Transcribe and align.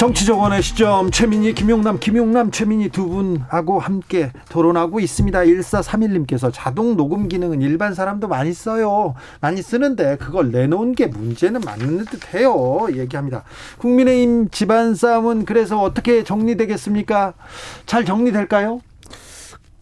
정치정원의 0.00 0.62
시점 0.62 1.10
최민희 1.10 1.52
김용남 1.52 1.98
김용남 2.00 2.50
최민희 2.50 2.88
두 2.88 3.06
분하고 3.06 3.78
함께 3.78 4.32
토론하고 4.48 4.98
있습니다. 4.98 5.38
1431님께서 5.40 6.50
자동 6.50 6.96
녹음 6.96 7.28
기능은 7.28 7.60
일반 7.60 7.92
사람도 7.92 8.26
많이 8.26 8.54
써요. 8.54 9.14
많이 9.42 9.60
쓰는데 9.60 10.16
그걸 10.16 10.52
내놓은 10.52 10.94
게 10.94 11.06
문제는 11.06 11.60
맞는 11.60 12.06
듯해요. 12.06 12.86
얘기합니다. 12.94 13.44
국민의힘 13.76 14.48
집안 14.48 14.94
싸움은 14.94 15.44
그래서 15.44 15.82
어떻게 15.82 16.24
정리되겠습니까? 16.24 17.34
잘 17.84 18.06
정리될까요? 18.06 18.80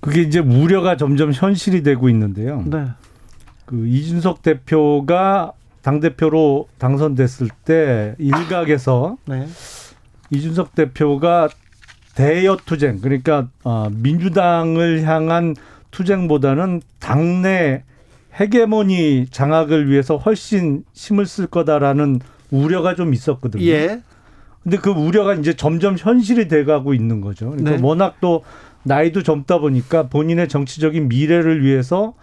그게 0.00 0.22
이제 0.22 0.40
우려가 0.40 0.96
점점 0.96 1.30
현실이 1.32 1.84
되고 1.84 2.08
있는데요. 2.08 2.64
네. 2.66 2.88
그 3.66 3.86
이준석 3.86 4.42
대표가 4.42 5.52
당 5.80 6.00
대표로 6.00 6.66
당선됐을 6.78 7.50
때 7.64 8.16
일각에서 8.18 9.16
네. 9.26 9.46
이준석 10.30 10.74
대표가 10.74 11.48
대여 12.14 12.56
투쟁 12.66 13.00
그러니까 13.00 13.48
어, 13.64 13.88
민주당을 13.90 15.04
향한 15.04 15.54
투쟁보다는 15.90 16.82
당내 16.98 17.84
헤게모니 18.38 19.26
장악을 19.30 19.90
위해서 19.90 20.16
훨씬 20.16 20.84
힘을 20.94 21.26
쓸 21.26 21.46
거다라는 21.46 22.20
우려가 22.50 22.94
좀 22.94 23.12
있었거든요. 23.14 23.64
예. 23.64 24.00
근데 24.62 24.76
그 24.76 24.90
우려가 24.90 25.34
이제 25.34 25.54
점점 25.54 25.96
현실이 25.96 26.48
돼가고 26.48 26.94
있는 26.94 27.20
거죠. 27.20 27.50
그러니까 27.50 27.70
네. 27.72 27.78
워낙 27.80 28.16
또 28.20 28.44
나이도 28.82 29.22
젊다 29.22 29.58
보니까 29.58 30.08
본인의 30.08 30.48
정치적인 30.48 31.08
미래를 31.08 31.64
위해서 31.64 32.14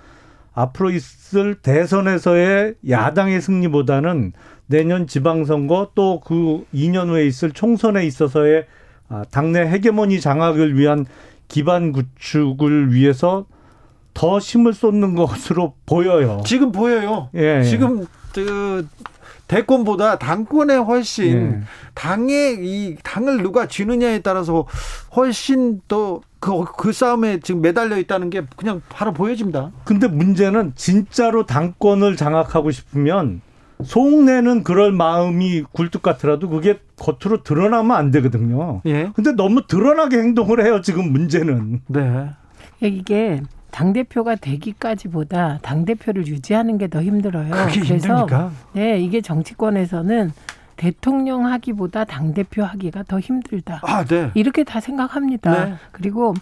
앞으로 0.53 0.89
있을 0.91 1.55
대선에서의 1.55 2.75
야당의 2.89 3.41
승리보다는 3.41 4.33
내년 4.67 5.07
지방선거 5.07 5.91
또 5.95 6.21
그 6.25 6.65
2년 6.73 7.09
후에 7.09 7.25
있을 7.25 7.51
총선에 7.51 8.05
있어서의 8.05 8.65
아, 9.09 9.23
당내 9.29 9.59
헤게모니 9.59 10.19
장악을 10.19 10.77
위한 10.77 11.05
기반 11.47 11.91
구축을 11.91 12.93
위해서 12.93 13.45
더 14.15 14.39
힘을 14.39 14.73
쏟는 14.73 15.13
것으로 15.15 15.73
보여요. 15.85 16.41
지금 16.45 16.71
보여요. 16.71 17.29
예, 17.35 17.59
예. 17.59 17.63
지금 17.63 18.07
그 18.33 18.87
대권보다 19.47 20.17
당권에 20.17 20.75
훨씬 20.75 21.25
예. 21.27 21.61
당의 21.93 22.57
이 22.61 22.97
당을 23.03 23.43
누가 23.43 23.67
쥐느냐에 23.67 24.19
따라서 24.19 24.65
훨씬 25.15 25.81
더 25.87 26.21
그, 26.39 26.63
그 26.77 26.91
싸움에 26.91 27.39
지금 27.41 27.61
매달려 27.61 27.97
있다는 27.97 28.29
게 28.31 28.41
그냥 28.55 28.81
바로 28.89 29.13
보여집니다. 29.13 29.71
근데 29.83 30.07
문제는 30.07 30.73
진짜로 30.75 31.45
당권을 31.45 32.15
장악하고 32.15 32.71
싶으면 32.71 33.41
속내는 33.85 34.63
그럴 34.63 34.91
마음이 34.91 35.63
굴뚝 35.71 36.01
같더라도 36.01 36.49
그게 36.49 36.79
겉으로 36.97 37.43
드러나면 37.43 37.95
안 37.95 38.11
되거든요. 38.11 38.81
예. 38.85 39.11
근데 39.15 39.31
너무 39.33 39.67
드러나게 39.67 40.17
행동을 40.17 40.65
해요, 40.65 40.81
지금 40.81 41.11
문제는. 41.11 41.81
네. 41.87 42.29
이게 42.81 43.41
당 43.71 43.93
대표가 43.93 44.35
되기까지보다 44.35 45.59
당 45.61 45.85
대표를 45.85 46.27
유지하는 46.27 46.77
게 46.77 46.87
더 46.87 47.01
힘들어요. 47.01 47.51
그게 47.51 47.81
그래서 47.81 47.93
힘듭니까? 47.95 48.51
네, 48.73 48.99
이게 48.99 49.21
정치권에서는 49.21 50.31
대통령 50.77 51.45
하기보다 51.45 52.05
당 52.05 52.33
대표 52.33 52.63
하기가 52.63 53.03
더 53.03 53.19
힘들다. 53.19 53.81
아, 53.83 54.03
네. 54.05 54.31
이렇게 54.33 54.63
다 54.63 54.79
생각합니다. 54.79 55.65
네. 55.65 55.73
그리고 55.91 56.33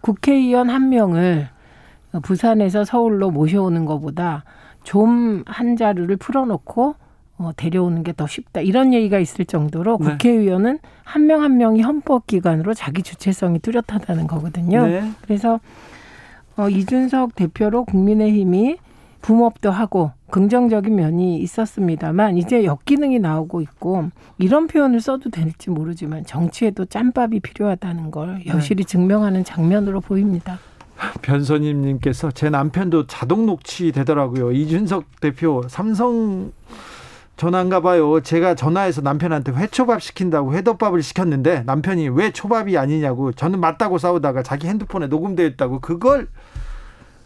국회의원 0.00 0.70
한 0.70 0.88
명을 0.88 1.48
부산에서 2.22 2.84
서울로 2.84 3.30
모셔오는 3.30 3.84
것보다 3.84 4.44
좀 4.82 5.42
한 5.46 5.76
자루를 5.76 6.16
풀어놓고 6.16 6.94
어, 7.38 7.50
데려오는 7.56 8.02
게 8.02 8.12
더 8.12 8.26
쉽다. 8.26 8.60
이런 8.60 8.92
얘기가 8.92 9.18
있을 9.18 9.44
정도로 9.46 9.96
네. 10.00 10.10
국회의원은 10.10 10.78
한 11.04 11.26
명한 11.26 11.52
한 11.52 11.56
명이 11.56 11.80
헌법기관으로 11.82 12.74
자기 12.74 13.02
주체성이 13.02 13.58
뚜렷하다는 13.60 14.26
거거든요. 14.26 14.86
네. 14.86 15.10
그래서 15.22 15.58
어, 16.56 16.68
이준석 16.68 17.34
대표로 17.36 17.84
국민의힘이 17.86 18.76
붐업도 19.22 19.70
하고 19.70 20.12
긍정적인 20.30 20.94
면이 20.94 21.38
있었습니다만 21.40 22.36
이제 22.36 22.64
역기능이 22.64 23.18
나오고 23.18 23.60
있고 23.62 24.10
이런 24.38 24.66
표현을 24.66 25.00
써도 25.00 25.30
될지 25.30 25.70
모르지만 25.70 26.24
정치에도 26.24 26.84
짬밥이 26.86 27.40
필요하다는 27.40 28.10
걸 28.10 28.42
여실히 28.46 28.84
네. 28.84 28.88
증명하는 28.88 29.44
장면으로 29.44 30.00
보입니다. 30.00 30.58
변선임님께서 31.22 32.30
제 32.32 32.50
남편도 32.50 33.06
자동 33.06 33.46
녹취 33.46 33.92
되더라고요. 33.92 34.52
이준석 34.52 35.20
대표 35.20 35.62
삼성 35.68 36.52
전화인가 37.36 37.80
봐요. 37.80 38.20
제가 38.20 38.54
전화해서 38.54 39.00
남편한테 39.00 39.52
회초밥 39.52 40.02
시킨다고 40.02 40.52
회덮밥을 40.54 41.02
시켰는데 41.02 41.62
남편이 41.64 42.10
왜 42.10 42.30
초밥이 42.32 42.76
아니냐고 42.76 43.32
저는 43.32 43.60
맞다고 43.60 43.96
싸우다가 43.96 44.42
자기 44.42 44.66
핸드폰에 44.68 45.06
녹음되어 45.06 45.46
있다고 45.46 45.80
그걸 45.80 46.28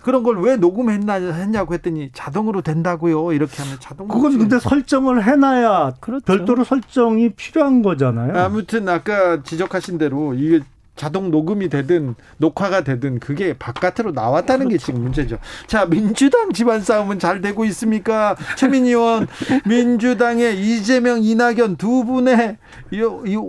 그런 0.03 0.23
걸 0.23 0.37
왜 0.39 0.57
녹음했나 0.57 1.15
했냐고 1.15 1.73
했더니 1.75 2.11
자동으로 2.13 2.61
된다고요. 2.61 3.33
이렇게 3.33 3.63
하면 3.63 3.79
자동. 3.81 4.07
그건 4.07 4.39
근데 4.39 4.59
설정을 4.61 5.25
해놔야 5.25 5.95
그렇죠. 6.01 6.25
별도로 6.27 6.63
설정이 6.63 7.31
필요한 7.31 7.83
거잖아요. 7.83 8.39
아무튼 8.39 8.89
아까 8.89 9.43
지적하신 9.43 9.97
대로 9.99 10.34
이게 10.34 10.61
자동 10.97 11.31
녹음이 11.31 11.69
되든 11.69 12.15
녹화가 12.38 12.84
되든 12.84 13.19
그게 13.19 13.55
바깥으로 13.55 14.12
나왔다는 14.12 14.69
그렇죠. 14.69 14.78
게 14.78 14.87
지금 14.87 15.03
문제죠. 15.03 15.38
자, 15.66 15.87
민주당 15.87 16.53
집안 16.53 16.81
싸움은 16.81 17.19
잘 17.19 17.41
되고 17.41 17.65
있습니까? 17.66 18.37
최민희 18.56 18.91
의원, 18.91 19.27
민주당의 19.66 20.60
이재명, 20.60 21.22
이낙연 21.22 21.77
두 21.77 22.04
분의 22.04 22.59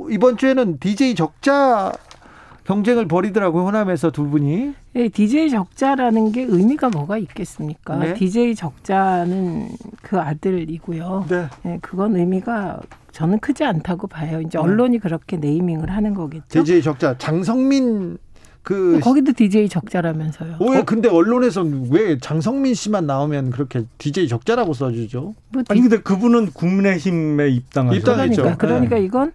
이번 0.09 0.37
주에는 0.37 0.79
DJ 0.79 1.15
적자 1.15 1.91
경쟁을 2.65 3.07
벌이더라고요. 3.07 3.63
호남에서 3.63 4.11
두 4.11 4.27
분이. 4.27 4.73
네, 4.93 5.09
DJ 5.09 5.49
적자라는 5.51 6.31
게 6.31 6.41
의미가 6.41 6.89
뭐가 6.89 7.17
있겠습니까? 7.19 7.97
네. 7.97 8.13
DJ 8.15 8.55
적자는 8.55 9.69
그 10.01 10.19
아들이고요. 10.19 11.25
네. 11.29 11.47
네. 11.63 11.79
그건 11.81 12.15
의미가 12.15 12.79
저는 13.11 13.39
크지 13.39 13.63
않다고 13.63 14.07
봐요. 14.07 14.41
이제 14.41 14.57
네. 14.57 14.63
언론이 14.63 14.99
그렇게 14.99 15.37
네이밍을 15.37 15.91
하는 15.91 16.15
거겠죠. 16.15 16.63
DJ 16.63 16.81
적자 16.81 17.17
장성민 17.17 18.17
그 18.63 18.97
어, 18.97 18.99
거기도 18.99 19.31
DJ 19.31 19.69
적자라면서요. 19.69 20.57
왜 20.59 20.81
근데 20.81 21.07
언론에서 21.07 21.63
왜 21.91 22.17
장성민 22.17 22.73
씨만 22.73 23.05
나오면 23.05 23.51
그렇게 23.51 23.83
DJ 23.99 24.27
적자라고 24.27 24.73
써주죠? 24.73 25.35
뭐 25.49 25.63
아니 25.69 25.81
근데 25.81 25.99
그분은 25.99 26.47
국민의힘에 26.47 27.49
입당하죠. 27.49 27.95
입당했죠. 27.95 28.41
그러니까, 28.41 28.67
그러니까 28.67 28.95
네. 28.95 29.03
이건 29.03 29.33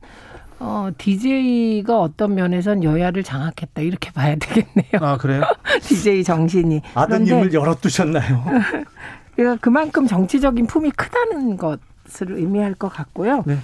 어, 0.61 0.91
DJ가 0.97 1.99
어떤 1.99 2.35
면에선 2.35 2.85
여야를 2.85 3.23
장악했다 3.23 3.81
이렇게 3.81 4.11
봐야 4.15 4.37
되겠네요. 4.37 5.01
아 5.01 5.17
그래요? 5.17 5.43
DJ 5.83 6.23
정신이 6.23 6.83
아드님을 6.95 7.53
열어두셨나요? 7.53 8.45
그러니까 9.35 9.61
그만큼 9.61 10.07
정치적인 10.07 10.67
품이 10.67 10.91
크다는 10.93 11.57
것을 11.57 12.33
의미할 12.33 12.75
것 12.75 12.89
같고요. 12.89 13.43
네. 13.47 13.57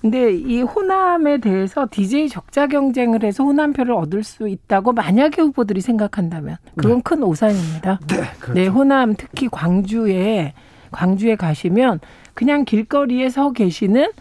근데 0.00 0.32
이 0.32 0.62
호남에 0.62 1.38
대해서 1.38 1.88
DJ 1.90 2.28
적자 2.28 2.68
경쟁을 2.68 3.24
해서 3.24 3.42
호남표를 3.42 3.92
얻을 3.94 4.22
수 4.22 4.46
있다고 4.48 4.92
만약에 4.92 5.42
후보들이 5.42 5.80
생각한다면 5.80 6.58
그건 6.76 6.96
네. 6.98 7.00
큰 7.02 7.22
오산입니다. 7.24 7.98
네, 8.06 8.16
그렇죠. 8.38 8.52
네, 8.52 8.66
호남 8.68 9.16
특히 9.16 9.48
광주에 9.48 10.52
광주에 10.92 11.34
가시면 11.34 11.98
그냥 12.34 12.64
길거리에 12.64 13.30
서 13.30 13.50
계시는 13.50 14.12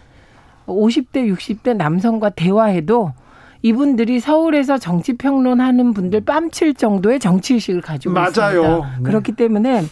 50대, 0.66 1.32
60대 1.34 1.76
남성과 1.76 2.30
대화해도 2.32 3.14
이분들이 3.62 4.20
서울에서 4.20 4.78
정치 4.78 5.14
평론하는 5.14 5.94
분들 5.94 6.22
뺨칠 6.22 6.76
정도의 6.76 7.20
정치 7.20 7.56
의식을 7.56 7.82
가지고 7.82 8.14
맞아요. 8.14 8.28
있습니다. 8.30 8.98
네. 8.98 9.04
그렇기 9.04 9.32
때문에 9.32 9.84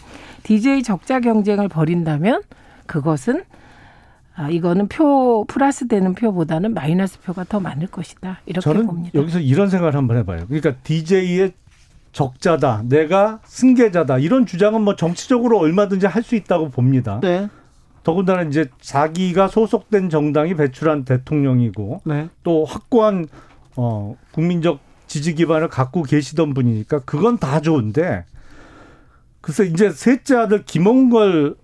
DJ 0.44 0.82
적자 0.82 1.20
경쟁을 1.20 1.68
벌인다면 1.68 2.42
그것은 2.86 3.42
아, 4.36 4.48
이거는 4.50 4.88
표 4.88 5.44
플러스 5.46 5.86
되는 5.86 6.14
표보다는 6.14 6.74
마이너스 6.74 7.20
표가 7.20 7.44
더 7.48 7.60
많을 7.60 7.86
것이다. 7.86 8.40
이렇게 8.46 8.60
저는 8.62 8.86
봅니다. 8.86 9.10
여기서 9.18 9.38
이런 9.38 9.68
생각을 9.68 9.94
한번 9.94 10.16
해봐요. 10.18 10.44
그러니까 10.48 10.74
DJ의 10.82 11.52
적자다, 12.12 12.82
내가 12.88 13.40
승계자다 13.44 14.18
이런 14.18 14.46
주장은 14.46 14.82
뭐 14.82 14.94
정치적으로 14.96 15.58
얼마든지 15.58 16.06
할 16.06 16.22
수 16.22 16.34
있다고 16.36 16.70
봅니다. 16.70 17.20
네. 17.22 17.48
더군다나 18.04 18.42
이제 18.42 18.66
자기가 18.80 19.48
소속된 19.48 20.10
정당이 20.10 20.54
배출한 20.54 21.04
대통령이고 21.04 22.02
네. 22.04 22.28
또 22.44 22.64
확고한 22.64 23.26
어 23.76 24.14
국민적 24.30 24.78
지지 25.06 25.34
기반을 25.34 25.68
갖고 25.68 26.02
계시던 26.02 26.54
분이니까 26.54 27.00
그건 27.00 27.38
다 27.38 27.60
좋은데 27.60 28.24
글쎄 29.40 29.64
이제 29.66 29.90
셋째 29.90 30.36
아들 30.36 30.62
김원걸 30.64 31.56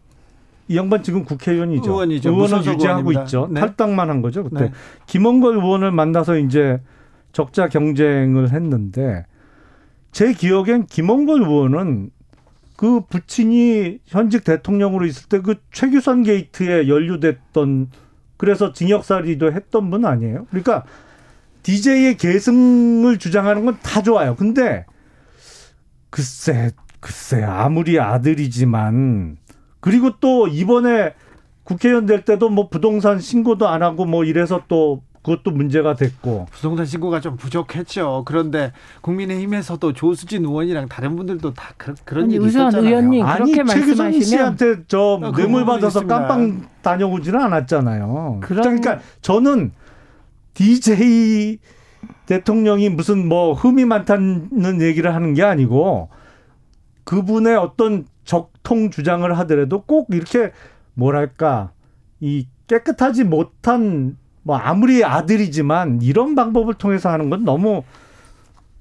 이 0.69 0.77
양반 0.77 1.03
지금 1.03 1.25
국회의원이죠. 1.25 1.91
의원이죠. 1.91 2.31
의원을 2.31 2.59
유지하고 2.59 2.83
의원입니다. 2.85 3.23
있죠. 3.23 3.49
네. 3.51 3.61
탈당만 3.61 4.09
한 4.09 4.23
거죠. 4.23 4.45
그때 4.45 4.67
네. 4.67 4.73
김원걸 5.07 5.57
의원을 5.57 5.91
만나서 5.91 6.39
이제 6.39 6.81
적자 7.33 7.69
경쟁을 7.69 8.53
했는데 8.53 9.27
제 10.11 10.33
기억엔 10.33 10.87
김원걸 10.87 11.43
의원은 11.43 12.11
그 12.81 13.01
부친이 13.05 13.99
현직 14.07 14.43
대통령으로 14.43 15.05
있을 15.05 15.29
때 15.29 15.41
그 15.41 15.57
최규선 15.71 16.23
게이트에 16.23 16.89
연루됐던 16.89 17.91
그래서 18.39 18.73
징역살이도 18.73 19.53
했던 19.53 19.91
분 19.91 20.07
아니에요? 20.07 20.47
그러니까 20.49 20.85
DJ의 21.63 22.17
계승을 22.17 23.19
주장하는 23.19 23.67
건 23.67 23.77
다 23.83 24.03
좋아요. 24.03 24.35
근데 24.35 24.87
글쎄 26.09 26.71
글쎄 27.01 27.43
아무리 27.43 28.01
아들이지만 28.01 29.37
그리고 29.81 30.19
또 30.19 30.49
이번에 30.49 31.13
국회의원 31.65 32.07
될 32.07 32.25
때도 32.25 32.49
뭐 32.49 32.71
부동산 32.71 33.19
신고도 33.21 33.69
안 33.69 33.83
하고 33.83 34.07
뭐 34.07 34.25
이래서 34.25 34.63
또 34.69 35.03
그것도 35.23 35.51
문제가 35.51 35.95
됐고 35.95 36.47
부동산 36.51 36.87
신고가 36.87 37.21
좀 37.21 37.37
부족했죠. 37.37 38.23
그런데 38.25 38.73
국민의힘에서도 39.03 39.93
조수진 39.93 40.45
의원이랑 40.45 40.89
다른 40.89 41.15
분들도 41.17 41.53
다 41.53 41.75
그, 41.77 41.95
런 42.15 42.25
아니, 42.25 42.35
일이 42.35 42.47
있었잖아요. 42.47 42.89
의원님 42.89 43.27
아니 43.27 43.53
최규선 43.53 44.21
씨한테 44.21 44.85
저 44.89 45.21
어, 45.23 45.33
뇌물 45.33 45.67
받아서 45.67 46.07
깜빵 46.07 46.69
다녀오지는 46.83 47.39
않았잖아요. 47.39 48.41
그런... 48.43 48.63
그러니까 48.63 49.01
저는 49.21 49.73
DJ 50.55 51.59
대통령이 52.25 52.89
무슨 52.89 53.29
뭐 53.29 53.53
흠이 53.53 53.85
많다는 53.85 54.81
얘기를 54.81 55.15
하는 55.15 55.35
게 55.35 55.43
아니고 55.43 56.09
그분의 57.05 57.57
어떤 57.57 58.07
적통 58.25 58.91
주장을 58.91 59.39
하더라도 59.39 59.83
꼭 59.83 60.09
이렇게 60.13 60.53
뭐랄까 60.95 61.73
이 62.21 62.47
깨끗하지 62.69 63.25
못한 63.25 64.17
뭐 64.51 64.57
아무리 64.57 65.05
아들이지만 65.05 66.03
이런 66.03 66.35
방법을 66.35 66.75
통해서 66.75 67.09
하는 67.09 67.31
건 67.31 67.45
너무 67.45 67.85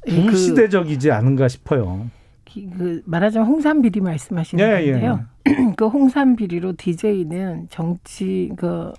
불시대적이지 0.07 1.12
않은가 1.12 1.48
싶어요. 1.48 2.07
그 2.75 3.04
말하자면 3.06 3.48
홍삼 3.48 3.83
비리 3.83 4.01
말씀하시는 4.01 4.66
예, 4.66 4.83
예. 4.88 4.92
건데요. 4.94 5.19
예. 5.48 5.74
그 5.77 5.86
홍삼 5.86 6.36
비리로 6.36 6.74
DJ는 6.75 7.68
정치 7.69 8.51
그 8.57 8.92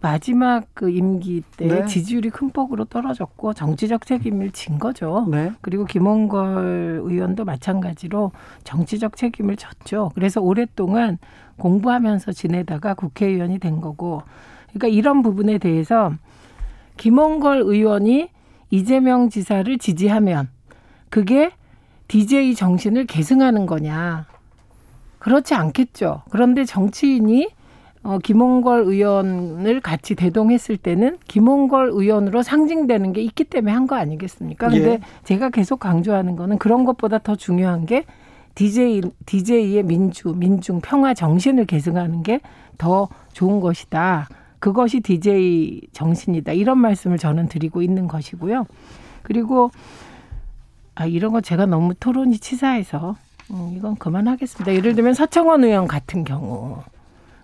마지막 0.00 0.64
그 0.74 0.90
임기 0.90 1.42
때 1.56 1.66
네. 1.66 1.86
지지율이 1.86 2.30
큰 2.30 2.50
폭으로 2.50 2.84
떨어졌고 2.84 3.54
정치적 3.54 4.06
책임을 4.06 4.52
진 4.52 4.78
거죠. 4.78 5.26
네. 5.28 5.50
그리고 5.60 5.86
김원걸 5.86 7.00
의원도 7.02 7.44
마찬가지로 7.44 8.30
정치적 8.62 9.16
책임을 9.16 9.56
졌죠. 9.56 10.12
그래서 10.14 10.40
오랫동안 10.40 11.18
공부하면서 11.58 12.30
지내다가 12.30 12.94
국회의원이 12.94 13.58
된 13.58 13.80
거고. 13.80 14.22
그러니까 14.72 14.88
이런 14.88 15.22
부분에 15.22 15.58
대해서 15.58 16.12
김원걸 16.96 17.62
의원이 17.62 18.28
이재명 18.70 19.28
지사를 19.28 19.76
지지하면 19.78 20.48
그게 21.10 21.50
DJ 22.08 22.54
정신을 22.54 23.06
계승하는 23.06 23.66
거냐. 23.66 24.26
그렇지 25.18 25.54
않겠죠. 25.54 26.22
그런데 26.30 26.64
정치인이 26.64 27.48
어, 28.04 28.18
김홍걸 28.18 28.80
의원을 28.80 29.80
같이 29.80 30.16
대동했을 30.16 30.76
때는 30.76 31.18
김홍걸 31.28 31.90
의원으로 31.92 32.42
상징되는 32.42 33.12
게 33.12 33.22
있기 33.22 33.44
때문에 33.44 33.72
한 33.72 33.86
거 33.86 33.94
아니겠습니까? 33.94 34.68
근데 34.68 34.90
예. 34.92 35.00
제가 35.22 35.50
계속 35.50 35.78
강조하는 35.78 36.34
거는 36.34 36.58
그런 36.58 36.84
것보다 36.84 37.18
더 37.18 37.36
중요한 37.36 37.86
게 37.86 38.04
DJ, 38.56 39.02
DJ의 39.26 39.84
민주, 39.84 40.34
민중, 40.36 40.80
평화 40.80 41.14
정신을 41.14 41.66
계승하는 41.66 42.22
게 42.22 42.40
더 42.78 43.08
좋은 43.32 43.60
것이다. 43.60 44.28
그것이 44.62 45.00
DJ 45.00 45.80
정신이다. 45.92 46.52
이런 46.52 46.78
말씀을 46.78 47.18
저는 47.18 47.48
드리고 47.48 47.82
있는 47.82 48.06
것이고요. 48.06 48.64
그리고 49.24 49.72
아, 50.94 51.04
이런 51.04 51.32
거 51.32 51.40
제가 51.40 51.66
너무 51.66 51.94
토론이 51.94 52.38
치사해서 52.38 53.16
음, 53.50 53.74
이건 53.76 53.96
그만하겠습니다. 53.96 54.72
예를 54.72 54.94
들면 54.94 55.14
서청원 55.14 55.64
의원 55.64 55.88
같은 55.88 56.22
경우 56.22 56.80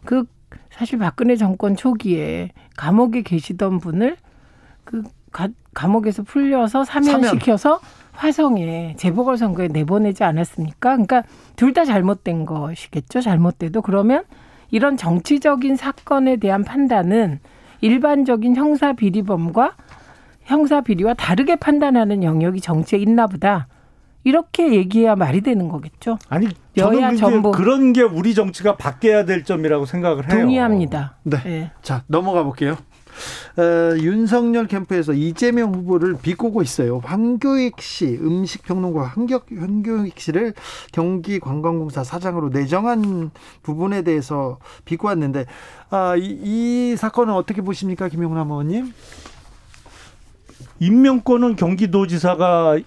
그 0.05 0.27
사실 0.71 1.01
박근혜 1.01 1.35
정권 1.35 1.75
초기에 1.75 2.53
감옥에 2.77 3.23
계시던 3.23 3.81
분을 3.81 4.17
그 4.85 5.03
가, 5.33 5.49
감옥에서 5.75 6.23
풀려서 6.23 6.85
사면시켜서 6.85 7.81
화성에 8.13 8.95
재보궐 8.97 9.39
선거에 9.39 9.67
내보내지 9.67 10.23
않았습니까? 10.23 10.91
그러니까 10.91 11.25
둘 11.57 11.73
다 11.73 11.85
잘못된 11.85 12.47
것이겠죠. 12.47 13.23
잘못돼도 13.23 13.83
그러면 13.83 14.23
이런 14.71 14.97
정치적인 14.97 15.77
사건에 15.77 16.37
대한 16.37 16.65
판단은 16.65 17.41
일반적인 17.81 18.57
형사 18.57 18.93
비리범과 18.93 19.73
형사 20.45 20.81
비리와 20.81 21.15
다르게 21.15 21.57
판단하는 21.57 22.23
영역이 22.23 22.61
정치에 22.61 22.99
있나 22.99 23.27
보다. 23.27 23.69
이렇게 24.25 24.75
얘기해야 24.75 25.15
말이 25.15 25.41
되는 25.41 25.69
거겠죠. 25.69 26.19
아니 26.29 26.49
여야 26.77 27.15
정부 27.15 27.53
그런 27.53 27.93
게 27.93 28.03
우리 28.03 28.35
정치가 28.35 28.77
바뀌어야 28.77 29.25
될 29.25 29.45
점이라고 29.45 29.87
생각을 29.87 30.29
해요. 30.31 30.41
동의합니다. 30.41 31.17
네. 31.23 31.39
네. 31.45 31.71
자 31.83 32.03
넘어가 32.09 32.43
볼게요. 32.43 32.77
어, 33.57 33.97
윤석열 33.99 34.67
캠프에서 34.67 35.13
이재명 35.13 35.75
후보를 35.75 36.17
비꼬고 36.21 36.63
있어요. 36.63 37.01
황교익 37.05 37.81
씨, 37.81 38.07
음식평론가 38.07 39.03
황격, 39.03 39.47
황교익 39.51 40.19
씨를 40.21 40.55
경기관광공사 40.93 42.05
사장으로 42.05 42.51
내정한 42.51 43.31
부분에 43.63 44.03
대해서 44.03 44.59
비꼬았는데 44.85 45.47
아, 45.91 46.17
이, 46.17 46.39
이 46.43 46.97
사건은 46.97 47.35
어떻게 47.35 47.63
보십니까, 47.63 48.09
김용남 48.09 48.51
의원님? 48.51 48.93
임명권은 50.81 51.57
경기도지사가 51.57 52.79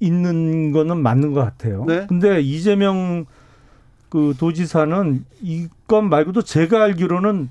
있는 0.00 0.72
거는 0.72 0.98
맞는 1.02 1.32
것 1.32 1.40
같아요. 1.40 1.84
네. 1.86 2.06
근데 2.08 2.40
이재명 2.40 3.26
그 4.08 4.34
도지사는 4.38 5.24
이건 5.42 6.08
말고도 6.08 6.42
제가 6.42 6.82
알기로는 6.84 7.50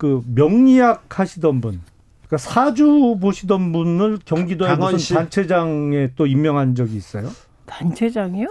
그 0.00 0.22
명리학 0.34 1.04
하시던 1.10 1.60
분, 1.60 1.82
그러니까 2.26 2.38
사주 2.38 3.18
보시던 3.20 3.70
분을 3.70 4.18
경기도에 4.24 4.74
무슨 4.76 5.14
단체장에 5.14 6.12
또 6.16 6.26
임명한 6.26 6.74
적이 6.74 6.96
있어요? 6.96 7.28
단체장이요? 7.66 8.46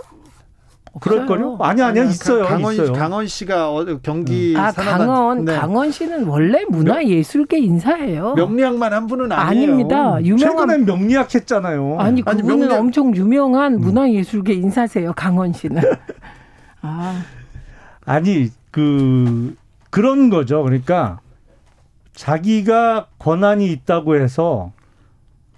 그럴걸요? 1.01 1.57
아니 1.59 1.81
아니야 1.81 2.03
있어요. 2.03 2.45
강원 2.45 2.73
있어요. 2.75 2.93
강원 2.93 3.25
씨가 3.25 3.71
어, 3.71 3.83
경기 4.03 4.53
아 4.55 4.71
산하단, 4.71 5.07
강원 5.07 5.45
네. 5.45 5.55
강원 5.55 5.91
씨는 5.91 6.27
원래 6.27 6.65
문화예술계 6.69 7.57
인사예요. 7.57 8.35
명리학만 8.35 8.93
한 8.93 9.07
분은 9.07 9.31
아니에요. 9.31 9.71
아닙니다. 9.71 10.23
유명한 10.23 10.67
최근엔 10.67 10.85
명리학 10.85 11.33
했잖아요. 11.33 11.95
아니 11.97 12.21
그분은 12.21 12.51
아니, 12.51 12.59
명리학... 12.59 12.79
엄청 12.79 13.15
유명한 13.15 13.73
음. 13.73 13.81
문화예술계 13.81 14.53
인사세요. 14.53 15.13
강원 15.13 15.51
씨는. 15.51 15.81
아 16.83 17.23
아니 18.05 18.51
그 18.69 19.55
그런 19.89 20.29
거죠. 20.29 20.61
그러니까 20.61 21.21
자기가 22.13 23.07
권한이 23.19 23.71
있다고 23.71 24.15
해서 24.15 24.71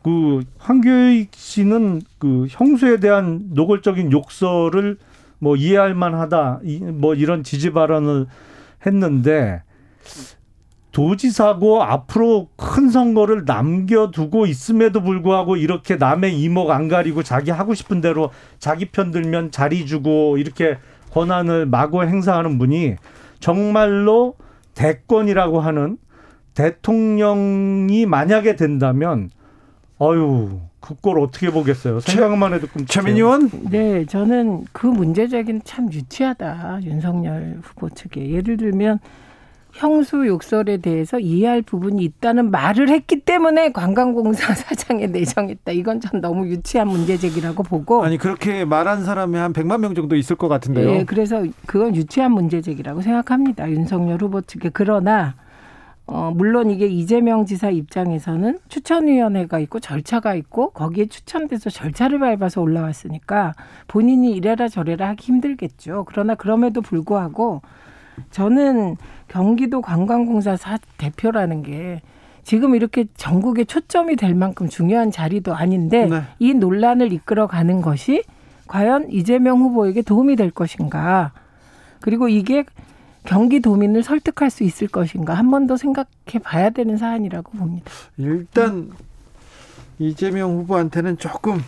그 0.03 0.43
황교익 0.57 1.29
씨는 1.33 2.01
그 2.17 2.47
형수에 2.49 2.99
대한 2.99 3.49
노골적인 3.51 4.11
욕설을 4.11 4.97
뭐 5.39 5.55
이해할 5.55 5.93
만하다 5.93 6.61
뭐 6.93 7.15
이런 7.15 7.43
지지 7.43 7.71
발언을 7.71 8.27
했는데 8.85 9.63
도지사고 10.91 11.83
앞으로 11.83 12.49
큰 12.57 12.89
선거를 12.89 13.43
남겨두고 13.45 14.45
있음에도 14.45 15.01
불구하고 15.01 15.55
이렇게 15.55 15.95
남의 15.95 16.39
이목 16.41 16.69
안 16.69 16.89
가리고 16.89 17.23
자기 17.23 17.49
하고 17.49 17.73
싶은 17.73 18.01
대로 18.01 18.29
자기 18.59 18.85
편 18.85 19.11
들면 19.11 19.51
자리 19.51 19.85
주고 19.85 20.37
이렇게 20.37 20.77
권한을 21.11 21.65
마구 21.65 22.03
행사하는 22.03 22.57
분이 22.57 22.95
정말로 23.39 24.35
대권이라고 24.75 25.61
하는 25.61 25.97
대통령이 26.53 28.05
만약에 28.05 28.55
된다면 28.55 29.29
어유 30.01 30.59
그걸 30.79 31.19
어떻게 31.19 31.51
보겠어요? 31.51 31.99
생각만 31.99 32.53
해도 32.53 32.67
끔찍해요. 32.67 32.85
최민 32.87 33.15
의원? 33.15 33.49
네, 33.69 34.05
저는 34.05 34.65
그 34.71 34.87
문제 34.87 35.27
제기는 35.27 35.61
참 35.63 35.91
유치하다. 35.93 36.79
윤석열 36.83 37.59
후보 37.61 37.87
측에. 37.89 38.31
예를 38.31 38.57
들면 38.57 38.99
형수 39.73 40.27
욕설에 40.27 40.77
대해서 40.77 41.19
이해할 41.19 41.61
부분이 41.61 42.03
있다는 42.03 42.51
말을 42.51 42.89
했기 42.89 43.21
때문에 43.21 43.71
관광공사 43.71 44.53
사장에 44.55 45.07
내정했다. 45.07 45.71
이건 45.71 46.01
전 46.01 46.19
너무 46.19 46.47
유치한 46.47 46.87
문제 46.87 47.15
제기라고 47.15 47.63
보고. 47.63 48.03
아니 48.03 48.17
그렇게 48.17 48.65
말한 48.65 49.05
사람이 49.05 49.37
한 49.37 49.53
100만 49.53 49.79
명 49.79 49.93
정도 49.95 50.15
있을 50.15 50.35
것 50.35 50.47
같은데요. 50.47 50.91
네, 50.91 51.05
그래서 51.05 51.45
그건 51.67 51.95
유치한 51.95 52.31
문제 52.33 52.59
제기라고 52.59 53.01
생각합니다. 53.01 53.69
윤석열 53.69 54.21
후보 54.21 54.41
측에. 54.41 54.71
그러나 54.73 55.35
어, 56.13 56.29
물론 56.35 56.69
이게 56.69 56.87
이재명 56.87 57.45
지사 57.45 57.69
입장에서는 57.69 58.59
추천위원회가 58.67 59.59
있고 59.59 59.79
절차가 59.79 60.35
있고 60.35 60.71
거기에 60.71 61.05
추천돼서 61.05 61.69
절차를 61.69 62.19
밟아서 62.19 62.61
올라왔으니까 62.61 63.53
본인이 63.87 64.31
이래라 64.31 64.67
저래라 64.67 65.07
하기 65.09 65.25
힘들겠죠. 65.25 66.03
그러나 66.09 66.35
그럼에도 66.35 66.81
불구하고 66.81 67.61
저는 68.29 68.97
경기도 69.29 69.81
관광공사 69.81 70.57
사 70.57 70.77
대표라는 70.97 71.63
게 71.63 72.01
지금 72.43 72.75
이렇게 72.75 73.05
전국에 73.15 73.63
초점이 73.63 74.17
될 74.17 74.35
만큼 74.35 74.67
중요한 74.67 75.11
자리도 75.11 75.55
아닌데 75.55 76.07
네. 76.07 76.23
이 76.39 76.53
논란을 76.53 77.13
이끌어가는 77.13 77.81
것이 77.81 78.23
과연 78.67 79.11
이재명 79.11 79.59
후보에게 79.59 80.01
도움이 80.01 80.35
될 80.35 80.51
것인가. 80.51 81.31
그리고 82.01 82.27
이게 82.27 82.65
경기도민을 83.25 84.03
설득할 84.03 84.49
수 84.49 84.63
있을 84.63 84.87
것인가 84.87 85.33
한 85.33 85.51
번 85.51 85.67
더 85.67 85.77
생각해 85.77 86.39
봐야 86.43 86.69
되는 86.69 86.97
사안이라고 86.97 87.51
봅니다. 87.51 87.91
일단 88.17 88.89
이재명 89.99 90.51
후보한테는 90.57 91.17
조금 91.17 91.61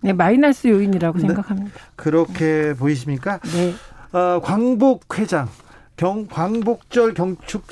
네, 0.00 0.12
마이너스 0.12 0.68
요인이라고 0.68 1.18
네. 1.18 1.26
생각합니다. 1.26 1.72
그렇게 1.96 2.74
보이십니까? 2.74 3.40
네. 3.40 3.74
어, 4.16 4.40
광복 4.40 5.18
회장 5.18 5.48
경 5.96 6.26
광복절 6.28 7.14
경축 7.14 7.64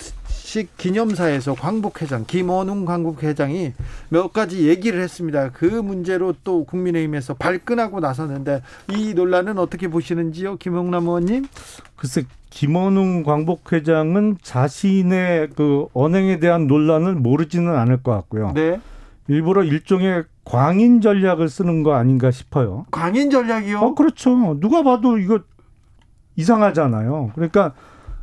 식 0.52 0.76
기념사에서 0.76 1.54
광복회장 1.54 2.24
김원웅 2.26 2.84
광복회장이 2.84 3.72
몇 4.10 4.34
가지 4.34 4.68
얘기를 4.68 5.00
했습니다. 5.00 5.48
그 5.50 5.64
문제로 5.64 6.34
또 6.44 6.64
국민의힘에서 6.64 7.32
발끈하고 7.32 8.00
나섰는데 8.00 8.60
이 8.90 9.14
논란은 9.14 9.56
어떻게 9.56 9.88
보시는지요, 9.88 10.58
김용남 10.58 11.06
의원님? 11.06 11.46
글쎄 11.96 12.24
김원웅 12.50 13.22
광복회장은 13.22 14.40
자신의 14.42 15.52
그 15.56 15.86
언행에 15.94 16.38
대한 16.38 16.66
논란을 16.66 17.14
모르지는 17.14 17.74
않을 17.74 18.02
것 18.02 18.12
같고요. 18.12 18.52
네. 18.54 18.78
일부러 19.28 19.64
일종의 19.64 20.24
광인 20.44 21.00
전략을 21.00 21.48
쓰는 21.48 21.82
거 21.82 21.94
아닌가 21.94 22.30
싶어요. 22.30 22.84
광인 22.90 23.30
전략이요? 23.30 23.78
어, 23.78 23.94
그렇죠. 23.94 24.60
누가 24.60 24.82
봐도 24.82 25.16
이거 25.16 25.40
이상하잖아요. 26.36 27.30
그러니까 27.34 27.72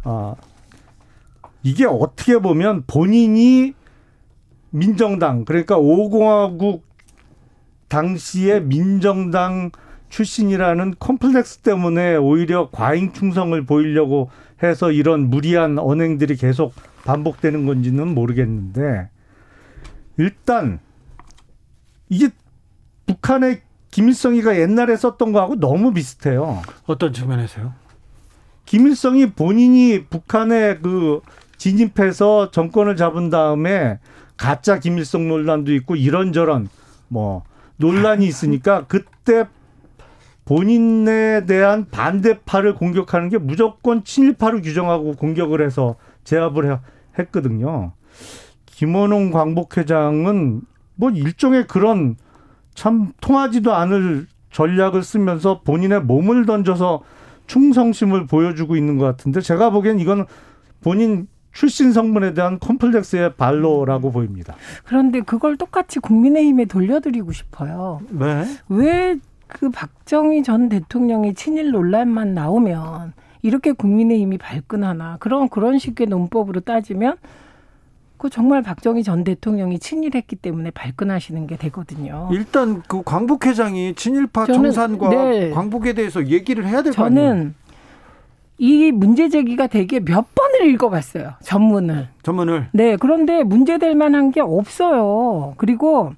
아 0.04 0.36
이게 1.63 1.86
어떻게 1.86 2.39
보면 2.39 2.84
본인이 2.88 3.74
민정당 4.72 5.46
그러니까 5.46 5.78
오공화국 5.78 6.84
당시에 7.88 8.60
민정당 8.60 9.72
출신이라는 10.10 10.96
컴플렉스 11.00 11.60
때문에 11.60 12.16
오히려 12.16 12.70
과잉 12.72 13.13
충성을 13.13 13.63
보이려고 13.66 14.30
해서 14.63 14.92
이런 14.92 15.30
무리한 15.30 15.78
언행들이 15.80 16.36
계속 16.36 16.74
반복되는 17.06 17.66
건지는 17.66 18.13
모르겠는데 18.13 19.10
일단 20.18 20.80
이게 22.10 22.30
북한의 23.06 23.62
김일성이가 23.92 24.60
옛날에 24.60 24.96
썼던 24.96 25.32
거하고 25.32 25.60
너무 25.60 25.94
비슷해요. 25.94 26.62
어떤 26.86 27.13
측면에서요? 27.13 27.74
김일성이 28.66 29.32
본인이 29.32 30.06
북한에 30.10 30.78
그 30.78 31.22
진입해서 31.60 32.50
정권을 32.50 32.96
잡은 32.96 33.30
다음에 33.30 34.00
가짜 34.38 34.80
김일성 34.80 35.28
논란도 35.28 35.74
있고 35.75 35.96
이런저런 35.96 36.70
뭐 37.10 37.44
논란이 37.78 38.25
있으니까 38.25 38.86
그때 38.88 39.46
본인에 40.46 41.46
대한 41.46 41.86
반대파를 41.92 42.74
공격하는 42.74 43.30
게 43.30 43.38
무조건 43.38 44.04
친일파로 44.04 44.62
규정하고 44.62 45.13
공격을 45.13 45.63
해서 45.63 45.96
제압을 46.24 46.80
했거든요. 47.20 47.92
김원웅 48.66 49.30
광복회장은 49.30 50.62
뭐 50.96 51.10
일종의 51.12 51.68
그런 51.68 52.16
참 52.74 53.12
통하지도 53.22 53.74
않을 53.75 54.25
전략을 54.51 55.04
쓰면서 55.04 55.62
본인의 55.62 56.01
몸을 56.01 56.46
던져서 56.46 57.04
충성심을 57.46 58.25
보여주고 58.25 58.75
있는 58.75 58.98
것 58.98 59.06
같은데 59.06 59.42
제가 59.42 59.70
보기엔 59.70 60.00
이건 60.00 60.25
본인 60.82 61.28
출신 61.51 61.91
성분에 61.91 62.34
대한 62.34 62.60
컴플렉스의 62.60 63.34
발로라고 63.36 64.12
보입니다. 64.12 64.56
그런데 64.86 65.22
그걸 65.22 65.58
똑같이 65.58 66.00
국민의힘에 66.00 66.65
돌려드리고 66.65 67.32
싶어요. 67.32 68.01
네. 68.10 68.46
왜그 68.70 69.70
박정희 69.74 70.44
전 70.44 70.70
대통령의 70.70 71.34
친일 71.34 71.72
논란만 71.72 72.34
나오면 72.34 73.13
이렇게 73.41 73.72
국민의힘이 73.72 74.38
발끈하나 74.38 75.18
그런 75.20 75.50
그런 75.50 75.79
식의 75.79 76.08
논법으로 76.08 76.60
따지면 76.62 77.15
그 78.18 78.29
정말 78.29 78.62
박정희 78.62 79.03
전 79.03 79.24
대통령이 79.24 79.79
친일했기 79.79 80.36
때문에 80.36 80.72
발끈하시는 80.72 81.48
게 81.48 81.56
되거든요. 81.56 82.27
일단 82.34 82.84
그 82.89 83.01
광복 83.01 83.46
회장이 83.46 83.96
친일파 83.96 84.46
청산과 84.46 85.10
네. 85.10 85.50
광복에 85.51 85.94
대해서 85.94 86.27
얘기를 86.27 86.68
해야 86.68 86.82
될 86.82 86.91
거 86.91 87.06
아니에요. 87.06 87.27
저는 87.29 87.56
이 88.60 88.92
문제 88.92 89.30
제기가 89.30 89.68
되게 89.68 90.01
몇 90.01 90.36
번을 90.36 90.68
읽어봤어요. 90.74 91.32
전문을. 91.42 92.10
전문을. 92.24 92.68
네. 92.74 92.98
그런데 92.98 93.44
문제될 93.44 93.96
만한 93.96 94.32
게 94.32 94.42
없어요. 94.42 95.54
그리고 95.58 96.12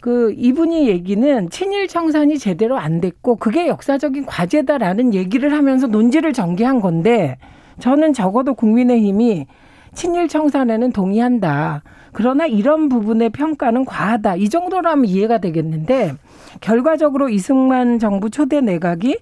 그 0.00 0.32
이분이 0.36 0.88
얘기는 0.88 1.50
친일 1.50 1.88
청산이 1.88 2.38
제대로 2.38 2.78
안 2.78 3.00
됐고 3.00 3.36
그게 3.36 3.66
역사적인 3.66 4.26
과제다라는 4.26 5.14
얘기를 5.14 5.52
하면서 5.52 5.88
논지를 5.88 6.32
전개한 6.32 6.80
건데 6.80 7.38
저는 7.80 8.12
적어도 8.12 8.54
국민의힘이 8.54 9.46
친일 9.94 10.28
청산에는 10.28 10.92
동의한다. 10.92 11.82
그러나 12.12 12.46
이런 12.46 12.88
부분의 12.88 13.30
평가는 13.30 13.84
과하다. 13.84 14.36
이 14.36 14.48
정도라면 14.48 15.06
이해가 15.06 15.38
되겠는데 15.38 16.12
결과적으로 16.60 17.28
이승만 17.28 17.98
정부 17.98 18.30
초대 18.30 18.60
내각이 18.60 19.18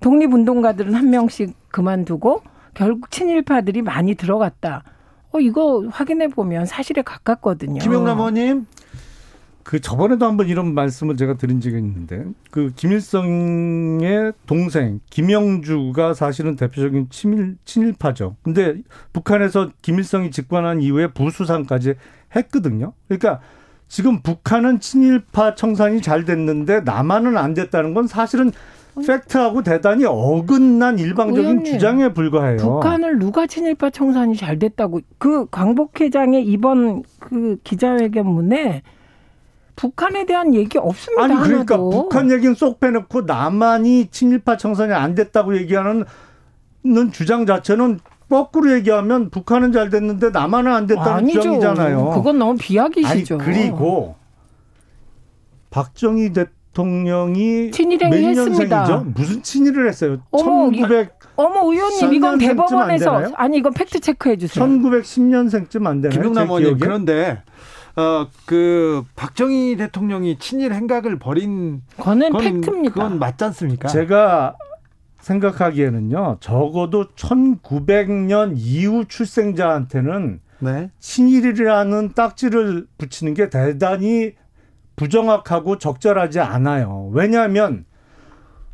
독립운동가들은 0.00 0.94
한 0.94 1.10
명씩 1.10 1.54
그만두고 1.70 2.42
결국 2.74 3.10
친일파들이 3.10 3.82
많이 3.82 4.14
들어갔다. 4.14 4.84
어, 5.32 5.40
이거 5.40 5.84
확인해 5.90 6.28
보면 6.28 6.66
사실에 6.66 7.02
가깝거든요. 7.02 7.80
김영남 7.80 8.18
의원님. 8.18 8.66
그 9.62 9.80
저번에도 9.80 10.26
한번 10.26 10.48
이런 10.48 10.74
말씀을 10.74 11.16
제가 11.16 11.36
드린 11.36 11.60
적이 11.60 11.76
있는데 11.78 12.24
그 12.50 12.72
김일성의 12.74 14.32
동생 14.46 15.00
김영주가 15.10 16.14
사실은 16.14 16.56
대표적인 16.56 17.08
친일 17.10 17.56
친일파죠. 17.64 18.36
근데 18.42 18.82
북한에서 19.12 19.70
김일성이 19.82 20.30
집권한 20.30 20.80
이후에 20.80 21.08
부수상까지 21.08 21.94
했거든요. 22.34 22.94
그러니까 23.06 23.40
지금 23.86 24.22
북한은 24.22 24.80
친일파 24.80 25.54
청산이 25.54 26.00
잘 26.00 26.24
됐는데 26.24 26.80
남한은 26.80 27.36
안 27.36 27.54
됐다는 27.54 27.92
건 27.94 28.06
사실은 28.06 28.50
팩트하고 29.06 29.62
대단히 29.62 30.04
어긋난 30.04 30.98
일방적인 30.98 31.42
의원님, 31.42 31.64
주장에 31.64 32.12
불과해요. 32.12 32.58
북한을 32.58 33.18
누가 33.18 33.46
친일파 33.46 33.90
청산이 33.90 34.36
잘 34.36 34.58
됐다고 34.58 35.00
그 35.18 35.46
광복 35.50 36.00
회장의 36.00 36.44
이번 36.44 37.02
그 37.18 37.58
기자회견문에 37.64 38.82
북한에 39.76 40.26
대한 40.26 40.54
얘기 40.54 40.76
없습니다. 40.78 41.24
아니 41.24 41.34
그러니까 41.36 41.74
하나도. 41.74 41.90
북한 41.90 42.30
얘기는 42.30 42.54
쏙 42.54 42.80
빼놓고 42.80 43.22
남한이 43.22 44.08
친일파 44.10 44.56
청산이 44.56 44.92
안 44.92 45.14
됐다고 45.14 45.56
얘기하는 45.56 46.04
주장 47.12 47.46
자체는 47.46 48.00
거꾸로 48.28 48.72
얘기하면 48.72 49.30
북한은 49.30 49.72
잘 49.72 49.90
됐는데 49.90 50.30
남한은 50.30 50.72
안 50.72 50.86
됐다는 50.86 51.12
아니죠. 51.12 51.40
주장이잖아요. 51.40 52.10
그건 52.10 52.38
너무 52.38 52.56
비약이시죠. 52.58 53.34
아니, 53.36 53.44
그리고 53.44 54.16
박정희 55.70 56.32
대통령 56.32 56.59
이 57.36 57.70
친일행위 57.70 58.24
했습니다. 58.24 59.04
무슨 59.14 59.42
친일을 59.42 59.88
했어요? 59.88 60.18
어머, 60.30 60.70
1900 60.70 61.18
어머 61.36 61.72
의원님 61.72 62.12
이건 62.12 62.38
대법원에서 62.38 63.32
아니 63.34 63.58
이건 63.58 63.72
팩트 63.72 64.00
체크해 64.00 64.36
주세요. 64.36 64.64
1910년생쯤 64.64 65.86
안 65.86 66.00
되나요? 66.00 66.18
김용남 66.20 66.48
의원님 66.48 66.78
그런데 66.78 67.42
어, 67.96 68.28
그 68.46 69.02
박정희 69.16 69.76
대통령이 69.76 70.38
친일 70.38 70.72
행각을 70.72 71.18
벌인 71.18 71.82
그거는 71.96 72.32
팩트입니다. 72.32 72.94
그건 72.94 73.18
맞지 73.18 73.44
않습니까? 73.44 73.88
제가 73.88 74.56
생각하기에는요. 75.20 76.38
적어도 76.40 77.08
1900년 77.08 78.54
이후 78.56 79.04
출생자한테는 79.06 80.40
네. 80.60 80.90
친일이라는 80.98 82.12
딱지를 82.14 82.86
붙이는 82.98 83.34
게 83.34 83.50
대단히 83.50 84.32
부정확하고 84.96 85.78
적절하지 85.78 86.40
않아요. 86.40 87.10
왜냐하면 87.12 87.84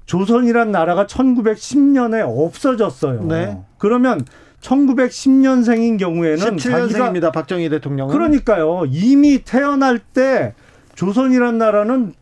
조선이란 0.06 0.70
나라가 0.70 1.06
1910년에 1.06 2.24
없어졌어요. 2.26 3.24
네. 3.24 3.60
그러면 3.78 4.24
1910년생인 4.60 5.98
경우에는 5.98 6.56
17년생입니다. 6.56 7.32
박정희 7.32 7.68
대통령은. 7.68 8.12
그러니까요. 8.12 8.84
이미 8.88 9.42
태어날 9.44 9.98
때 9.98 10.54
조선이란 10.94 11.58
나라는 11.58 12.14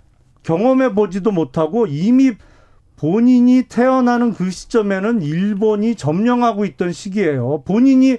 경험해 0.43 0.95
보지도 0.95 1.31
못하고 1.31 1.87
이미 1.87 2.33
본인이 2.97 3.65
태어나는 3.69 4.35
그 4.35 4.51
시점에는 4.51 5.23
일본이 5.23 5.95
점령하고 5.95 6.65
있던 6.65 6.93
시기예요. 6.93 7.63
본인이 7.65 8.17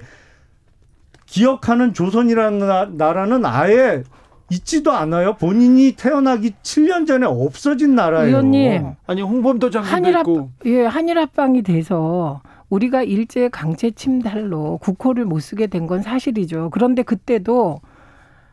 기억하는 1.26 1.92
조선이라는 1.92 2.96
나라는 2.96 3.44
아예 3.44 4.04
있지도 4.50 4.92
않아요. 4.92 5.34
본인이 5.34 5.92
태어나기 5.92 6.52
7년 6.62 7.06
전에 7.06 7.26
없어진 7.26 7.94
나라예요. 7.94 8.26
의원님, 8.28 8.86
아니 9.06 9.22
홍범도 9.22 9.70
한일 9.80 10.16
있고. 10.18 10.50
예, 10.66 10.84
한일 10.84 11.18
합방이 11.18 11.62
돼서 11.62 12.40
우리가 12.70 13.02
일제 13.02 13.48
강제 13.48 13.90
침탈로 13.90 14.78
국호를 14.82 15.24
못 15.24 15.40
쓰게 15.40 15.66
된 15.68 15.86
건 15.86 16.02
사실이죠. 16.02 16.70
그런데 16.72 17.02
그때도 17.02 17.80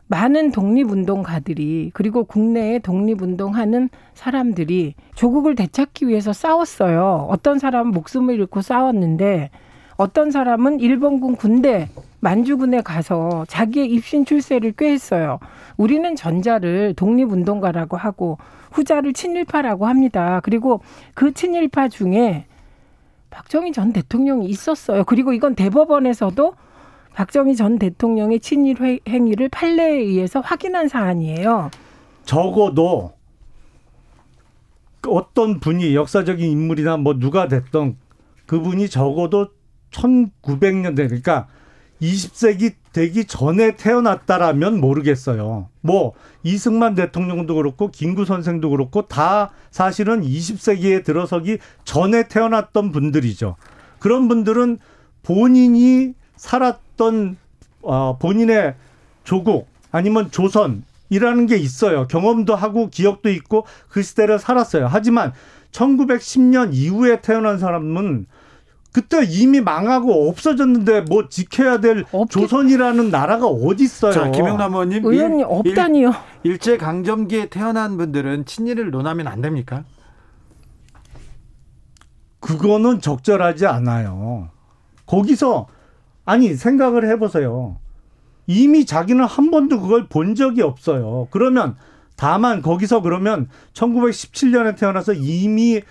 많은 0.07 0.51
독립운동가들이 0.51 1.91
그리고 1.93 2.23
국내에 2.25 2.79
독립운동하는 2.79 3.89
사람들이 4.13 4.93
조국을 5.15 5.55
되찾기 5.55 6.07
위해서 6.07 6.33
싸웠어요. 6.33 7.27
어떤 7.29 7.57
사람은 7.57 7.91
목숨을 7.91 8.35
잃고 8.35 8.61
싸웠는데 8.61 9.49
어떤 9.95 10.29
사람은 10.31 10.79
일본군 10.79 11.35
군대 11.35 11.89
만주군에 12.23 12.81
가서 12.81 13.45
자기의 13.49 13.91
입신 13.91 14.23
출세를 14.23 14.71
꾀했어요. 14.73 15.39
우리는 15.75 16.15
전자를 16.15 16.93
독립운동가라고 16.95 17.97
하고 17.97 18.37
후자를 18.71 19.11
친일파라고 19.11 19.87
합니다. 19.87 20.39
그리고 20.41 20.81
그 21.13 21.33
친일파 21.33 21.89
중에 21.89 22.45
박정희 23.29 23.73
전 23.73 23.91
대통령이 23.91 24.47
있었어요. 24.47 25.03
그리고 25.03 25.33
이건 25.33 25.53
대법원에서도 25.55 26.55
박정희 27.13 27.57
전 27.57 27.77
대통령의 27.77 28.39
친일 28.39 28.77
행위를 29.07 29.49
판례에 29.49 29.97
의해서 29.97 30.39
확인한 30.39 30.87
사안이에요. 30.87 31.71
적어도 32.23 33.11
어떤 35.09 35.59
분이 35.59 35.93
역사적인 35.93 36.49
인물이나 36.49 36.95
뭐 36.95 37.19
누가 37.19 37.49
됐던 37.49 37.97
그분이 38.45 38.89
적어도 38.89 39.49
1900년대 39.91 41.07
그러니까 41.07 41.47
20세기 42.01 42.73
되기 42.91 43.25
전에 43.25 43.75
태어났다라면 43.75 44.79
모르겠어요. 44.79 45.69
뭐 45.81 46.13
이승만 46.43 46.95
대통령도 46.95 47.55
그렇고 47.55 47.89
김구 47.89 48.25
선생도 48.25 48.69
그렇고 48.69 49.07
다 49.07 49.51
사실은 49.71 50.21
20세기에 50.21 51.03
들어서기 51.03 51.57
전에 51.85 52.27
태어났던 52.27 52.91
분들이죠. 52.91 53.55
그런 53.99 54.27
분들은 54.27 54.79
본인이 55.23 56.13
살았던 56.35 57.37
어, 57.81 58.17
본인의 58.19 58.75
조국 59.23 59.67
아니면 59.91 60.29
조선이라는 60.31 61.45
게 61.47 61.57
있어요. 61.57 62.07
경험도 62.07 62.55
하고 62.55 62.89
기억도 62.89 63.29
있고 63.29 63.65
그 63.89 64.03
시대를 64.03 64.39
살았어요. 64.39 64.87
하지만 64.87 65.33
1910년 65.71 66.73
이후에 66.73 67.21
태어난 67.21 67.57
사람은 67.57 68.27
그때 68.93 69.25
이미 69.27 69.59
망하고 69.59 70.29
없어졌는데 70.29 71.01
뭐 71.01 71.27
지켜야 71.27 71.79
될 71.79 72.05
없기... 72.11 72.31
조선이라는 72.31 73.09
나라가 73.09 73.47
어디 73.47 73.85
있어요? 73.85 74.13
자, 74.13 74.29
김영남 74.29 74.71
의원님. 74.71 75.03
의원님 75.03 75.45
없다니요. 75.49 76.13
일, 76.43 76.59
제 76.59 76.77
강점기에 76.77 77.49
태어난 77.49 77.97
분들은 77.97 78.45
친일을 78.45 78.91
논하면 78.91 79.27
안 79.27 79.41
됩니까? 79.41 79.83
그거는 82.39 83.01
적절하지 83.01 83.65
않아요. 83.65 84.49
거기서 85.07 85.67
아니 86.23 86.53
생각을 86.53 87.09
해 87.09 87.17
보세요. 87.17 87.77
이미 88.45 88.85
자기는 88.85 89.25
한 89.25 89.49
번도 89.49 89.81
그걸 89.81 90.07
본 90.07 90.35
적이 90.35 90.61
없어요. 90.61 91.27
그러면 91.31 91.75
다만 92.15 92.61
거기서 92.61 93.01
그러면 93.01 93.49
1917년에 93.73 94.77
태어나서 94.77 95.13
이미 95.13 95.81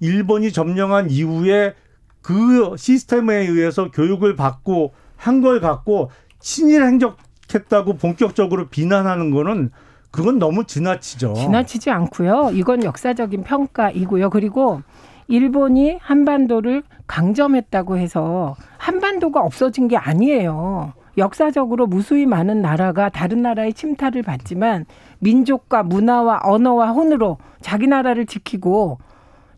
일본이 0.00 0.50
점령한 0.50 1.10
이후에 1.10 1.74
그 2.22 2.74
시스템에 2.76 3.34
의해서 3.36 3.90
교육을 3.90 4.36
받고 4.36 4.92
한 5.16 5.40
걸 5.40 5.60
갖고 5.60 6.10
친일 6.40 6.82
행적했다고 6.84 7.94
본격적으로 7.94 8.68
비난하는 8.68 9.30
거는 9.30 9.70
그건 10.10 10.38
너무 10.38 10.64
지나치죠. 10.64 11.34
지나치지 11.34 11.90
않고요. 11.90 12.50
이건 12.52 12.84
역사적인 12.84 13.44
평가이고요. 13.44 14.30
그리고 14.30 14.82
일본이 15.28 15.96
한반도를 16.00 16.82
강점했다고 17.06 17.96
해서 17.96 18.56
한반도가 18.78 19.40
없어진 19.40 19.88
게 19.88 19.96
아니에요. 19.96 20.92
역사적으로 21.18 21.86
무수히 21.86 22.26
많은 22.26 22.60
나라가 22.62 23.08
다른 23.08 23.42
나라의 23.42 23.72
침탈을 23.74 24.22
받지만 24.22 24.86
민족과 25.20 25.82
문화와 25.84 26.40
언어와 26.42 26.90
혼으로 26.92 27.38
자기 27.60 27.86
나라를 27.86 28.26
지키고 28.26 28.98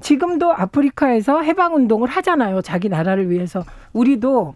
지금도 0.05 0.53
아프리카에서 0.53 1.41
해방 1.41 1.75
운동을 1.75 2.09
하잖아요. 2.11 2.61
자기 2.61 2.91
나라를 2.91 3.31
위해서. 3.31 3.65
우리도 3.95 4.55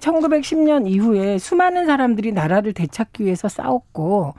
1910년 0.00 0.88
이후에 0.88 1.38
수많은 1.38 1.86
사람들이 1.86 2.32
나라를 2.32 2.72
되찾기 2.72 3.24
위해서 3.24 3.48
싸웠고 3.48 4.34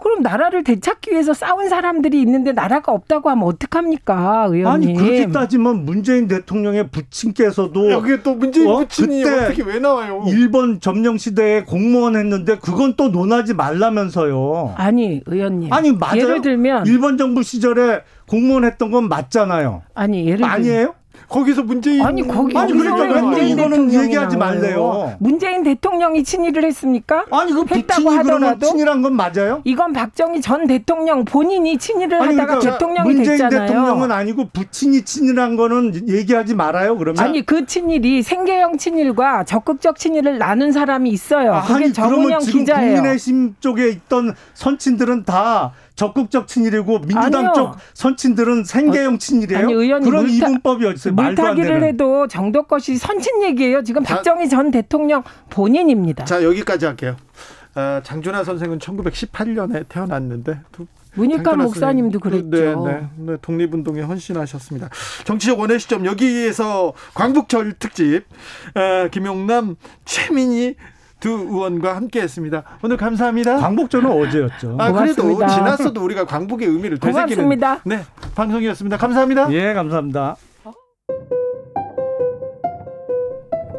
그럼 0.00 0.22
나라를 0.22 0.64
되찾기 0.64 1.10
위해서 1.12 1.34
싸운 1.34 1.68
사람들이 1.68 2.20
있는데 2.22 2.52
나라가 2.52 2.92
없다고 2.92 3.30
하면 3.30 3.44
어떡합니까, 3.44 4.46
의원님? 4.50 4.88
아니 4.90 4.98
그렇게 4.98 5.30
따지면 5.30 5.84
문재인 5.84 6.28
대통령의 6.28 6.88
부친께서도 6.88 7.90
여기 7.90 8.22
또 8.22 8.34
문재인 8.34 8.68
어? 8.68 8.78
부친이 8.78 9.24
어떻게 9.24 9.62
왜 9.62 9.78
나와요? 9.78 10.24
일본 10.28 10.80
점령 10.80 11.18
시대에 11.18 11.62
공무원 11.62 12.16
했는데 12.16 12.58
그건 12.58 12.94
또 12.96 13.08
논하지 13.08 13.54
말라면서요. 13.54 14.74
아니 14.76 15.22
의원님. 15.26 15.72
아니 15.72 15.92
맞아요. 15.92 16.20
예를 16.20 16.40
들면 16.42 16.86
일본 16.86 17.18
정부 17.18 17.42
시절에 17.42 18.02
공무원 18.26 18.64
했던 18.64 18.90
건 18.90 19.08
맞잖아요. 19.08 19.82
아니 19.94 20.26
예를 20.26 20.38
들면 20.38 20.50
아니에요? 20.50 20.94
거기서 21.28 21.62
문재인 21.62 22.04
아니 22.04 22.26
거기 22.26 22.56
아니 22.56 22.72
그러니까 22.72 23.20
문재인 23.20 23.58
이거는 23.58 23.92
얘기하지 23.92 24.36
말래요. 24.36 25.16
문재인 25.18 25.62
대통령이 25.62 26.24
친일을 26.24 26.64
했습니까? 26.64 27.24
아니 27.30 27.52
그 27.52 27.64
했다고 27.68 28.10
하더라도 28.10 28.66
친일한 28.66 29.02
건 29.02 29.14
맞아요? 29.14 29.60
이건 29.64 29.92
박정희 29.92 30.40
전 30.40 30.66
대통령 30.66 31.24
본인이 31.24 31.76
친일을 31.76 32.20
아니, 32.20 32.36
하다가 32.36 32.58
그러니까 32.58 32.72
대통령이 32.72 33.14
문재인 33.14 33.38
됐잖아요. 33.38 33.66
대통령은 33.66 34.12
아니고 34.12 34.48
부친이 34.52 35.02
친일한 35.02 35.56
거는 35.56 36.08
얘기하지 36.08 36.54
말아요. 36.54 36.96
그러면 36.96 37.22
아니 37.22 37.44
그 37.44 37.66
친일이 37.66 38.22
생계형 38.22 38.78
친일과 38.78 39.44
적극적 39.44 39.98
친일을 39.98 40.38
나눈 40.38 40.72
사람이 40.72 41.10
있어요. 41.10 41.54
아, 41.54 41.62
그게 41.62 41.92
정은영 41.92 42.40
기자예요. 42.40 42.96
국민의힘 42.96 43.56
쪽에 43.60 43.88
있던 43.88 44.34
선친들은 44.54 45.24
다 45.24 45.72
적극적 45.98 46.46
친일이고 46.46 47.00
민주당 47.00 47.34
아니요. 47.34 47.52
쪽 47.54 47.74
선친들은 47.94 48.62
생계형 48.62 49.14
어, 49.14 49.18
친일이에요. 49.18 49.58
아니, 49.64 49.72
의원님 49.72 50.08
그런 50.10 50.26
물타, 50.26 50.46
이분법이 50.46 50.86
어딨어요? 50.86 51.14
물타기를 51.14 51.82
해도 51.82 52.28
정도 52.28 52.62
것이 52.62 52.96
선친 52.96 53.42
얘기예요. 53.42 53.82
지금 53.82 54.04
박정희 54.04 54.48
전 54.48 54.70
대통령 54.70 55.24
본인입니다. 55.50 56.24
자 56.24 56.44
여기까지 56.44 56.86
할게요. 56.86 57.16
어, 57.74 58.00
장준하 58.04 58.44
선생은 58.44 58.78
1918년에 58.78 59.88
태어났는데 59.88 60.60
문익환 61.14 61.58
목사님도 61.58 62.20
그랬죠. 62.20 62.86
네, 62.86 62.92
네, 62.92 63.08
네, 63.16 63.36
독립운동에 63.42 64.02
헌신하셨습니다. 64.02 64.90
정치적 65.24 65.58
원의 65.58 65.80
시점 65.80 66.06
여기에서 66.06 66.92
광복절 67.14 67.72
특집 67.80 68.22
어, 68.76 69.08
김용남 69.10 69.74
최민희 70.04 70.76
두 71.20 71.30
의원과 71.30 71.96
함께했습니다. 71.96 72.62
오늘 72.82 72.96
감사합니다. 72.96 73.56
광복절은 73.56 74.10
어제였죠. 74.10 74.76
아, 74.78 74.92
그래도 74.92 75.22
지났어도 75.36 76.02
우리가 76.04 76.24
광복의 76.24 76.68
의미를 76.68 76.98
되새기는 76.98 77.60
네 77.84 78.00
방송이었습니다. 78.34 78.96
감사합니다. 78.96 79.52
예, 79.52 79.72
감사합니다. 79.72 80.36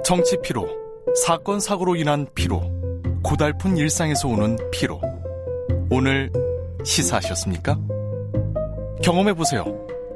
정치 0.04 0.38
피로, 0.41 0.67
사건 1.25 1.60
사고로 1.60 1.95
인한 1.95 2.25
피로, 2.34 2.62
고달픈 3.23 3.78
일상에서 3.78 4.28
오는 4.28 4.58
피로. 4.71 4.99
오늘 5.91 6.32
시사하셨습니까? 6.84 7.78
경험해 9.04 9.34
보세요. 9.34 9.65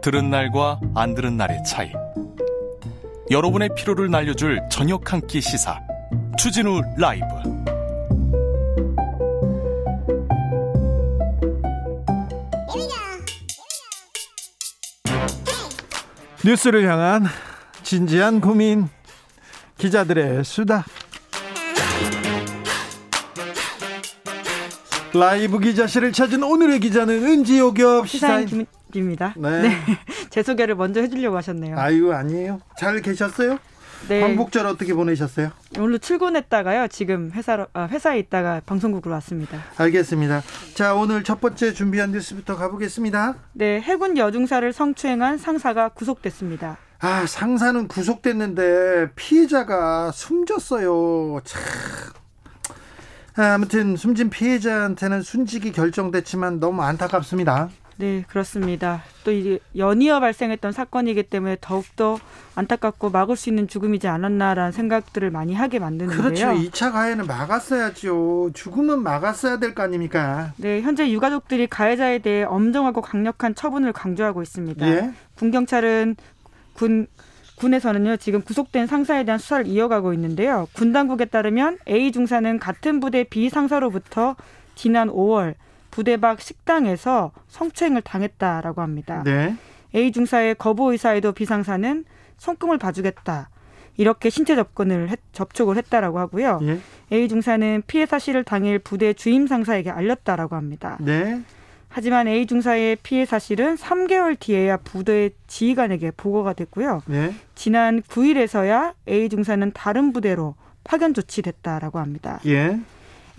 들은 0.01 0.29
날과 0.29 0.79
안 0.95 1.13
들은 1.13 1.37
날의 1.37 1.63
차이. 1.63 1.91
여러분의 3.31 3.69
피로를 3.75 4.09
날려줄 4.11 4.61
저녁 4.69 5.13
한 5.13 5.21
끼 5.21 5.39
시사. 5.41 5.79
추진우 6.37 6.81
라이브 6.97 7.25
뉴스를 16.45 16.89
향한 16.89 17.23
진지한 17.83 18.41
고민 18.41 18.89
기자들의 19.77 20.43
수다 20.43 20.85
라이브 25.13 25.59
기자실을 25.59 26.11
찾은 26.11 26.43
오늘의 26.43 26.79
기자는 26.79 27.23
은지오겹 27.23 28.07
시사인 28.07 28.65
김입니다. 28.91 29.33
네. 29.37 29.61
네. 29.61 29.77
제 30.29 30.43
소개를 30.43 30.75
먼저 30.75 31.01
해주려고 31.01 31.37
하셨네요. 31.37 31.77
아유 31.77 32.11
아니에요. 32.11 32.59
잘 32.77 33.01
계셨어요? 33.01 33.57
네. 34.07 34.19
광복절 34.21 34.65
어떻게 34.67 34.93
보내셨어요? 34.93 35.51
오늘 35.79 35.99
출근했다가요. 35.99 36.87
지금 36.89 37.31
회사로 37.31 37.67
아, 37.73 37.87
회사에 37.87 38.19
있다가 38.19 38.61
방송국으로 38.65 39.13
왔습니다. 39.15 39.59
알겠습니다. 39.77 40.41
자, 40.73 40.93
오늘 40.93 41.23
첫 41.23 41.39
번째 41.39 41.73
준비한 41.73 42.11
뉴스부터 42.11 42.55
가보겠습니다. 42.57 43.35
네, 43.53 43.79
해군 43.81 44.17
여중사를 44.17 44.71
성추행한 44.73 45.37
상사가 45.37 45.89
구속됐습니다. 45.89 46.77
아, 46.99 47.25
상사는 47.25 47.87
구속됐는데 47.87 49.11
피해자가 49.15 50.11
숨졌어요. 50.11 51.41
참. 51.43 51.61
아무튼 53.35 53.95
숨진 53.95 54.29
피해자한테는 54.29 55.21
순직이 55.23 55.71
결정됐지만 55.71 56.59
너무 56.59 56.83
안타깝습니다. 56.83 57.69
네, 57.97 58.23
그렇습니다. 58.27 59.03
또 59.23 59.31
이게 59.31 59.59
연이어 59.77 60.19
발생했던 60.19 60.71
사건이기 60.71 61.23
때문에 61.23 61.57
더욱더 61.61 62.17
안타깝고 62.55 63.09
막을 63.11 63.35
수 63.35 63.49
있는 63.49 63.67
죽음이지 63.67 64.07
않았나라는 64.07 64.71
생각들을 64.71 65.29
많이 65.31 65.53
하게 65.53 65.79
만드는데요. 65.79 66.21
그렇죠. 66.23 66.47
2차 66.47 66.91
가해는 66.91 67.27
막았어야죠. 67.27 68.51
죽음은 68.53 69.03
막았어야 69.03 69.57
될 69.59 69.73
거 69.75 69.83
아닙니까? 69.83 70.53
네, 70.57 70.81
현재 70.81 71.09
유가족들이 71.11 71.67
가해자에 71.67 72.19
대해 72.19 72.43
엄정하고 72.43 73.01
강력한 73.01 73.55
처분을 73.55 73.93
강조하고 73.93 74.41
있습니다. 74.41 74.87
예? 74.87 75.11
군 75.35 75.51
경찰은 75.51 76.15
군 76.73 77.07
군에서는요 77.55 78.17
지금 78.17 78.41
구속된 78.41 78.87
상사에 78.87 79.23
대한 79.25 79.37
수사를 79.39 79.67
이어가고 79.67 80.13
있는데요. 80.13 80.67
군 80.73 80.91
당국에 80.91 81.25
따르면 81.25 81.77
A 81.87 82.11
중사는 82.11 82.59
같은 82.59 82.99
부대 82.99 83.23
B 83.23 83.49
상사로부터 83.49 84.35
지난 84.75 85.09
5월 85.09 85.53
부대 85.93 86.17
밖 86.17 86.41
식당에서 86.41 87.31
성추행을 87.49 88.01
당했다라고 88.01 88.81
합니다. 88.81 89.21
네. 89.23 89.55
A 89.93 90.11
중사의 90.11 90.55
거부 90.55 90.91
의사에도 90.91 91.33
B 91.33 91.45
상사는 91.45 92.03
손금을 92.37 92.79
봐주겠다. 92.79 93.51
이렇게 93.97 94.31
신체 94.31 94.55
접근을 94.55 95.09
했, 95.09 95.19
접촉을 95.33 95.77
했다라고 95.77 96.17
하고요. 96.17 96.59
예. 96.63 96.79
A 97.11 97.27
중사는 97.27 97.83
피해 97.85 98.07
사실을 98.07 98.43
당일 98.43 98.79
부대 98.79 99.13
주임 99.13 99.45
상사에게 99.45 99.91
알렸다라고 99.91 100.55
합니다. 100.55 100.97
네. 100.99 101.43
하지만 101.89 102.27
A 102.27 102.47
중사의 102.47 102.97
피해 103.03 103.23
사실은 103.23 103.75
3개월 103.75 104.39
뒤에야 104.39 104.77
부대 104.77 105.29
지휘관에게 105.45 106.09
보고가 106.17 106.53
됐고요. 106.53 107.03
네. 107.05 107.35
지난 107.53 108.01
9일에서야 108.01 108.95
A 109.07 109.29
중사는 109.29 109.71
다른 109.75 110.11
부대로 110.11 110.55
파견 110.83 111.13
조치됐다라고 111.13 111.99
합니다. 111.99 112.39
예. 112.47 112.79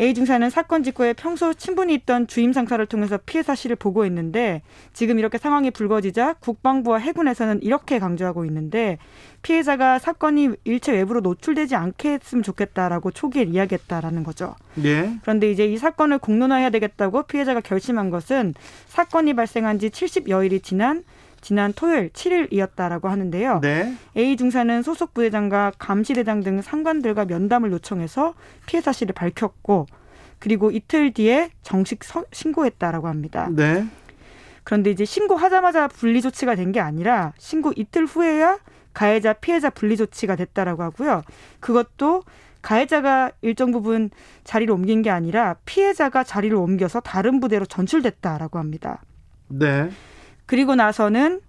A 0.00 0.12
중사는 0.12 0.50
사건 0.50 0.82
직후에 0.82 1.12
평소 1.12 1.54
친분이 1.54 1.94
있던 1.94 2.26
주임 2.26 2.52
상사를 2.52 2.84
통해서 2.86 3.16
피해 3.24 3.44
사실을 3.44 3.76
보고했는데 3.76 4.62
지금 4.92 5.20
이렇게 5.20 5.38
상황이 5.38 5.70
불거지자 5.70 6.34
국방부와 6.40 6.98
해군에서는 6.98 7.62
이렇게 7.62 8.00
강조하고 8.00 8.44
있는데 8.46 8.98
피해자가 9.42 10.00
사건이 10.00 10.50
일체 10.64 10.90
외부로 10.92 11.20
노출되지 11.20 11.76
않게 11.76 12.14
했으면 12.14 12.42
좋겠다라고 12.42 13.12
초기에 13.12 13.44
이야기했다라는 13.44 14.24
거죠. 14.24 14.56
네. 14.74 15.16
그런데 15.22 15.50
이제 15.50 15.64
이 15.64 15.78
사건을 15.78 16.18
공론화해야 16.18 16.70
되겠다고 16.70 17.24
피해자가 17.24 17.60
결심한 17.60 18.10
것은 18.10 18.54
사건이 18.88 19.34
발생한 19.34 19.78
지 19.78 19.90
70여일이 19.90 20.62
지난 20.62 21.04
지난 21.44 21.74
토요일 21.74 22.08
7일이었다라고 22.08 23.04
하는데요. 23.04 23.60
네. 23.60 23.94
A 24.16 24.36
중사는 24.36 24.82
소속 24.82 25.12
부대장과 25.12 25.72
감시대장 25.78 26.42
등 26.42 26.62
상관들과 26.62 27.26
면담을 27.26 27.70
요청해서 27.70 28.32
피해 28.64 28.80
사실을 28.80 29.12
밝혔고 29.14 29.86
그리고 30.38 30.70
이틀 30.70 31.12
뒤에 31.12 31.50
정식 31.62 32.02
서, 32.02 32.24
신고했다라고 32.32 33.08
합니다. 33.08 33.48
네. 33.52 33.86
그런데 34.64 34.90
이제 34.90 35.04
신고하자마자 35.04 35.88
분리 35.88 36.22
조치가 36.22 36.54
된 36.54 36.72
게 36.72 36.80
아니라 36.80 37.34
신고 37.38 37.72
이틀 37.76 38.06
후에야 38.06 38.58
가해자 38.94 39.34
피해자 39.34 39.68
분리 39.68 39.98
조치가 39.98 40.36
됐다라고 40.36 40.82
하고요. 40.82 41.22
그것도 41.60 42.22
가해자가 42.62 43.32
일정 43.42 43.70
부분 43.70 44.08
자리를 44.44 44.72
옮긴 44.72 45.02
게 45.02 45.10
아니라 45.10 45.56
피해자가 45.66 46.24
자리를 46.24 46.56
옮겨서 46.56 47.00
다른 47.00 47.38
부대로 47.40 47.66
전출됐다라고 47.66 48.58
합니다. 48.58 49.02
네. 49.48 49.90
그리고 50.46 50.74
나서는 50.74 51.40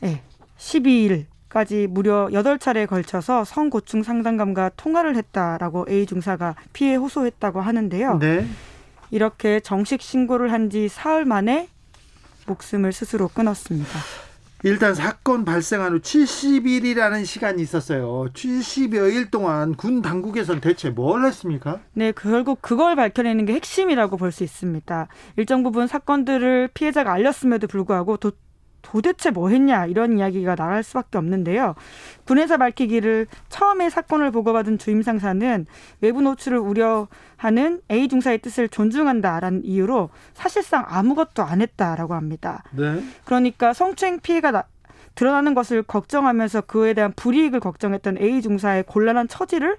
네, 0.00 0.22
12일까지 0.58 1.86
무려 1.86 2.28
8차례에 2.32 2.86
걸쳐서 2.86 3.44
성고충 3.44 4.02
상담감과 4.02 4.72
통화를 4.76 5.16
했다라고 5.16 5.86
A 5.88 6.06
중사가 6.06 6.54
피해 6.72 6.94
호소했다고 6.96 7.60
하는데요. 7.60 8.18
네. 8.18 8.46
이렇게 9.10 9.60
정식 9.60 10.02
신고를 10.02 10.52
한 10.52 10.68
지 10.70 10.88
사흘 10.88 11.24
만에 11.24 11.68
목숨을 12.46 12.92
스스로 12.92 13.28
끊었습니다. 13.28 13.98
일단 14.64 14.94
사건 14.94 15.44
발생한 15.44 15.92
후 15.92 16.00
70일이라는 16.00 17.24
시간이 17.26 17.62
있었어요. 17.62 18.26
70여 18.32 19.12
일 19.14 19.30
동안 19.30 19.74
군 19.74 20.00
당국에선 20.02 20.60
대체 20.60 20.90
뭘 20.90 21.24
했습니까? 21.26 21.80
네, 21.92 22.12
결국 22.12 22.62
그걸 22.62 22.96
밝혀내는 22.96 23.44
게 23.44 23.52
핵심이라고 23.54 24.16
볼 24.16 24.32
수 24.32 24.42
있습니다. 24.44 25.08
일정 25.36 25.62
부분 25.62 25.86
사건들을 25.86 26.70
피해자가 26.74 27.12
알렸음에도 27.12 27.66
불구하고 27.68 28.16
도, 28.16 28.32
도대체 28.86 29.30
뭐 29.30 29.48
했냐 29.48 29.86
이런 29.86 30.18
이야기가 30.18 30.54
나갈 30.54 30.82
수밖에 30.84 31.18
없는데요. 31.18 31.74
군에서 32.24 32.56
밝히기를 32.56 33.26
처음에 33.48 33.90
사건을 33.90 34.30
보고받은 34.30 34.78
주임 34.78 35.02
상사는 35.02 35.66
외부 36.00 36.22
노출을 36.22 36.58
우려하는 36.58 37.80
A 37.90 38.06
중사의 38.06 38.38
뜻을 38.38 38.68
존중한다라는 38.68 39.64
이유로 39.64 40.10
사실상 40.34 40.84
아무것도 40.86 41.42
안 41.42 41.60
했다라고 41.60 42.14
합니다. 42.14 42.62
네. 42.70 43.02
그러니까 43.24 43.72
성추행 43.72 44.20
피해가 44.20 44.52
나, 44.52 44.64
드러나는 45.16 45.54
것을 45.54 45.82
걱정하면서 45.82 46.62
그에 46.62 46.94
대한 46.94 47.12
불이익을 47.16 47.58
걱정했던 47.58 48.18
A 48.20 48.40
중사의 48.40 48.84
곤란한 48.84 49.26
처지를 49.26 49.78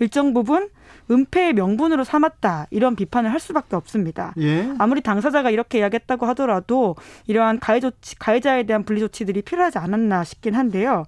일정 0.00 0.34
부분 0.34 0.68
은폐의 1.10 1.54
명분으로 1.54 2.04
삼았다 2.04 2.66
이런 2.70 2.96
비판을 2.96 3.32
할 3.32 3.40
수밖에 3.40 3.76
없습니다. 3.76 4.34
예? 4.38 4.72
아무리 4.78 5.00
당사자가 5.00 5.50
이렇게 5.50 5.78
이야기했다고 5.78 6.26
하더라도 6.26 6.96
이러한 7.26 7.60
가해 7.60 7.80
조치, 7.80 8.18
가해자에 8.18 8.64
대한 8.64 8.84
분리 8.84 9.00
조치들이 9.00 9.42
필요하지 9.42 9.78
않았나 9.78 10.24
싶긴 10.24 10.54
한데요. 10.54 11.04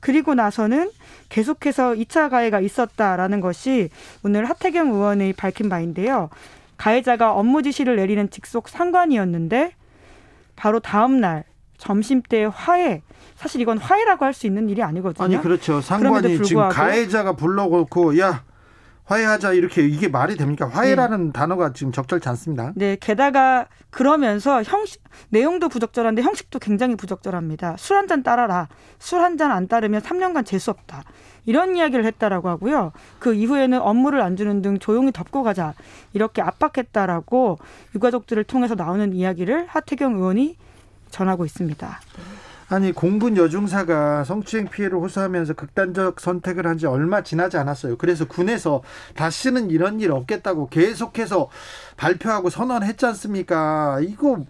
그리고 0.00 0.34
나서는 0.34 0.90
계속해서 1.28 1.92
2차 1.94 2.30
가해가 2.30 2.60
있었다라는 2.60 3.40
것이 3.40 3.90
오늘 4.22 4.44
하태경 4.44 4.92
의원이 4.92 5.32
밝힌 5.32 5.68
바인데요. 5.68 6.28
가해자가 6.76 7.32
업무 7.32 7.62
지시를 7.62 7.96
내리는 7.96 8.28
직속 8.30 8.68
상관이었는데 8.68 9.72
바로 10.54 10.80
다음 10.80 11.20
날 11.20 11.44
점심 11.78 12.22
때 12.22 12.48
화해 12.52 13.02
사실 13.36 13.60
이건 13.60 13.78
화해라고 13.78 14.24
할 14.24 14.32
수 14.32 14.46
있는 14.46 14.68
일이 14.68 14.82
아니거든요. 14.82 15.24
아니 15.24 15.40
그렇죠. 15.40 15.80
상관이 15.80 16.42
지금 16.42 16.68
가해자가 16.68 17.32
불러놓고 17.32 18.18
야 18.18 18.44
화해하자 19.06 19.52
이렇게 19.52 19.86
이게 19.86 20.08
말이 20.08 20.36
됩니까? 20.36 20.68
화해라는 20.68 21.26
네. 21.26 21.32
단어가 21.32 21.72
지금 21.72 21.92
적절치 21.92 22.28
않습니다. 22.30 22.72
네, 22.74 22.96
게다가 23.00 23.66
그러면서 23.90 24.62
형식 24.64 25.02
내용도 25.30 25.68
부적절한데 25.68 26.22
형식도 26.22 26.58
굉장히 26.58 26.96
부적절합니다. 26.96 27.76
술 27.78 27.96
한 27.96 28.08
잔 28.08 28.22
따라라. 28.24 28.68
술 28.98 29.20
한 29.20 29.36
잔 29.38 29.52
안 29.52 29.68
따르면 29.68 30.02
3년간 30.02 30.44
재수 30.44 30.70
없다. 30.72 31.04
이런 31.44 31.76
이야기를 31.76 32.04
했다라고 32.04 32.48
하고요. 32.48 32.90
그 33.20 33.32
이후에는 33.32 33.80
업무를 33.80 34.20
안 34.20 34.34
주는 34.36 34.60
등 34.60 34.78
조용히 34.80 35.12
덮고 35.12 35.44
가자. 35.44 35.74
이렇게 36.12 36.42
압박했다라고 36.42 37.58
유가족들을 37.94 38.42
통해서 38.44 38.74
나오는 38.74 39.12
이야기를 39.12 39.66
하태경 39.68 40.16
의원이 40.16 40.56
전하고 41.10 41.44
있습니다. 41.44 42.00
아니 42.68 42.90
공군 42.92 43.36
여중사가 43.36 44.24
성추행 44.24 44.66
피해를 44.68 44.98
호소하면서 44.98 45.54
극단적 45.54 46.18
선택을 46.20 46.66
한 46.66 46.76
지 46.76 46.86
얼마 46.86 47.22
지나지 47.22 47.56
않았어요. 47.56 47.96
그래서 47.96 48.26
군에서 48.26 48.82
다시는 49.14 49.70
이런 49.70 49.98
일 50.00 50.10
없겠다고 50.12 50.68
계속해서 50.68 51.48
발표하고 51.96 52.50
선언했지 52.50 53.06
않습니까? 53.06 53.98
이거 54.02 54.44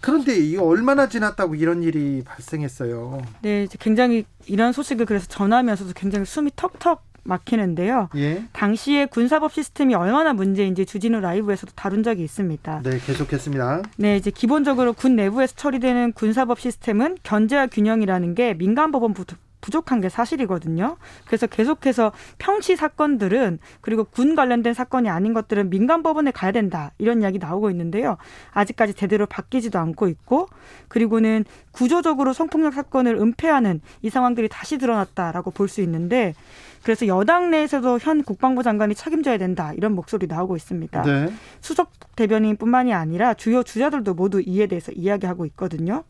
그런데 0.00 0.36
이거 0.36 0.64
얼마나 0.64 1.08
지났다고 1.08 1.54
이런 1.56 1.82
일이 1.82 2.22
발생했어요. 2.24 3.22
네, 3.40 3.66
굉장히 3.80 4.24
이런 4.46 4.72
소식을 4.72 5.06
그래서 5.06 5.26
전하면서도 5.26 5.92
굉장히 5.96 6.26
숨이 6.26 6.52
턱턱 6.54 7.02
막히는데요. 7.24 8.08
예? 8.16 8.44
당시에 8.52 9.06
군사법 9.06 9.52
시스템이 9.52 9.94
얼마나 9.94 10.32
문제인지 10.32 10.86
주진우 10.86 11.20
라이브에서도 11.20 11.72
다룬 11.74 12.02
적이 12.02 12.24
있습니다. 12.24 12.82
네, 12.82 12.98
계속했습니다. 12.98 13.82
네, 13.98 14.16
이제 14.16 14.30
기본적으로 14.30 14.92
군 14.92 15.16
내부에서 15.16 15.54
처리되는 15.56 16.12
군사법 16.12 16.60
시스템은 16.60 17.18
견제와 17.22 17.66
균형이라는 17.68 18.34
게 18.34 18.54
민간 18.54 18.90
법원부터 18.92 19.36
부족한 19.62 20.00
게 20.00 20.08
사실이거든요. 20.08 20.96
그래서 21.24 21.46
계속해서 21.46 22.10
평시 22.38 22.74
사건들은 22.74 23.60
그리고 23.80 24.02
군 24.02 24.34
관련된 24.34 24.74
사건이 24.74 25.08
아닌 25.08 25.32
것들은 25.34 25.70
민간 25.70 26.02
법원에 26.02 26.32
가야 26.32 26.50
된다 26.50 26.90
이런 26.98 27.22
이야기 27.22 27.38
나오고 27.38 27.70
있는데요. 27.70 28.16
아직까지 28.50 28.94
제대로 28.94 29.24
바뀌지도 29.24 29.78
않고 29.78 30.08
있고 30.08 30.48
그리고는 30.88 31.44
구조적으로 31.70 32.32
성폭력 32.32 32.74
사건을 32.74 33.14
은폐하는 33.14 33.80
이 34.02 34.10
상황들이 34.10 34.48
다시 34.48 34.78
드러났다라고 34.78 35.52
볼 35.52 35.68
수 35.68 35.80
있는데 35.82 36.34
그래서 36.82 37.06
여당 37.06 37.50
내에서도 37.50 37.98
현 38.00 38.22
국방부 38.22 38.62
장관이 38.62 38.94
책임져야 38.94 39.38
된다 39.38 39.72
이런 39.76 39.92
목소리 39.92 40.26
나오고 40.26 40.56
있습니다. 40.56 41.02
네. 41.02 41.32
수석 41.60 41.90
대변인뿐만이 42.16 42.92
아니라 42.92 43.34
주요 43.34 43.62
주자들도 43.62 44.14
모두 44.14 44.40
이에 44.40 44.66
대해서 44.66 44.92
이야기하고 44.92 45.46
있거든요. 45.46 46.04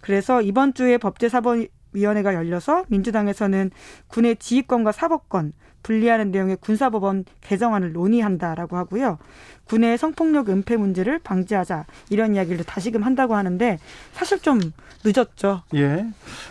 그래서 0.00 0.42
이번 0.42 0.74
주에 0.74 0.98
법제사법 0.98 1.66
위원회가 1.92 2.34
열려서 2.34 2.84
민주당에서는 2.88 3.70
군의 4.08 4.36
지휘권과 4.36 4.92
사법권 4.92 5.52
분리하는 5.84 6.32
내용의 6.32 6.56
군사법원 6.60 7.24
개정안을 7.42 7.92
논의한다라고 7.92 8.76
하고요. 8.76 9.18
군의 9.66 9.96
성폭력 9.96 10.48
은폐 10.48 10.76
문제를 10.76 11.20
방지하자 11.20 11.84
이런 12.10 12.34
이야기를 12.34 12.64
다시금 12.64 13.02
한다고 13.04 13.36
하는데 13.36 13.78
사실 14.12 14.40
좀 14.40 14.60
늦었죠. 15.04 15.62
예. 15.74 16.06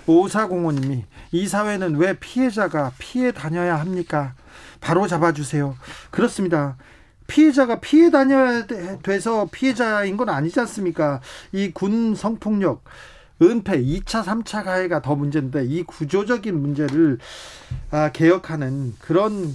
오사공원님이 0.08 1.04
이 1.32 1.48
사회는 1.48 1.96
왜 1.96 2.14
피해자가 2.18 2.94
피해 2.98 3.32
다녀야 3.32 3.76
합니까? 3.80 4.34
바로 4.80 5.08
잡아주세요. 5.08 5.76
그렇습니다. 6.12 6.78
피해자가 7.28 7.80
피해 7.80 8.12
다녀야 8.12 8.66
돼서 9.02 9.48
피해자인 9.52 10.18
건 10.18 10.30
아니지 10.30 10.60
않습니까? 10.62 11.22
이 11.52 11.72
군 11.74 12.16
성폭력 12.16 12.84
은폐 13.42 13.82
2차, 13.84 14.24
3차 14.24 14.64
가해가 14.64 15.02
더 15.02 15.16
문제인데 15.16 15.66
이 15.66 15.84
구조적인 15.84 16.60
문제를 16.60 17.18
아, 17.92 18.12
개혁하는 18.12 18.96
그런 19.00 19.54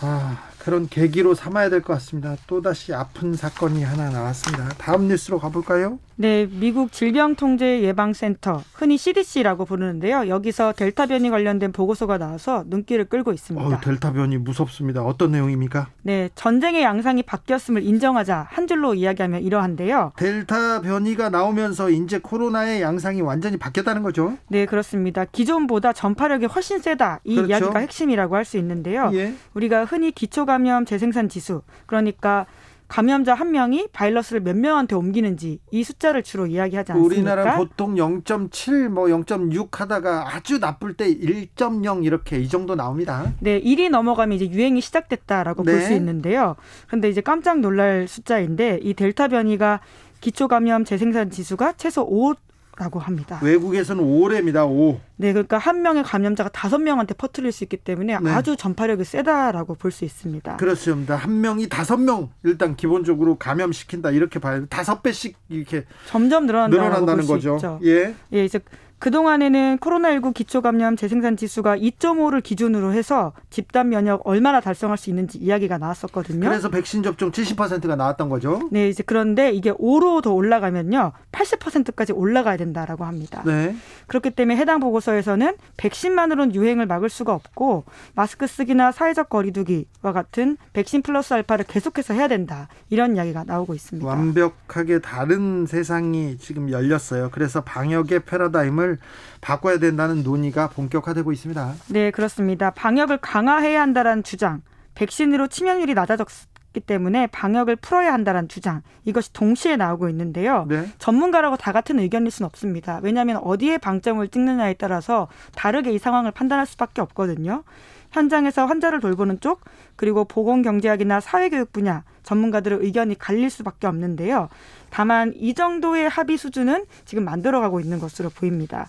아, 0.00 0.44
그런 0.58 0.88
계기로 0.88 1.34
삼아야 1.34 1.70
될 1.70 1.82
것 1.82 1.94
같습니다. 1.94 2.36
또다시 2.46 2.92
아픈 2.92 3.34
사건이 3.34 3.82
하나 3.84 4.10
나왔습니다. 4.10 4.68
다음 4.78 5.08
뉴스로 5.08 5.38
가볼까요? 5.38 5.98
네, 6.20 6.48
미국 6.50 6.90
질병통제예방센터, 6.90 8.64
흔히 8.74 8.96
CDC라고 8.98 9.64
부르는데요. 9.64 10.26
여기서 10.26 10.72
델타 10.72 11.06
변이 11.06 11.30
관련된 11.30 11.70
보고서가 11.70 12.18
나와서 12.18 12.64
눈길을 12.66 13.04
끌고 13.04 13.32
있습니다. 13.32 13.64
어, 13.64 13.80
델타 13.80 14.14
변이 14.14 14.36
무섭습니다. 14.36 15.04
어떤 15.04 15.30
내용입니까? 15.30 15.86
네, 16.02 16.28
전쟁의 16.34 16.82
양상이 16.82 17.22
바뀌었음을 17.22 17.84
인정하자 17.84 18.48
한 18.50 18.66
줄로 18.66 18.94
이야기하면 18.94 19.42
이러한데요. 19.42 20.10
델타 20.16 20.80
변이가 20.80 21.28
나오면서 21.30 21.88
이제 21.90 22.18
코로나의 22.18 22.82
양상이 22.82 23.20
완전히 23.20 23.56
바뀌었다는 23.56 24.02
거죠? 24.02 24.36
네, 24.48 24.66
그렇습니다. 24.66 25.24
기존보다 25.24 25.92
전파력이 25.92 26.46
훨씬 26.46 26.80
세다. 26.80 27.20
이 27.22 27.36
그렇죠. 27.36 27.48
이야기가 27.50 27.78
핵심이라고 27.78 28.34
할 28.34 28.48
수 28.48 28.56
있는데요. 28.56 29.10
예. 29.12 29.34
우리가 29.52 29.84
흔히 29.84 30.10
기초감염 30.10 30.86
재생산 30.86 31.28
지수, 31.28 31.60
그러니까 31.84 32.46
감염자 32.88 33.34
한 33.34 33.52
명이 33.52 33.88
바이러스를 33.92 34.40
몇 34.40 34.56
명한테 34.56 34.96
옮기는지 34.96 35.60
이 35.70 35.84
숫자를 35.84 36.22
주로 36.22 36.46
이야기하지 36.46 36.92
않습니까? 36.92 37.14
우리나라 37.14 37.56
보통 37.56 37.94
0.7, 37.94 38.88
뭐 38.88 39.04
0.6 39.06 39.68
하다가 39.72 40.34
아주 40.34 40.58
나쁠 40.58 40.94
때 40.94 41.06
1.0 41.06 42.04
이렇게 42.04 42.38
이 42.38 42.48
정도 42.48 42.74
나옵니다. 42.74 43.32
네, 43.40 43.60
1이 43.60 43.90
넘어가면 43.90 44.36
이제 44.36 44.50
유행이 44.50 44.80
시작됐다라고 44.80 45.64
네. 45.64 45.72
볼수 45.72 45.92
있는데요. 45.92 46.56
그런데 46.86 47.10
이제 47.10 47.20
깜짝 47.20 47.60
놀랄 47.60 48.08
숫자인데 48.08 48.80
이 48.82 48.94
델타 48.94 49.28
변이가 49.28 49.80
기초 50.20 50.48
감염 50.48 50.84
재생산 50.84 51.30
지수가 51.30 51.74
최소 51.76 52.02
5 52.02 52.34
라고 52.78 53.00
합니다. 53.00 53.40
외국에서는 53.42 54.02
5래입니다. 54.04 54.68
5. 54.68 55.00
네, 55.16 55.32
그러니까 55.32 55.58
한 55.58 55.82
명의 55.82 56.04
감염자가 56.04 56.50
다섯 56.50 56.78
명한테 56.78 57.14
퍼뜨릴 57.14 57.50
수 57.50 57.64
있기 57.64 57.76
때문에 57.76 58.16
네. 58.20 58.30
아주 58.30 58.56
전파력이 58.56 59.04
세다라고 59.04 59.74
볼 59.74 59.90
수 59.90 60.04
있습니다. 60.04 60.56
그렇습니다. 60.58 61.16
한 61.16 61.40
명이 61.40 61.68
다섯 61.68 61.96
명 61.96 62.30
일단 62.44 62.76
기본적으로 62.76 63.36
감염시킨다 63.36 64.10
이렇게 64.10 64.38
봐야 64.38 64.60
돼. 64.60 64.66
다섯 64.66 65.02
배씩 65.02 65.36
이렇게 65.48 65.86
점점 66.06 66.46
늘어난다는 66.46 67.26
거죠. 67.26 67.56
있죠. 67.56 67.80
예. 67.84 68.14
예, 68.32 68.44
이제 68.44 68.60
그동안에는 68.98 69.78
코로나19 69.78 70.34
기초감염 70.34 70.96
재생산 70.96 71.36
지수가 71.36 71.76
2.5를 71.76 72.42
기준으로 72.42 72.92
해서 72.92 73.32
집단 73.50 73.90
면역 73.90 74.22
얼마나 74.24 74.60
달성할 74.60 74.98
수 74.98 75.10
있는지 75.10 75.38
이야기가 75.38 75.78
나왔었거든요. 75.78 76.40
그래서 76.48 76.68
백신 76.68 77.02
접종 77.02 77.30
70%가 77.30 77.96
나왔던 77.96 78.28
거죠. 78.28 78.68
네, 78.72 78.88
이제 78.88 79.02
그런데 79.06 79.52
이게 79.52 79.72
5로 79.72 80.22
더 80.22 80.32
올라가면요. 80.32 81.12
80%까지 81.32 82.12
올라가야 82.12 82.56
된다라고 82.56 83.04
합니다. 83.04 83.42
네. 83.46 83.76
그렇기 84.08 84.30
때문에 84.30 84.56
해당 84.56 84.80
보고서에서는 84.80 85.56
백신만으로는 85.76 86.54
유행을 86.54 86.86
막을 86.86 87.08
수가 87.08 87.32
없고 87.34 87.84
마스크 88.14 88.46
쓰기나 88.46 88.90
사회적 88.90 89.28
거리두기와 89.28 90.12
같은 90.12 90.56
백신 90.72 91.02
플러스 91.02 91.34
알파를 91.34 91.66
계속해서 91.66 92.14
해야 92.14 92.26
된다. 92.26 92.68
이런 92.90 93.16
이야기가 93.16 93.44
나오고 93.44 93.74
있습니다. 93.74 94.08
완벽하게 94.08 95.00
다른 95.00 95.66
세상이 95.66 96.38
지금 96.38 96.70
열렸어요. 96.70 97.30
그래서 97.32 97.62
방역의 97.62 98.20
패러다임을 98.20 98.87
방역을 98.88 98.98
바꿔야 99.40 99.78
된다는 99.78 100.22
논의가 100.22 100.68
본격화되고 100.70 101.32
있습니다. 101.32 101.74
네, 101.88 102.10
그렇습니다. 102.10 102.70
방역을 102.70 103.18
강화해야 103.18 103.82
한다는 103.82 104.22
주장, 104.22 104.62
백신으로 104.94 105.48
치명률이 105.48 105.94
낮아졌 105.94 106.26
기 106.72 106.80
때문에 106.80 107.28
방역을 107.28 107.76
풀어야 107.76 108.12
한다는 108.12 108.46
주장 108.46 108.82
이것이 109.04 109.32
동시에 109.32 109.76
나오고 109.76 110.10
있는데요. 110.10 110.66
네. 110.68 110.86
전문가라고 110.98 111.56
다 111.56 111.72
같은 111.72 111.98
의견일 111.98 112.30
수는 112.30 112.46
없습니다. 112.46 113.00
왜냐하면 113.02 113.38
어디에 113.38 113.78
방점을 113.78 114.26
찍느냐에 114.28 114.74
따라서 114.74 115.28
다르게 115.54 115.92
이 115.92 115.98
상황을 115.98 116.30
판단할 116.30 116.66
수밖에 116.66 117.00
없거든요. 117.00 117.64
현장에서 118.10 118.66
환자를 118.66 119.00
돌보는 119.00 119.40
쪽 119.40 119.60
그리고 119.96 120.24
보건 120.24 120.62
경제학이나 120.62 121.20
사회교육 121.20 121.72
분야 121.72 122.04
전문가들의 122.22 122.80
의견이 122.82 123.18
갈릴 123.18 123.48
수밖에 123.48 123.86
없는데요. 123.86 124.48
다만 124.90 125.32
이 125.36 125.54
정도의 125.54 126.08
합의 126.08 126.36
수준은 126.36 126.84
지금 127.04 127.24
만들어가고 127.24 127.80
있는 127.80 127.98
것으로 127.98 128.30
보입니다. 128.30 128.88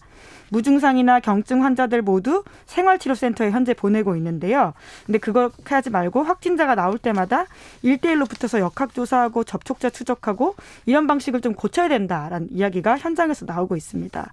무증상이나 0.52 1.20
경증 1.20 1.64
환자들 1.64 2.02
모두 2.02 2.44
생활치료센터에 2.66 3.52
현재 3.52 3.74
보내고 3.74 4.16
있는데요. 4.16 4.74
근데 5.06 5.20
그렇게 5.20 5.76
하지 5.76 5.90
말고 5.90 6.24
확진자가 6.24 6.76
나올 6.76 6.98
때마다 6.98 7.46
일대일로 7.82 8.26
붙어서 8.26 8.60
역학조사하고 8.60 9.44
접촉자 9.44 9.90
추적하고 9.90 10.56
이런 10.86 11.08
방식을 11.08 11.42
좀 11.42 11.54
고쳐야 11.54 11.88
된다라는 11.88 12.50
이야기가 12.52 12.98
현장에서 12.98 13.46
나오고 13.46 13.76
있습니다. 13.76 14.32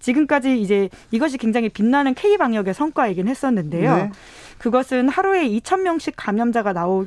지금까지 0.00 0.60
이제 0.60 0.88
이것이 1.10 1.38
굉장히 1.38 1.68
빛나는 1.68 2.14
K 2.14 2.36
방역의 2.36 2.72
성과이긴 2.74 3.28
했었는데요. 3.28 3.96
네. 3.96 4.10
그것은 4.58 5.08
하루에 5.08 5.48
2천 5.48 5.80
명씩 5.80 6.14
감염자가 6.16 6.72
나오 6.72 7.06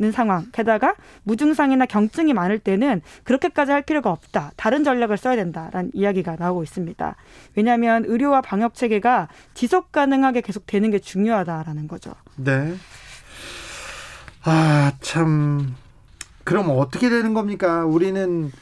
는 0.00 0.12
상황. 0.12 0.46
게다가 0.52 0.94
무증상이나 1.24 1.86
경증이 1.86 2.32
많을 2.32 2.60
때는 2.60 3.02
그렇게까지 3.24 3.72
할 3.72 3.82
필요가 3.82 4.12
없다. 4.12 4.52
다른 4.56 4.84
전략을 4.84 5.16
써야 5.16 5.34
된다라는 5.34 5.90
이야기가 5.92 6.36
나오고 6.38 6.62
있습니다. 6.62 7.16
왜냐하면 7.56 8.04
의료와 8.06 8.40
방역 8.40 8.74
체계가 8.74 9.26
지속 9.54 9.90
가능하게 9.90 10.42
계속 10.42 10.66
되는 10.66 10.92
게 10.92 11.00
중요하다라는 11.00 11.88
거죠. 11.88 12.12
네. 12.36 12.76
아, 14.44 14.92
참. 15.00 15.74
그럼 16.44 16.70
어떻게 16.70 17.10
되는 17.10 17.34
겁니까? 17.34 17.84
우리는 17.84 18.52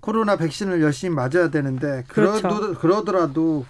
코로나 0.00 0.36
백신을 0.36 0.82
열심히 0.82 1.14
맞아야 1.14 1.48
되는데 1.50 2.04
그렇죠. 2.06 2.42
그러도 2.42 2.74
그러더라도 2.74 3.64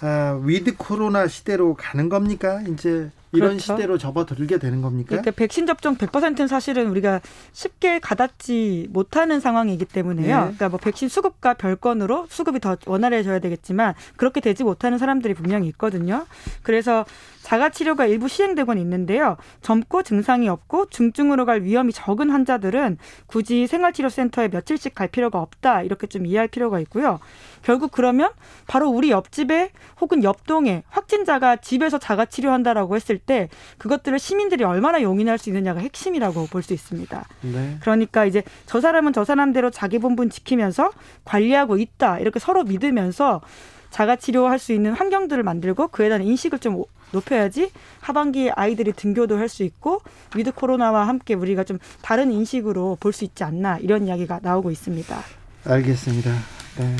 아, 0.00 0.40
with 0.42 0.76
코로나 0.76 1.28
시대로 1.28 1.74
가는 1.74 2.08
겁니까? 2.08 2.62
이제 2.68 3.10
이런 3.32 3.50
그렇죠. 3.50 3.74
시대로 3.74 3.98
접어들게 3.98 4.58
되는 4.58 4.82
겁니까? 4.82 5.08
그러니까 5.08 5.30
백신 5.30 5.66
접종 5.66 5.96
100%는 5.96 6.48
사실은 6.48 6.88
우리가 6.88 7.20
쉽게 7.52 7.98
가닿지 7.98 8.88
못하는 8.90 9.40
상황이기 9.40 9.86
때문에요. 9.86 10.36
네. 10.36 10.40
그러니까 10.42 10.68
뭐 10.68 10.78
백신 10.78 11.08
수급과 11.08 11.54
별건으로 11.54 12.26
수급이 12.28 12.60
더 12.60 12.76
원활해져야 12.86 13.38
되겠지만 13.38 13.94
그렇게 14.16 14.40
되지 14.40 14.64
못하는 14.64 14.98
사람들이 14.98 15.34
분명히 15.34 15.68
있거든요. 15.68 16.26
그래서 16.62 17.04
자가 17.42 17.70
치료가 17.70 18.06
일부 18.06 18.28
시행되곤 18.28 18.78
있는데요. 18.78 19.36
젊고 19.60 20.04
증상이 20.04 20.48
없고 20.48 20.86
중증으로 20.86 21.44
갈 21.44 21.62
위험이 21.62 21.92
적은 21.92 22.30
환자들은 22.30 22.98
굳이 23.26 23.66
생활치료센터에 23.66 24.48
며칠씩 24.48 24.94
갈 24.94 25.08
필요가 25.08 25.40
없다. 25.40 25.82
이렇게 25.82 26.06
좀 26.06 26.24
이해할 26.24 26.48
필요가 26.48 26.78
있고요. 26.80 27.18
결국 27.62 27.90
그러면 27.92 28.30
바로 28.66 28.88
우리 28.88 29.10
옆집에 29.10 29.70
혹은 30.00 30.24
옆동에 30.24 30.84
확진자가 30.88 31.56
집에서 31.56 31.98
자가 31.98 32.24
치료한다라고 32.26 32.96
했을 32.96 33.18
때 33.18 33.48
그것들을 33.78 34.18
시민들이 34.18 34.64
얼마나 34.64 35.02
용인할 35.02 35.38
수 35.38 35.50
있느냐가 35.50 35.80
핵심이라고 35.80 36.46
볼 36.46 36.62
수 36.62 36.74
있습니다. 36.74 37.26
네. 37.40 37.76
그러니까 37.80 38.24
이제 38.24 38.44
저 38.66 38.80
사람은 38.80 39.12
저 39.12 39.24
사람대로 39.24 39.70
자기 39.70 39.98
본분 39.98 40.30
지키면서 40.30 40.92
관리하고 41.24 41.76
있다. 41.76 42.20
이렇게 42.20 42.38
서로 42.38 42.62
믿으면서 42.62 43.40
자가 43.90 44.14
치료할 44.14 44.60
수 44.60 44.72
있는 44.72 44.92
환경들을 44.92 45.42
만들고 45.42 45.88
그에 45.88 46.08
대한 46.08 46.22
인식을 46.22 46.60
좀 46.60 46.84
높여야지 47.12 47.70
하반기에 48.00 48.52
아이들이 48.56 48.92
등교도 48.92 49.36
할 49.38 49.48
수 49.48 49.62
있고 49.64 50.00
with 50.34 50.52
코로나와 50.52 51.06
함께 51.08 51.34
우리가 51.34 51.64
좀 51.64 51.78
다른 52.00 52.32
인식으로 52.32 52.96
볼 53.00 53.12
수 53.12 53.24
있지 53.24 53.44
않나 53.44 53.78
이런 53.78 54.06
이야기가 54.06 54.40
나오고 54.42 54.70
있습니다. 54.70 55.16
알겠습니다. 55.64 56.30
네. 56.78 56.96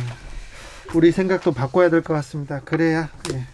우리 0.95 1.11
생각도 1.13 1.53
바꿔야 1.53 1.89
될 1.89 2.03
것 2.03 2.13
같습니다. 2.15 2.61
그래야 2.65 3.09
예. 3.33 3.45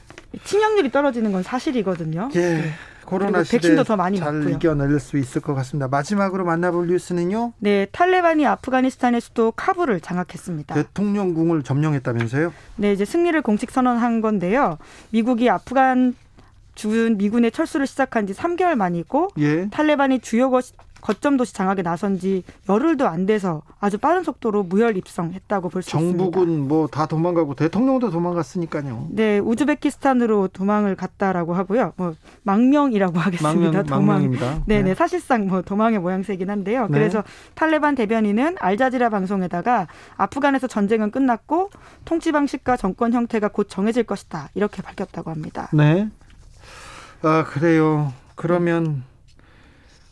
치명률이 0.44 0.90
떨어지는 0.90 1.30
건 1.32 1.42
사실이거든요. 1.42 2.30
예. 2.34 2.40
네. 2.40 2.70
코로나 3.04 3.42
시대 3.42 3.56
백신도 3.56 3.84
더 3.84 3.96
많이 3.96 4.18
잘 4.18 4.34
맞고요. 4.34 4.56
이겨낼 4.56 5.00
수 5.00 5.16
있을 5.16 5.40
것 5.40 5.54
같습니다. 5.54 5.88
마지막으로 5.88 6.44
만나볼 6.44 6.88
뉴스는요. 6.88 7.54
네, 7.58 7.86
탈레반이 7.90 8.44
아프가니스탄의 8.46 9.22
수도 9.22 9.50
카불을 9.52 10.00
장악했습니다. 10.00 10.74
대통령궁을 10.74 11.62
점령했다면서요? 11.62 12.52
네, 12.76 12.92
이제 12.92 13.06
승리를 13.06 13.40
공식 13.40 13.70
선언한 13.70 14.20
건데요. 14.20 14.76
미국이 15.10 15.48
아프간 15.48 16.14
준 16.78 17.16
미군의 17.18 17.50
철수를 17.50 17.86
시작한 17.88 18.26
지 18.28 18.32
3개월 18.34 18.76
만이고 18.76 19.28
예. 19.38 19.68
탈레반이 19.68 20.20
주요 20.20 20.48
거점 21.00 21.36
도시 21.36 21.54
장악에 21.54 21.82
나선 21.82 22.18
지 22.18 22.42
열흘도 22.68 23.06
안 23.06 23.24
돼서 23.24 23.62
아주 23.78 23.98
빠른 23.98 24.24
속도로 24.24 24.64
무혈 24.64 24.96
입성했다고 24.96 25.68
볼 25.68 25.82
수 25.82 25.96
있습니다. 25.96 26.18
정부군 26.18 26.66
뭐 26.66 26.88
다 26.88 27.06
도망가고 27.06 27.54
대통령도 27.54 28.10
도망갔으니까요. 28.10 29.06
네, 29.10 29.38
우즈베키스탄으로 29.38 30.48
도망을 30.48 30.96
갔다라고 30.96 31.54
하고요. 31.54 31.92
뭐 31.96 32.14
망명이라고 32.42 33.12
하겠습니다. 33.18 33.48
망명, 33.62 33.84
도망. 33.86 34.06
망명입니다. 34.06 34.62
네, 34.66 34.82
네, 34.82 34.94
사실상 34.96 35.46
뭐 35.46 35.62
도망의 35.62 36.00
모양새긴 36.00 36.50
한데요. 36.50 36.86
네. 36.88 36.98
그래서 36.98 37.22
탈레반 37.54 37.94
대변인은 37.94 38.56
알자지라 38.58 39.08
방송에다가 39.10 39.86
아프간에서 40.16 40.66
전쟁은 40.66 41.12
끝났고 41.12 41.70
통치 42.06 42.32
방식과 42.32 42.76
정권 42.76 43.12
형태가 43.12 43.48
곧 43.48 43.68
정해질 43.68 44.02
것이다. 44.02 44.48
이렇게 44.54 44.82
밝혔다고 44.82 45.30
합니다. 45.30 45.68
네. 45.72 46.08
아, 47.22 47.44
그래요. 47.44 48.12
그러면 48.36 49.04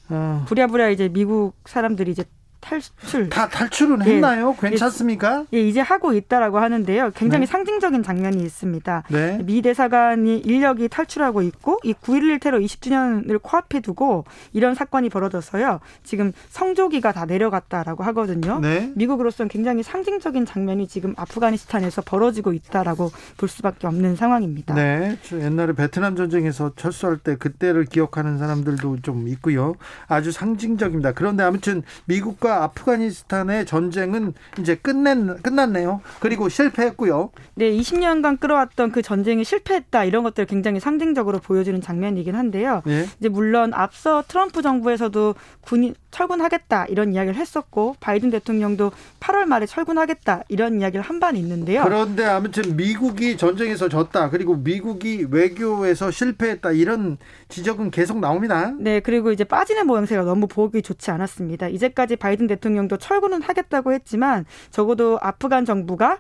어. 0.08 0.44
부랴부랴 0.48 0.90
이제 0.90 1.08
미국 1.08 1.54
사람들이 1.66 2.12
이제 2.12 2.24
탈출 2.60 3.28
다 3.28 3.48
탈출은 3.48 4.06
예. 4.06 4.14
했나요? 4.14 4.56
예. 4.62 4.68
괜찮습니까? 4.68 5.44
예, 5.52 5.60
이제 5.60 5.80
하고 5.80 6.12
있다라고 6.12 6.58
하는데요. 6.58 7.12
굉장히 7.14 7.46
네. 7.46 7.52
상징적인 7.52 8.02
장면이 8.02 8.42
있습니다. 8.42 9.04
네. 9.10 9.38
미 9.44 9.62
대사관이 9.62 10.38
인력이 10.38 10.88
탈출하고 10.88 11.42
있고 11.42 11.78
이 11.84 11.92
9.11 11.92 12.40
테러 12.40 12.58
20주년을 12.58 13.40
코앞에 13.42 13.80
두고 13.80 14.24
이런 14.52 14.74
사건이 14.74 15.08
벌어져서요. 15.10 15.80
지금 16.02 16.32
성조기가 16.48 17.12
다 17.12 17.24
내려갔다라고 17.24 18.04
하거든요. 18.04 18.58
네. 18.60 18.92
미국으로서는 18.94 19.48
굉장히 19.48 19.82
상징적인 19.82 20.46
장면이 20.46 20.88
지금 20.88 21.14
아프가니스탄에서 21.16 22.02
벌어지고 22.02 22.52
있다라고 22.52 23.10
볼 23.36 23.48
수밖에 23.48 23.86
없는 23.86 24.16
상황입니다. 24.16 24.74
네. 24.74 25.18
옛날에 25.32 25.72
베트남 25.72 26.16
전쟁에서 26.16 26.72
철수할 26.76 27.18
때 27.18 27.36
그때를 27.36 27.84
기억하는 27.84 28.38
사람들도 28.38 29.02
좀 29.02 29.28
있고요. 29.28 29.74
아주 30.08 30.32
상징적입니다. 30.32 31.12
그런데 31.12 31.42
아무튼 31.42 31.82
미국과 32.06 32.45
아프가니스탄의 32.52 33.66
전쟁은 33.66 34.34
이제 34.58 34.74
끝낸 34.76 35.36
끝났네요. 35.42 36.00
그리고 36.20 36.48
실패했고요. 36.48 37.30
네, 37.54 37.70
20년간 37.70 38.40
끌어왔던 38.40 38.92
그 38.92 39.02
전쟁이 39.02 39.44
실패했다 39.44 40.04
이런 40.04 40.22
것들을 40.22 40.46
굉장히 40.46 40.80
상징적으로 40.80 41.38
보여주는 41.38 41.80
장면이긴 41.80 42.34
한데요. 42.34 42.82
네. 42.86 43.06
이제 43.18 43.28
물론 43.28 43.72
앞서 43.74 44.22
트럼프 44.26 44.62
정부에서도 44.62 45.34
군이 45.62 45.94
철군하겠다 46.16 46.86
이런 46.86 47.12
이야기를 47.12 47.36
했었고 47.36 47.96
바이든 48.00 48.30
대통령도 48.30 48.90
8월 49.20 49.44
말에 49.44 49.66
철군하겠다 49.66 50.44
이런 50.48 50.80
이야기를 50.80 51.02
한 51.02 51.16
반 51.16 51.34
있는데요. 51.36 51.82
그런데 51.82 52.26
아무튼 52.26 52.76
미국이 52.76 53.38
전쟁에서 53.38 53.88
졌다 53.88 54.28
그리고 54.28 54.54
미국이 54.54 55.26
외교에서 55.30 56.10
실패했다 56.10 56.72
이런 56.72 57.16
지적은 57.48 57.90
계속 57.90 58.18
나옵니다. 58.20 58.74
네, 58.78 59.00
그리고 59.00 59.32
이제 59.32 59.44
빠지는 59.44 59.86
모양새가 59.86 60.24
너무 60.24 60.46
보기 60.46 60.82
좋지 60.82 61.10
않았습니다. 61.10 61.68
이제까지 61.68 62.16
바이든 62.16 62.48
대통령도 62.48 62.98
철군은 62.98 63.40
하겠다고 63.40 63.94
했지만 63.94 64.44
적어도 64.70 65.18
아프간 65.22 65.64
정부가 65.64 66.18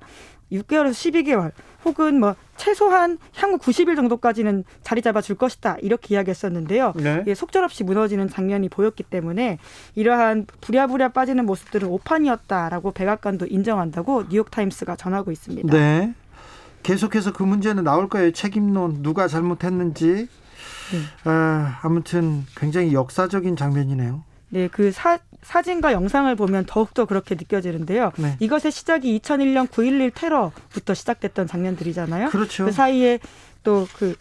6개월에서 0.52 0.90
12개월 0.90 1.52
혹은 1.84 2.18
뭐 2.18 2.34
최소한 2.56 3.18
향후 3.36 3.58
90일 3.58 3.96
정도까지는 3.96 4.64
자리 4.82 5.02
잡아 5.02 5.20
줄 5.20 5.36
것이다 5.36 5.76
이렇게 5.82 6.14
이야기했었는데요. 6.14 6.94
네. 6.96 7.24
예, 7.26 7.34
속절없이 7.34 7.84
무너지는 7.84 8.28
장면이 8.28 8.68
보였기 8.68 9.04
때문에 9.04 9.58
이러한 9.94 10.46
부랴부랴 10.60 11.10
빠지는 11.10 11.46
모습들은 11.46 11.88
오판이었다라고 11.88 12.92
백악관도 12.92 13.46
인정한다고 13.46 14.28
뉴욕 14.28 14.50
타임스가 14.50 14.96
전하고 14.96 15.30
있습니다. 15.30 15.76
네. 15.76 16.14
계속해서 16.82 17.32
그 17.32 17.42
문제는 17.42 17.84
나올 17.84 18.08
거예요. 18.08 18.30
책임론 18.32 19.02
누가 19.02 19.26
잘못했는지. 19.28 20.28
네. 20.92 20.98
아, 21.24 21.80
아무튼 21.82 22.46
굉장히 22.56 22.92
역사적인 22.92 23.56
장면이네요. 23.56 24.22
네, 24.50 24.68
그 24.68 24.92
사, 24.92 25.18
사진과 25.46 25.92
영상을 25.92 26.34
보면 26.34 26.64
더욱더 26.66 27.04
그렇게 27.04 27.36
느껴지는데요. 27.36 28.10
네. 28.16 28.36
이것의 28.40 28.72
시작이 28.72 29.18
2001년 29.20 29.68
9.11 29.68 30.12
테러부터 30.12 30.92
시작됐던 30.92 31.46
장면들이잖아요. 31.46 32.30
그렇죠. 32.30 32.64
그 32.64 32.72
사이에 32.72 33.20
또그 33.62 34.16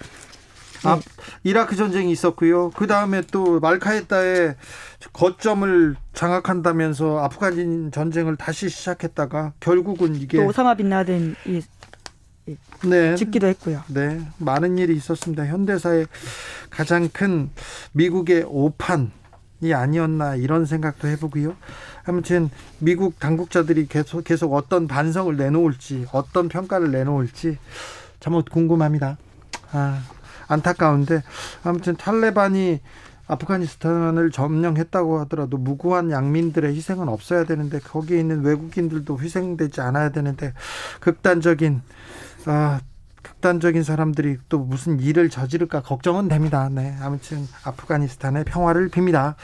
아, 0.83 0.99
이라크 1.43 1.75
전쟁이 1.75 2.11
있었고요. 2.11 2.69
그 2.69 2.85
다음에 2.85 3.23
또 3.31 3.59
말카에따의 3.59 4.55
거점을 5.13 5.95
장악한다면서 6.13 7.17
아프간 7.17 7.89
전쟁을 7.91 8.35
다시 8.35 8.69
시작했다가 8.69 9.53
결국은 9.59 10.15
이게 10.15 10.38
또 10.38 10.45
오사마 10.45 10.75
빈 10.75 10.89
라덴이 10.89 11.33
네. 12.83 13.15
죽기도 13.15 13.47
했고요. 13.47 13.81
네, 13.88 14.21
많은 14.38 14.77
일이 14.77 14.95
있었습니다. 14.95 15.47
현대사의 15.47 16.05
가장 16.69 17.09
큰 17.11 17.49
미국의 17.93 18.45
오판 18.47 19.05
이 19.05 19.24
아니었나 19.73 20.36
이런 20.36 20.65
생각도 20.65 21.08
해보고요. 21.08 21.56
아무튼 22.06 22.49
미국 22.80 23.19
당국자들이 23.19 23.88
계속 23.88 24.23
계속 24.23 24.54
어떤 24.54 24.88
반성을 24.88 25.36
내놓을지 25.36 26.08
어떤 26.12 26.49
평가를 26.49 26.91
내놓을지 26.91 27.58
참 28.19 28.41
궁금합니다. 28.43 29.17
아 29.71 30.01
안타까운데 30.47 31.23
아무튼 31.63 31.95
탈레반이 31.95 32.82
아프가니스탄을 33.28 34.32
점령했다고 34.32 35.19
하더라도 35.21 35.58
무고한 35.58 36.12
양민들의 36.12 36.75
희생은 36.75 37.10
없어야 37.10 37.45
되는데 37.45 37.80
거기에 37.80 38.19
있는 38.19 38.43
외국인들도 38.43 39.19
희생되지 39.19 39.82
않아야 39.82 40.10
되는데 40.10 40.54
극단적인 40.99 41.82
아 42.45 42.82
극단적인 43.25 43.83
사람들이 43.83 44.38
또 44.49 44.59
무슨 44.59 44.99
일을 44.99 45.29
저지를까 45.29 45.81
걱정은 45.81 46.27
됩니다. 46.27 46.69
네. 46.71 46.95
아무튼 47.01 47.47
아프가니스탄의 47.63 48.45
평화를 48.45 48.89
빕니다. 48.89 49.35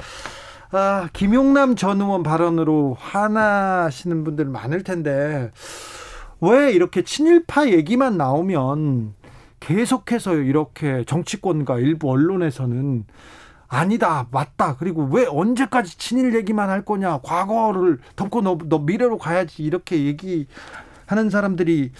아, 0.72 1.10
김용남 1.14 1.76
전 1.76 2.00
의원 2.00 2.24
발언으로 2.24 2.96
화나시는 3.00 4.24
분들 4.24 4.46
많을 4.46 4.84
텐데 4.84 5.52
왜 6.40 6.72
이렇게 6.72 7.04
친일파 7.04 7.70
얘기만 7.70 8.18
나오면 8.18 9.16
계속해서 9.60 10.36
이렇게 10.36 11.04
정치권과 11.06 11.80
일부 11.80 12.10
언론에서는 12.10 13.06
아니다, 13.68 14.28
맞다. 14.32 14.76
그리고 14.78 15.08
왜 15.12 15.26
언제까지 15.26 15.98
친일 15.98 16.36
얘기만 16.36 16.70
할 16.70 16.84
거냐? 16.84 17.20
과거를 17.24 18.00
덮고 18.18 18.42
너, 18.42 18.58
너 18.66 18.80
미래로 18.80 19.18
가야지. 19.18 19.64
이렇게 19.64 20.06
얘기 20.06 20.48
하는 21.12 21.30
사람들이 21.30 21.92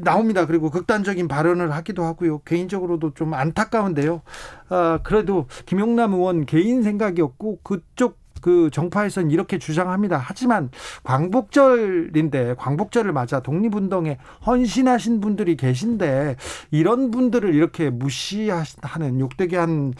나옵니다. 0.00 0.46
그리고 0.46 0.70
극단적인 0.70 1.26
발언을 1.28 1.72
하기도 1.72 2.04
하고요. 2.04 2.40
개인적으로도 2.40 3.14
좀 3.14 3.34
안타까운데요. 3.34 4.22
아, 4.68 5.00
그래도 5.02 5.46
김용남 5.66 6.12
의원 6.12 6.44
개인 6.44 6.82
생각이었고 6.82 7.60
그쪽 7.62 8.22
그 8.42 8.70
정파에서는 8.72 9.30
이렇게 9.30 9.58
주장합니다. 9.58 10.20
하지만 10.20 10.68
광복절인데 11.04 12.56
광복절을 12.58 13.12
맞아 13.12 13.40
독립운동에 13.40 14.18
헌신하신 14.44 15.20
분들이 15.20 15.56
계신데 15.56 16.36
이런 16.72 17.10
분들을 17.10 17.54
이렇게 17.54 17.88
무시하는 17.88 19.20
욕되게 19.20 19.56
한 19.56 19.94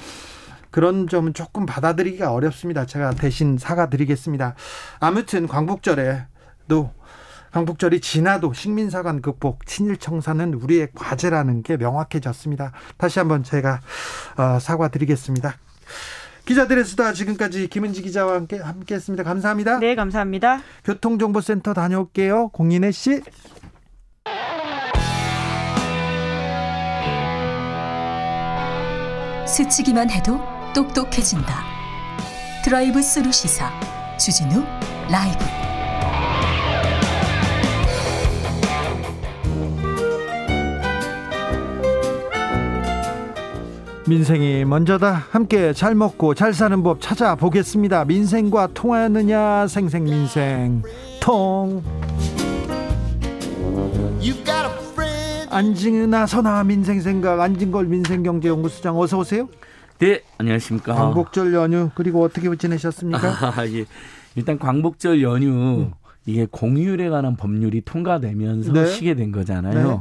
그런 0.71 1.07
점은 1.07 1.35
조금 1.35 1.67
받아들이기가 1.67 2.33
어렵습니다. 2.33 2.85
제가 2.85 3.13
대신 3.13 3.59
사과드리겠습니다. 3.59 4.57
아무튼 4.99 5.47
광복절에도 5.47 6.91
광복절이 7.53 8.01
지나도 8.01 8.53
식민사관 8.53 9.21
극복, 9.21 9.67
친일 9.67 9.99
청산은 9.99 10.55
우리의 10.55 10.89
과제라는 10.95 11.63
게 11.63 11.77
명확해졌습니다. 11.77 12.73
다시 12.97 13.19
한번 13.19 13.43
제가 13.43 13.81
어, 14.37 14.59
사과드리겠습니다. 14.59 15.55
기자들의 16.45 16.85
수다 16.85 17.13
지금까지 17.13 17.69
김은지 17.69 18.03
기자와 18.03 18.35
함께 18.35 18.59
함께했습니다. 18.59 19.23
감사합니다. 19.23 19.79
네, 19.79 19.95
감사합니다. 19.95 20.61
교통정보센터 20.85 21.73
다녀올게요. 21.73 22.49
공인혜 22.49 22.91
씨. 22.91 23.23
스치기만 29.47 30.11
해도 30.11 30.41
똑똑해진다. 30.75 31.63
드라이브 32.65 33.03
스루 33.03 33.31
시사 33.31 33.71
주진우 34.19 34.65
라이브. 35.11 35.62
민생이 44.13 44.67
먼저다. 44.67 45.25
함께 45.31 45.73
잘 45.73 45.95
먹고 45.95 46.35
잘 46.35 46.53
사는 46.53 46.83
법 46.83 47.01
찾아보겠습니다. 47.01 48.05
민생과 48.05 48.69
통하느냐 48.75 49.67
생생 49.67 50.05
민생 50.05 50.83
통. 51.19 51.83
안징은아 55.49 56.27
선아 56.27 56.65
민생생각 56.65 57.41
안진걸 57.41 57.87
민생경제연구소장 57.87 58.99
어서 58.99 59.17
오세요. 59.17 59.49
네 59.99 60.21
안녕하십니까. 60.37 60.95
광복절 60.95 61.55
연휴 61.55 61.89
그리고 61.95 62.23
어떻게 62.23 62.55
지내셨습니까? 62.55 63.29
아, 63.57 63.67
예. 63.67 63.87
일단 64.35 64.59
광복절 64.59 65.23
연휴 65.23 65.49
음. 65.49 65.93
이게 66.27 66.47
공휴일에 66.51 67.09
관한 67.09 67.37
법률이 67.37 67.81
통과되면서 67.87 68.73
네. 68.75 68.87
쉬게 68.89 69.15
된 69.15 69.33
거잖아요. 69.33 69.89
네. 69.89 69.99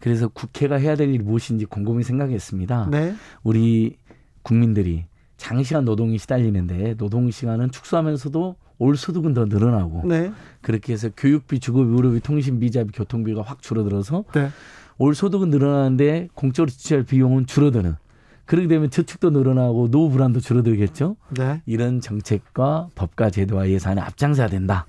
그래서 0.00 0.28
국회가 0.28 0.76
해야 0.76 0.94
될 0.96 1.08
일이 1.08 1.18
무엇인지 1.18 1.66
곰곰이 1.66 2.04
생각했습니다. 2.04 2.88
네. 2.90 3.14
우리 3.42 3.96
국민들이 4.42 5.04
장시간 5.36 5.84
노동이 5.84 6.18
시달리는데 6.18 6.96
노동 6.96 7.30
시간은 7.30 7.70
축소하면서도 7.70 8.56
올 8.78 8.96
소득은 8.96 9.34
더 9.34 9.44
늘어나고 9.44 10.06
네. 10.06 10.32
그렇게 10.60 10.92
해서 10.92 11.08
교육비, 11.16 11.58
주거비, 11.60 11.90
의료비, 11.90 12.20
통신비, 12.20 12.70
자비, 12.70 12.92
교통비가 12.92 13.42
확 13.42 13.60
줄어들어서 13.60 14.24
네. 14.34 14.50
올 14.98 15.14
소득은 15.14 15.50
늘어나는데 15.50 16.28
공적으로 16.34 16.70
지출할 16.70 17.04
비용은 17.04 17.46
줄어드는 17.46 17.96
그렇게 18.44 18.66
되면 18.66 18.88
저축도 18.88 19.30
늘어나고 19.30 19.90
노후 19.90 20.10
불안도 20.10 20.40
줄어들겠죠. 20.40 21.16
네. 21.36 21.60
이런 21.66 22.00
정책과 22.00 22.88
법과 22.94 23.30
제도와 23.30 23.68
예산에 23.68 24.00
앞장서야 24.00 24.46
된다. 24.48 24.86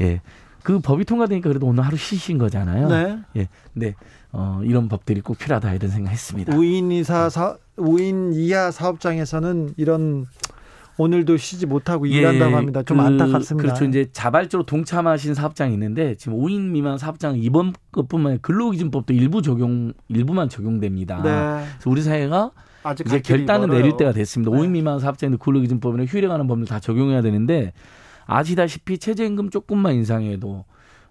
예. 0.00 0.20
그 0.62 0.78
법이 0.78 1.04
통과되니까 1.04 1.48
그래도 1.48 1.66
오늘 1.66 1.84
하루 1.84 1.96
쉬신 1.96 2.38
거잖아요. 2.38 2.88
네. 2.88 3.18
예. 3.36 3.48
근데 3.72 3.94
어, 4.36 4.60
이런 4.64 4.88
법들이 4.88 5.20
꼭 5.20 5.38
필요하다 5.38 5.74
이런 5.74 5.90
생각했습니다. 5.90 6.52
5인 6.52 6.90
이사 6.90 7.28
사 7.30 7.56
5인 7.76 8.34
이하 8.34 8.72
사업장에서는 8.72 9.74
이런 9.76 10.26
오늘도 10.96 11.36
쉬지 11.36 11.66
못하고 11.66 12.08
예, 12.08 12.18
일한다고 12.18 12.56
합니다. 12.56 12.82
좀 12.82 12.98
그, 12.98 13.04
안타깝습니다. 13.04 13.62
그렇죠. 13.62 13.84
이제 13.84 14.08
자발적으로 14.12 14.66
동참하신 14.66 15.34
사업장이 15.34 15.72
있는데 15.74 16.16
지금 16.16 16.36
5인 16.36 16.70
미만 16.70 16.98
사업장 16.98 17.36
이번 17.38 17.74
것뿐만 17.92 18.26
아니라 18.26 18.40
근로기준법도 18.42 19.12
일부 19.12 19.40
적용 19.40 19.92
일부만 20.08 20.48
적용됩니다. 20.48 21.22
네. 21.22 21.64
그래서 21.74 21.90
우리 21.90 22.02
사회가 22.02 22.50
이제 23.06 23.20
결단을 23.20 23.68
멀어요. 23.68 23.82
내릴 23.82 23.96
때가 23.96 24.12
됐습니다. 24.12 24.50
네. 24.50 24.58
5인 24.58 24.70
미만 24.70 24.98
사업장인데 24.98 25.38
근로기준법이나 25.42 26.06
휴일에 26.06 26.26
관한 26.26 26.48
법률 26.48 26.66
다 26.66 26.80
적용해야 26.80 27.22
되는데 27.22 27.72
아시다시피 28.26 28.98
최저임금 28.98 29.50
조금만 29.50 29.94
인상해도 29.94 30.64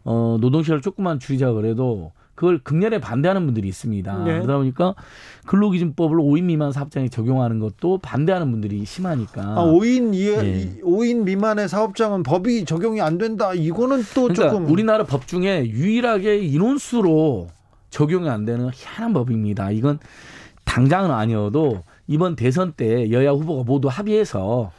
어 0.04 0.38
노동시간을 0.42 0.82
조금만 0.82 1.20
줄이자 1.20 1.54
그래도 1.54 2.12
그걸 2.36 2.60
극렬에 2.60 3.00
반대하는 3.00 3.46
분들이 3.46 3.68
있습니다. 3.68 4.24
네. 4.24 4.34
그러다 4.40 4.58
보니까 4.58 4.96
근로기준법을 5.46 6.18
5인 6.18 6.44
미만 6.44 6.72
사업장에 6.72 7.08
적용하는 7.08 7.60
것도 7.60 8.00
반대하는 8.00 8.52
분들이 8.52 8.84
심하니까. 8.86 9.42
아, 9.42 9.64
5인 9.64 10.16
이, 10.16 10.26
네. 10.30 10.82
5인 10.82 11.24
미만의 11.24 11.70
사업장은 11.70 12.24
법이 12.24 12.66
적용이 12.66 13.02
안 13.02 13.18
된다. 13.18 13.54
이거는 13.54 14.02
또 14.16 14.24
그러니까 14.24 14.50
조금 14.50 14.66
우리나라 14.70 15.04
법 15.04 15.28
중에 15.28 15.68
유일하게 15.68 16.40
인원수로 16.40 17.50
적용이 17.90 18.30
안 18.30 18.46
되는 18.46 18.70
희한한 18.74 19.14
법입니다. 19.14 19.70
이건 19.72 20.00
당장은 20.66 21.12
아니어도 21.12 21.84
이번 22.08 22.36
대선 22.36 22.74
때 22.74 23.12
여야 23.12 23.32
후보가 23.32 23.64
모두 23.64 23.88
합의해서 23.90 24.72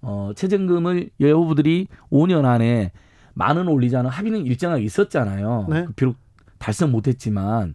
어, 0.00 0.30
최저임금을 0.34 1.10
여야 1.20 1.34
후보들이 1.34 1.86
5년 2.10 2.44
안에 2.44 2.90
만원 3.34 3.68
올리자는 3.68 4.10
합의는 4.10 4.46
일정하게 4.46 4.82
있었잖아요. 4.82 5.66
네. 5.70 5.86
비록 5.94 6.16
달성 6.58 6.90
못했지만, 6.90 7.74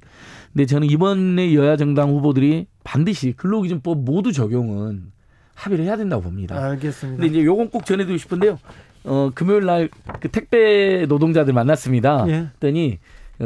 근데 0.52 0.66
저는 0.66 0.90
이번에 0.90 1.54
여야 1.56 1.78
정당 1.78 2.10
후보들이 2.12 2.68
반드시 2.84 3.34
근로기준법 3.34 4.04
모두 4.04 4.32
적용은 4.32 5.12
합의를 5.56 5.86
해야 5.86 5.98
된다고 5.98 6.24
봅니다. 6.24 6.56
알겠습니다. 6.64 7.22
근데 7.22 7.28
이제 7.38 7.46
요건 7.46 7.70
꼭 7.70 7.86
전해드리고 7.86 8.18
싶은데요. 8.18 8.58
어, 9.06 9.32
금요일 9.36 9.66
날 9.66 9.90
그 10.20 10.30
택배 10.30 11.06
노동자들 11.08 11.54
만났습니다. 11.54 12.26
예. 12.30 12.48
그랬더니 12.60 13.00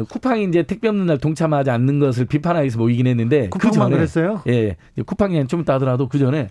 쿠팡이 0.08 0.44
이제 0.44 0.62
택배 0.62 0.86
없는 0.88 1.06
날 1.06 1.18
동참하지 1.18 1.70
않는 1.70 1.98
것을 1.98 2.26
비판하기 2.26 2.62
위해서 2.64 2.78
모이긴 2.78 3.06
했는데 3.08 3.48
그 3.50 3.70
전에 3.70 3.96
그랬어요? 3.96 4.42
예, 4.46 4.76
쿠팡이 5.04 5.44
좀 5.48 5.62
이따 5.62 5.74
하더라도 5.74 6.08
그 6.08 6.18
전에 6.18 6.48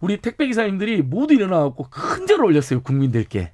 우리 0.00 0.18
택배 0.18 0.46
기사님들이 0.46 1.00
모두 1.02 1.32
일어나갖고 1.34 1.86
큰 1.88 2.26
절을 2.26 2.44
올렸어요 2.44 2.82
국민들께. 2.82 3.52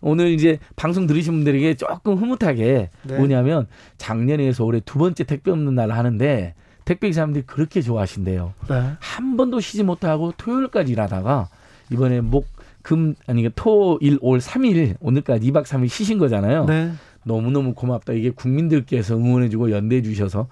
오늘 0.00 0.28
이제 0.28 0.58
방송 0.76 1.06
들으신 1.06 1.34
분들에게 1.34 1.74
조금 1.74 2.16
흐뭇하게 2.16 2.90
네. 3.02 3.16
뭐냐면 3.16 3.66
작년에서 3.98 4.64
올해 4.64 4.80
두 4.80 4.98
번째 4.98 5.24
택배 5.24 5.50
없는 5.50 5.74
날 5.74 5.90
하는데 5.90 6.54
택배 6.84 7.08
기사님들이 7.08 7.44
그렇게 7.46 7.82
좋아하신대요. 7.82 8.54
네. 8.68 8.92
한 9.00 9.36
번도 9.36 9.60
쉬지 9.60 9.82
못하고 9.82 10.32
토요일까지 10.36 10.92
일하다가 10.92 11.48
이번에 11.90 12.20
목, 12.20 12.46
금, 12.82 13.14
아니, 13.26 13.48
토, 13.54 13.98
일, 14.00 14.18
올 14.20 14.38
3일, 14.38 14.96
오늘까지 15.00 15.50
2박 15.50 15.64
3일 15.64 15.88
쉬신 15.88 16.18
거잖아요. 16.18 16.64
네. 16.66 16.92
너무너무 17.24 17.74
고맙다. 17.74 18.12
이게 18.12 18.30
국민들께서 18.30 19.16
응원해주고 19.16 19.72
연대해 19.72 20.02
주셔서 20.02 20.46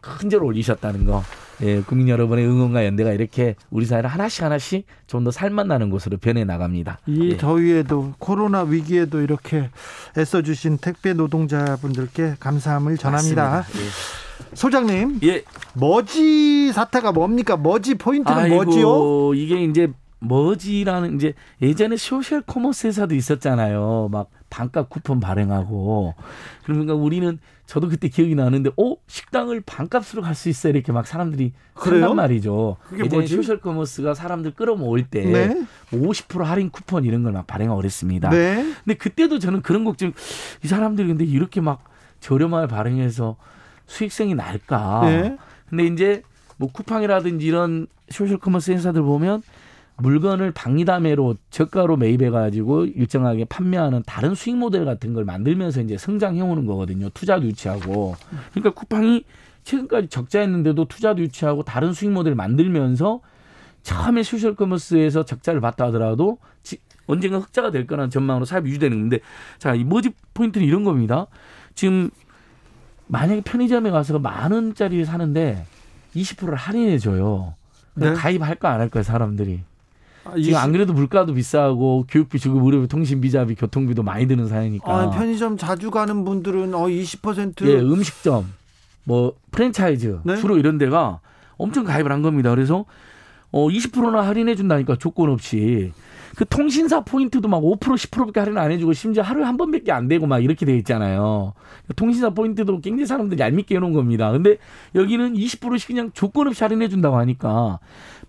큰절 0.00 0.42
올리셨다는 0.42 1.04
거. 1.06 1.22
예, 1.62 1.82
국민 1.82 2.08
여러분의 2.08 2.46
응원과 2.46 2.86
연대가 2.86 3.12
이렇게 3.12 3.54
우리 3.70 3.84
사회를 3.84 4.08
하나씩 4.08 4.42
하나씩 4.42 4.86
좀 5.06 5.24
더 5.24 5.30
살맛나는 5.30 5.90
곳으로 5.90 6.16
변해 6.16 6.44
나갑니다. 6.44 7.00
이 7.06 7.32
예. 7.32 7.36
더위에도 7.36 8.14
코로나 8.18 8.62
위기에도 8.62 9.20
이렇게 9.20 9.68
애써주신 10.16 10.78
택배 10.78 11.12
노동자분들께 11.12 12.36
감사함을 12.40 12.96
전합니다. 12.96 13.64
예. 13.76 14.54
소장님, 14.54 15.20
예. 15.24 15.42
머지 15.74 16.72
사태가 16.72 17.12
뭡니까? 17.12 17.58
머지 17.58 17.94
포인트는 17.94 18.38
아이고, 18.38 18.64
뭐지요? 18.64 19.34
이게 19.34 19.62
이제 19.64 19.88
머지라는 20.20 21.16
이제 21.16 21.34
예전에 21.60 21.96
소셜 21.96 22.40
커머스 22.42 22.86
회사도 22.86 23.14
있었잖아요. 23.14 24.08
막 24.10 24.30
반값 24.48 24.82
쿠폰 24.84 25.20
발행하고 25.20 26.14
그러니까 26.64 26.94
우리는 26.94 27.38
저도 27.70 27.88
그때 27.88 28.08
기억이 28.08 28.34
나는데 28.34 28.70
어 28.76 28.96
식당을 29.06 29.60
반값으로 29.64 30.22
갈 30.22 30.34
수 30.34 30.48
있어 30.48 30.68
이렇게 30.68 30.90
막 30.90 31.06
사람들이 31.06 31.52
그런 31.74 32.16
말이죠. 32.16 32.76
예전에? 33.04 33.26
소셜 33.36 33.60
커머스가 33.60 34.12
사람들 34.14 34.54
끌어모을 34.54 35.06
때 35.06 35.24
네? 35.24 35.66
50% 35.92 36.42
할인 36.42 36.70
쿠폰 36.70 37.04
이런 37.04 37.22
걸 37.22 37.32
막 37.32 37.46
발행하고 37.46 37.80
그랬습니다. 37.80 38.28
네? 38.30 38.64
근데 38.84 38.94
그때도 38.98 39.38
저는 39.38 39.62
그런 39.62 39.84
걱정 39.84 40.12
이 40.64 40.66
사람들이 40.66 41.06
근데 41.06 41.24
이렇게 41.24 41.60
막 41.60 41.84
저렴하게 42.18 42.66
발행해서 42.66 43.36
수익성이 43.86 44.34
날까? 44.34 45.02
네? 45.04 45.36
근데 45.68 45.84
이제 45.84 46.22
뭐 46.56 46.72
쿠팡이라든지 46.72 47.46
이런 47.46 47.86
소셜 48.08 48.38
커머스 48.38 48.72
회사들 48.72 49.00
보면 49.02 49.42
물건을 50.00 50.52
박리다매로 50.52 51.36
저가로 51.50 51.96
매입해 51.96 52.30
가지고 52.30 52.84
일정하게 52.84 53.44
판매하는 53.44 54.02
다른 54.06 54.34
수익 54.34 54.56
모델 54.56 54.84
같은 54.84 55.14
걸 55.14 55.24
만들면서 55.24 55.80
이제 55.82 55.96
성장해 55.96 56.40
오는 56.40 56.66
거거든요. 56.66 57.08
투자도 57.10 57.46
유치하고. 57.46 58.16
그러니까 58.50 58.70
쿠팡이 58.70 59.24
최근까지 59.64 60.08
적자였는데도 60.08 60.86
투자도 60.86 61.22
유치하고 61.22 61.62
다른 61.62 61.92
수익 61.92 62.10
모델을 62.10 62.34
만들면서 62.34 63.20
처음에 63.82 64.22
소셜 64.22 64.54
커머스에서 64.54 65.24
적자를 65.24 65.60
봤다 65.60 65.86
하더라도 65.86 66.38
언젠가 67.06 67.38
흑자가 67.38 67.70
될 67.70 67.86
거라는 67.86 68.10
전망으로 68.10 68.44
사업이 68.44 68.68
유지되는 68.68 68.98
건데 68.98 69.20
자, 69.58 69.74
이 69.74 69.84
머지 69.84 70.10
포인트는 70.34 70.66
이런 70.66 70.84
겁니다. 70.84 71.26
지금 71.74 72.10
만약에 73.08 73.40
편의점에 73.40 73.90
가서 73.90 74.18
만 74.18 74.52
원짜리 74.52 75.04
사는데 75.04 75.64
20%를 76.14 76.54
할인해 76.54 76.98
줘요. 76.98 77.54
네? 77.94 78.12
가입할까 78.12 78.70
안 78.70 78.80
할까요, 78.80 79.02
사람들이? 79.02 79.62
아, 80.24 80.34
지금 80.36 80.58
안 80.58 80.72
그래도 80.72 80.92
물가도 80.92 81.34
비싸고 81.34 82.06
교육비 82.08 82.38
주거 82.38 82.60
의료비 82.60 82.88
통신비 82.88 83.30
자비 83.30 83.54
교통비도 83.54 84.02
많이 84.02 84.26
드는 84.26 84.48
사회니까. 84.48 84.92
아, 84.92 85.10
편의점 85.10 85.56
자주 85.56 85.90
가는 85.90 86.24
분들은 86.24 86.74
어 86.74 86.86
20%. 86.86 87.66
예, 87.66 87.78
음식점 87.80 88.52
뭐 89.04 89.34
프랜차이즈 89.50 90.20
네? 90.24 90.36
주로 90.36 90.58
이런 90.58 90.78
데가 90.78 91.20
엄청 91.56 91.84
가입을 91.84 92.12
한 92.12 92.22
겁니다. 92.22 92.50
그래서 92.50 92.84
어 93.50 93.68
20%나 93.68 94.26
할인해 94.26 94.54
준다니까 94.54 94.96
조건 94.96 95.30
없이. 95.30 95.92
그 96.40 96.46
통신사 96.46 97.00
포인트도 97.00 97.48
막 97.48 97.60
5% 97.60 97.80
10%밖에 97.80 98.40
할인 98.40 98.56
안 98.56 98.70
해주고 98.70 98.94
심지어 98.94 99.22
하루에 99.22 99.44
한 99.44 99.58
번밖에 99.58 99.92
안 99.92 100.08
되고 100.08 100.26
막 100.26 100.42
이렇게 100.42 100.64
돼 100.64 100.74
있잖아요. 100.78 101.52
통신사 101.96 102.30
포인트도 102.30 102.80
굉장히 102.80 103.04
사람들이 103.04 103.38
얄밉게 103.38 103.76
해놓은 103.76 103.92
겁니다. 103.92 104.32
근데 104.32 104.56
여기는 104.94 105.34
20%씩 105.34 105.88
그냥 105.88 106.10
조건 106.14 106.46
없이 106.46 106.64
할인해 106.64 106.88
준다고 106.88 107.18
하니까 107.18 107.78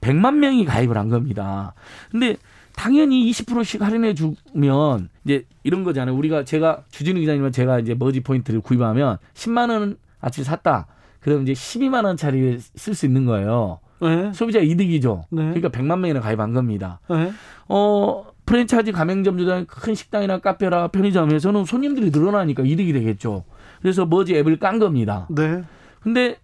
100만 0.02 0.40
명이 0.40 0.66
가입을 0.66 0.98
한 0.98 1.08
겁니다. 1.08 1.74
근데 2.12 2.36
당연히 2.76 3.32
20%씩 3.32 3.82
할인해 3.82 4.14
주면 4.14 5.08
이제 5.24 5.46
이런 5.64 5.86
거잖아요. 5.86 6.14
우리가 6.14 6.44
제가 6.44 6.84
주진우 6.92 7.18
기자님은 7.22 7.54
제가 7.54 7.80
이제 7.80 7.94
머지 7.94 8.20
포인트를 8.20 8.60
구입하면 8.60 9.20
10만 9.36 9.70
원 9.70 9.96
아치 10.20 10.44
샀다. 10.44 10.88
그럼 11.22 11.44
이제 11.44 11.54
12만 11.54 12.04
원짜리 12.04 12.60
쓸 12.60 12.94
수 12.94 13.06
있는 13.06 13.24
거예요. 13.24 13.80
네. 14.02 14.32
소비자 14.34 14.60
이득이죠. 14.60 15.26
네. 15.30 15.44
그러니까 15.54 15.70
100만 15.70 16.00
명이나 16.00 16.20
가입한 16.20 16.54
겁니다. 16.54 17.00
네. 17.10 17.32
어, 17.68 18.26
프랜차이즈 18.46 18.92
가맹점주나 18.92 19.66
큰 19.68 19.96
식당이나 19.96 20.40
카페나 20.40 20.88
편의점에서는 20.90 21.66
손님들이 21.66 22.10
늘어나니까 22.10 22.64
이득이 22.64 22.92
되겠죠. 22.94 23.44
그래서 23.82 24.06
머지 24.06 24.36
앱을 24.36 24.58
깐 24.60 24.80
겁니다. 24.80 25.28
네. 25.30 25.64
근데 26.02 26.38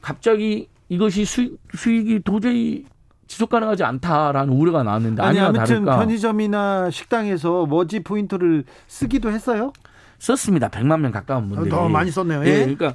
갑자기 0.00 0.68
이것이 0.88 1.24
수익, 1.24 1.58
수익이 1.74 2.20
도저히 2.24 2.84
지속 3.26 3.48
가능하지 3.48 3.82
않다라는 3.84 4.52
우려가 4.52 4.82
나왔는데 4.82 5.22
아니 5.22 5.40
아무튼 5.40 5.64
다를까. 5.64 5.98
편의점이나 5.98 6.90
식당에서 6.90 7.66
머지 7.66 8.00
포인트를 8.00 8.64
쓰기도 8.86 9.30
했어요? 9.30 9.72
썼습니다. 10.18 10.68
100만 10.68 11.00
명 11.00 11.10
가까운 11.10 11.48
분들이. 11.48 11.70
더 11.70 11.88
많이 11.88 12.10
썼네요. 12.10 12.44
예. 12.44 12.48
예. 12.48 12.58
그러니까 12.60 12.92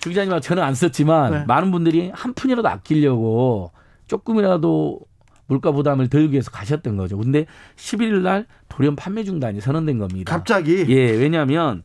주 0.00 0.08
기자님과 0.10 0.40
저는 0.40 0.62
안 0.62 0.74
썼지만 0.74 1.32
네. 1.32 1.44
많은 1.46 1.70
분들이 1.70 2.10
한 2.14 2.34
푼이라도 2.34 2.68
아끼려고 2.68 3.72
조금이라도 4.06 5.00
물가 5.46 5.72
부담을 5.72 6.08
덜기 6.08 6.32
위해서 6.32 6.50
가셨던 6.50 6.96
거죠. 6.96 7.16
근데 7.18 7.46
11일 7.76 8.20
날 8.20 8.46
돌연 8.68 8.96
판매 8.96 9.24
중단이 9.24 9.60
선언된 9.60 9.98
겁니다. 9.98 10.32
갑자기? 10.32 10.84
예, 10.88 11.10
왜냐하면 11.12 11.82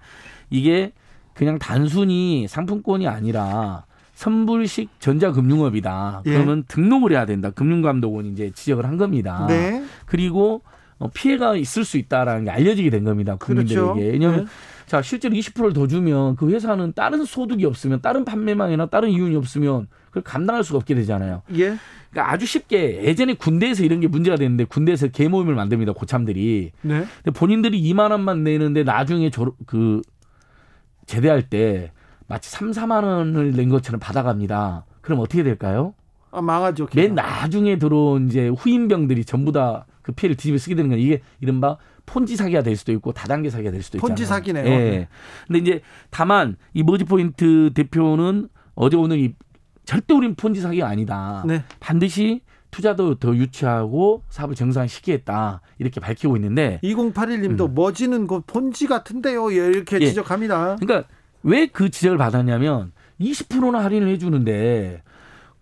이게 0.49 0.91
그냥 1.33 1.57
단순히 1.57 2.47
상품권이 2.47 3.07
아니라 3.07 3.85
선불식 4.15 4.99
전자금융업이다. 4.99 6.23
예. 6.25 6.33
그러면 6.33 6.63
등록을 6.67 7.13
해야 7.13 7.25
된다. 7.25 7.49
금융감독원이 7.49 8.29
이제 8.29 8.51
지적을 8.53 8.85
한 8.85 8.97
겁니다. 8.97 9.45
네. 9.47 9.83
그리고 10.05 10.61
어, 10.99 11.09
피해가 11.13 11.55
있을 11.55 11.83
수 11.83 11.97
있다라는 11.97 12.45
게 12.45 12.51
알려지게 12.51 12.89
된 12.89 13.03
겁니다. 13.03 13.35
국민들에게. 13.35 13.81
그렇죠. 13.81 13.99
왜냐하면 13.99 14.45
네. 14.45 14.51
자 14.85 15.01
실제로 15.01 15.35
20%를 15.35 15.73
더 15.73 15.87
주면 15.87 16.35
그 16.35 16.49
회사는 16.49 16.93
다른 16.93 17.25
소득이 17.25 17.65
없으면 17.65 18.01
다른 18.01 18.25
판매망이나 18.25 18.87
다른 18.87 19.09
이윤이 19.09 19.35
없으면 19.35 19.87
그걸 20.07 20.23
감당할 20.23 20.63
수가 20.63 20.77
없게 20.77 20.95
되잖아요. 20.95 21.41
예. 21.55 21.77
그러니까 22.11 22.31
아주 22.31 22.45
쉽게 22.45 23.03
예전에 23.03 23.33
군대에서 23.33 23.83
이런 23.83 23.99
게 23.99 24.07
문제가 24.07 24.37
됐는데 24.37 24.65
군대에서 24.65 25.07
개모임을 25.07 25.55
만듭니다 25.55 25.93
고참들이. 25.93 26.71
네. 26.81 27.05
근데 27.23 27.31
본인들이 27.37 27.81
2만 27.81 28.11
원만 28.11 28.43
내는데 28.43 28.83
나중에 28.83 29.29
졸업 29.29 29.55
그 29.65 30.01
제대할 31.05 31.49
때 31.49 31.91
마치 32.27 32.49
3, 32.49 32.71
4만 32.71 33.03
원을 33.03 33.51
낸 33.51 33.69
것처럼 33.69 33.99
받아갑니다. 33.99 34.85
그럼 35.01 35.19
어떻게 35.19 35.43
될까요? 35.43 35.93
아, 36.31 36.41
망하죠. 36.41 36.87
맨 36.95 37.15
나중에 37.15 37.77
들어온 37.77 38.27
이제 38.27 38.47
후임병들이 38.47 39.25
전부 39.25 39.51
다 39.51 39.85
그 40.03 40.11
피해를 40.11 40.35
뒤집어 40.35 40.57
쓰게 40.59 40.75
되는 40.75 40.91
건 40.91 40.99
이게 40.99 41.21
이른바 41.39 41.77
폰지 42.05 42.35
사기가 42.35 42.61
될 42.61 42.75
수도 42.75 42.91
있고 42.91 43.11
다단계 43.11 43.49
사기가 43.49 43.71
될 43.71 43.81
수도 43.81 43.97
있잖아요. 43.97 44.09
폰지 44.09 44.25
사기네요. 44.25 44.65
예. 44.65 45.07
근데 45.47 45.59
이제 45.59 45.81
다만 46.09 46.57
이 46.73 46.83
머지 46.83 47.05
포인트 47.05 47.71
대표는 47.73 48.49
어제 48.75 48.97
오늘 48.97 49.19
이 49.19 49.33
절대 49.85 50.13
우린 50.13 50.35
폰지 50.35 50.61
사기가 50.61 50.87
아니다. 50.87 51.43
네. 51.47 51.63
반드시 51.79 52.41
투자도 52.71 53.15
더 53.15 53.35
유치하고 53.35 54.23
사업을 54.29 54.55
정상시키겠다 54.55 55.61
이렇게 55.77 55.99
밝히고 55.99 56.35
있는데 56.37 56.79
2081님도 56.83 57.69
음. 57.69 57.75
머지는 57.75 58.25
그 58.27 58.41
폰지 58.41 58.87
같은데요 58.87 59.51
이렇게 59.51 59.99
예. 60.01 60.07
지적합니다. 60.07 60.77
그러니까 60.77 61.07
왜 61.43 61.67
그 61.67 61.89
지적을 61.89 62.17
받았냐면 62.17 62.91
20%나 63.19 63.83
할인을 63.83 64.07
해주는데 64.09 65.03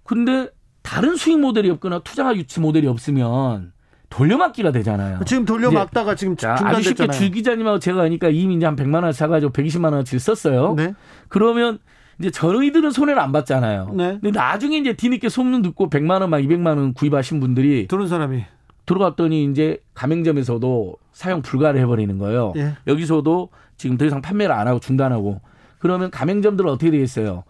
근데 0.04 0.50
다른 0.84 1.16
수익 1.16 1.39
모델이 1.39 1.70
없거나 1.72 2.00
투자 2.00 2.34
유치 2.36 2.60
모델이 2.60 2.88
없으면 2.88 3.74
돌려막기가 4.12 4.72
되잖아요. 4.72 5.20
지금 5.26 5.45
돌려막다가 5.45 6.16
지금 6.16 6.36
중단됐잖아요. 6.36 6.76
아주 6.78 6.89
쉽게 6.89 7.07
주 7.07 7.32
기자님하고 7.32 7.80
제가 7.80 8.03
하니까 8.03 8.30
이미 8.30 8.55
이제 8.55 8.66
한 8.66 8.76
100만 8.76 9.03
원 9.03 9.12
사가지고 9.14 9.53
120만 9.53 9.86
원어치 9.86 10.20
썼어요. 10.20 10.76
네. 10.76 10.93
그러면 11.30 11.80
이제 12.20 12.30
저희들은 12.30 12.91
손해를 12.91 13.20
안 13.20 13.32
받잖아요. 13.32 13.93
네. 13.95 14.20
근데 14.22 14.32
나중에 14.32 14.78
이제 14.78 14.93
뒤늦게 14.93 15.30
소문 15.30 15.62
듣고 15.64 15.89
100만 15.89 16.22
원, 16.22 16.30
막 16.30 16.38
200만 16.39 16.78
원 16.78 16.93
구입하신 16.93 17.39
분들이 17.39 17.88
들은 17.88 18.07
사람이 18.07 18.43
들어갔더니 18.86 19.45
이제 19.45 19.82
가맹점에서도 19.93 20.95
사용 21.14 21.41
불가를 21.41 21.80
해버리는 21.80 22.16
거예요. 22.18 22.53
예. 22.57 22.74
여기서도 22.88 23.49
지금 23.78 23.97
더 23.97 24.05
이상 24.05 24.22
판매를 24.22 24.53
안 24.53 24.68
하고 24.68 24.80
중단하고 24.80 25.39
그러면 25.80 26.12
가맹점들은 26.12 26.70
어떻게 26.70 26.91
되겠어요? 26.91 27.43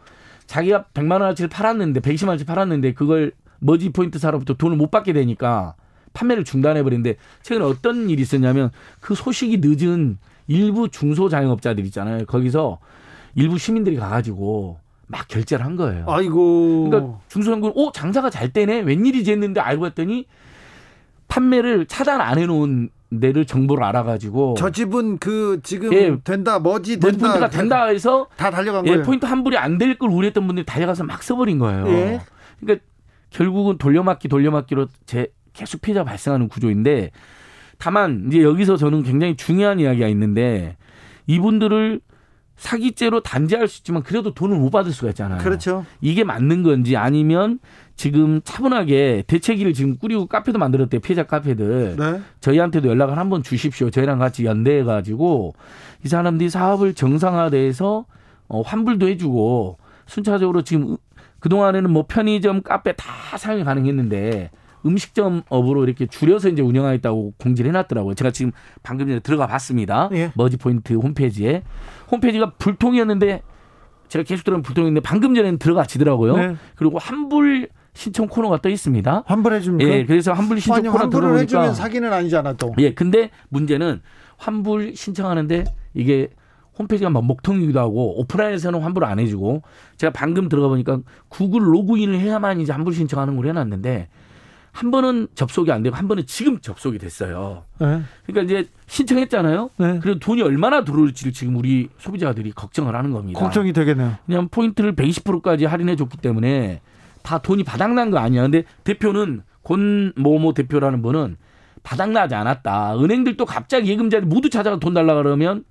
자기가 0.46 0.86
100만 0.94 1.14
원어치를 1.22 1.50
팔았는데 1.50 2.02
120만 2.02 2.28
원어치 2.28 2.46
팔았는데 2.46 2.94
그걸 2.94 3.32
머지 3.60 3.90
포인트 3.92 4.20
사로부터 4.20 4.54
돈을 4.54 4.78
못 4.78 4.92
받게 4.92 5.14
되니까 5.14 5.76
판매를 6.14 6.44
중단해 6.44 6.84
버리는데 6.84 7.16
최근에 7.42 7.66
어떤 7.66 8.10
일이 8.10 8.22
있었냐면 8.22 8.70
그 9.00 9.16
소식이 9.16 9.60
늦은 9.62 10.18
일부 10.48 10.90
중소자영업자들 10.90 11.86
있잖아요. 11.86 12.26
거기서 12.26 12.80
일부 13.36 13.58
시민들이 13.58 13.96
가가지고 13.96 14.80
막 15.08 15.28
결제를 15.28 15.66
한 15.66 15.76
거예요. 15.76 16.06
아이고. 16.08 16.90
그러니까 16.90 17.20
중소상권, 17.30 17.74
오 17.76 17.92
장사가 17.92 18.30
잘 18.30 18.50
되네. 18.52 18.80
웬일이지 18.82 19.32
했는데 19.32 19.60
알고 19.62 19.82
봤더니 19.84 20.26
판매를 21.28 21.86
차단 21.86 22.20
안 22.22 22.38
해놓은 22.38 22.90
데를 23.20 23.46
정보를 23.46 23.84
알아가지고 23.84 24.56
저 24.58 24.70
집은 24.70 25.18
그 25.18 25.60
지금 25.64 25.94
예, 25.94 26.18
된다 26.24 26.60
뭐지 26.60 26.98
된다 27.00 27.18
포인트가 27.28 27.50
된다 27.50 27.86
해서 27.88 28.28
다 28.38 28.50
달려간 28.50 28.86
예, 28.88 28.92
거예요. 28.92 29.04
포인트 29.04 29.26
환불이 29.26 29.58
안 29.58 29.78
될 29.78 29.98
걸 29.98 30.10
우려했던 30.10 30.48
분들이 30.48 30.66
달려가서 30.66 31.04
막 31.04 31.22
써버린 31.22 31.60
거예요. 31.60 31.88
예. 31.90 32.22
그러니까 32.62 32.86
결국은 33.30 33.78
돌려막기 33.78 34.30
돌려막기로 34.30 34.88
제 35.06 35.28
계속 35.54 35.82
피해자 35.82 36.04
발생하는 36.04 36.48
구조인데 36.48 37.12
다만 37.78 38.26
이제 38.28 38.42
여기서 38.44 38.78
저는 38.78 39.04
굉장히 39.04 39.36
중요한 39.36 39.80
이야기가 39.80 40.08
있는데 40.08 40.78
이분들을 41.28 42.02
사기죄로 42.56 43.22
단죄할 43.22 43.68
수 43.68 43.80
있지만 43.80 44.04
그래도 44.04 44.36
돈을 44.36 44.58
못 44.58 44.70
받을 44.70 44.92
수가 44.92 45.10
있잖아요. 45.10 45.40
그렇죠. 45.40 45.84
이게 46.00 46.24
맞는 46.24 46.62
건지 46.62 46.96
아니면 46.96 47.58
지금 47.96 48.40
차분하게 48.44 49.24
대책위를 49.26 49.74
지금 49.74 49.98
꾸리고 49.98 50.28
카페도 50.28 50.60
만들었대요. 50.60 51.02
피해자 51.02 51.24
카페들. 51.24 51.96
네. 51.98 52.22
저희한테도 52.40 52.88
연락을 52.88 53.18
한번 53.18 53.42
주십시오. 53.42 53.90
저희랑 53.90 54.20
같이 54.20 54.46
연대해 54.46 54.84
가지고 54.84 55.56
이 56.06 56.08
사람들이 56.08 56.52
사업을 56.52 56.94
정상화돼서 56.94 58.06
어, 58.48 58.62
환불도 58.62 59.08
해주고 59.08 59.78
순차적으로 60.06 60.62
지금 60.62 60.98
그 61.40 61.50
동안에는 61.50 61.90
뭐 61.90 62.06
편의점, 62.08 62.62
카페 62.62 62.94
다 62.94 63.38
사용이 63.38 63.64
가능했는데 63.64 64.52
음식점 64.86 65.44
업으로 65.50 65.84
이렇게 65.84 66.06
줄여서 66.06 66.50
이제 66.50 66.62
운영하겠다고 66.62 67.34
공지를 67.38 67.70
해놨더라고요. 67.70 68.16
제가 68.16 68.32
지금 68.32 68.52
방금 68.84 69.08
전에 69.08 69.20
들어가 69.20 69.48
봤습니다. 69.48 70.10
예. 70.14 70.32
머지포인트 70.36 70.94
홈페이지에. 70.94 71.64
홈페이지가 72.12 72.54
불통이었는데 72.58 73.42
제가 74.08 74.24
계속 74.24 74.44
들어면 74.44 74.64
불통이었는데 74.64 75.08
방금 75.08 75.36
전에는 75.36 75.58
들어가지더라고요. 75.60 76.38
네. 76.38 76.56
그리고 76.76 76.98
환불 76.98 77.70
신청 77.94 78.28
코너가 78.28 78.58
떠 78.62 78.70
있습니다. 78.70 79.24
환불해 79.26 79.60
줍니까? 79.62 79.92
예, 79.92 80.06
그래서 80.06 80.34
환불 80.34 80.60
신청 80.60 80.78
아니, 80.78 80.90
코너 80.90 81.10
들어보니까 81.10 81.42
해주면 81.42 81.74
사기는 81.76 82.12
아니잖아 82.12 82.54
또. 82.54 82.74
예, 82.80 82.94
근데 82.94 83.32
문제는 83.50 84.02
환불 84.38 84.96
신청하는데 84.96 85.66
이게 85.94 86.30
홈페이지가 86.80 87.10
막 87.10 87.26
먹통이기도 87.26 87.80
하고 87.80 88.20
오프라인에서는 88.20 88.82
환불 88.82 89.04
안 89.06 89.20
해주고 89.20 89.62
제가 89.98 90.14
방금 90.14 90.50
들어가 90.50 90.68
보니까 90.70 91.00
구글 91.28 91.62
로그인을 91.74 92.20
해야만 92.20 92.62
이제 92.62 92.72
환불 92.72 92.94
신청하는 92.94 93.36
걸 93.36 93.48
해놨는데 93.48 94.08
한 94.72 94.90
번은 94.92 95.28
접속이 95.36 95.72
안 95.72 95.84
되고 95.84 95.96
한 95.96 96.08
번은 96.08 96.26
지금 96.26 96.60
접속이 96.60 96.98
됐어요. 96.98 97.66
네. 97.80 98.02
그러니까 98.26 98.42
이제 98.44 98.70
신청했잖아요. 98.88 99.70
네. 99.78 100.00
그래도 100.00 100.20
돈이 100.20 100.42
얼마나 100.42 100.84
들어올지를 100.84 101.34
지금 101.34 101.56
우리 101.58 101.90
소비자들이 101.98 102.52
걱정을 102.52 102.96
하는 102.96 103.12
겁니다. 103.12 103.40
걱정이 103.40 103.74
되겠네요. 103.74 104.16
그냥 104.26 104.48
포인트를 104.50 104.96
120%까지 104.96 105.66
할인해 105.66 105.96
줬기 105.96 106.18
때문에 106.18 106.82
다 107.22 107.38
돈이 107.40 107.64
바닥난 107.64 108.12
거 108.12 108.20
아니야. 108.20 108.44
근데 108.44 108.64
대표는 108.84 109.44
권모모 109.64 110.54
대표라는 110.54 111.02
분은 111.02 111.38
바닥나지 111.84 112.36
않았다. 112.36 112.98
은행들도 112.98 113.46
갑자기 113.46 113.90
예금자들 113.90 114.28
모두 114.28 114.50
찾아가 114.50 114.80
돈 114.80 114.94
달라 114.94 115.16
그러면 115.16 115.64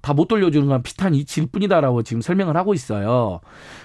다 0.00 0.12
못 0.12 0.28
돌려주는 0.28 0.68
건 0.68 0.82
비슷한 0.82 1.14
이치일 1.14 1.48
뿐이다라고 1.50 2.02
지금 2.02 2.20
설명을 2.20 2.56
하고 2.58 2.74
있어요. 2.74 3.40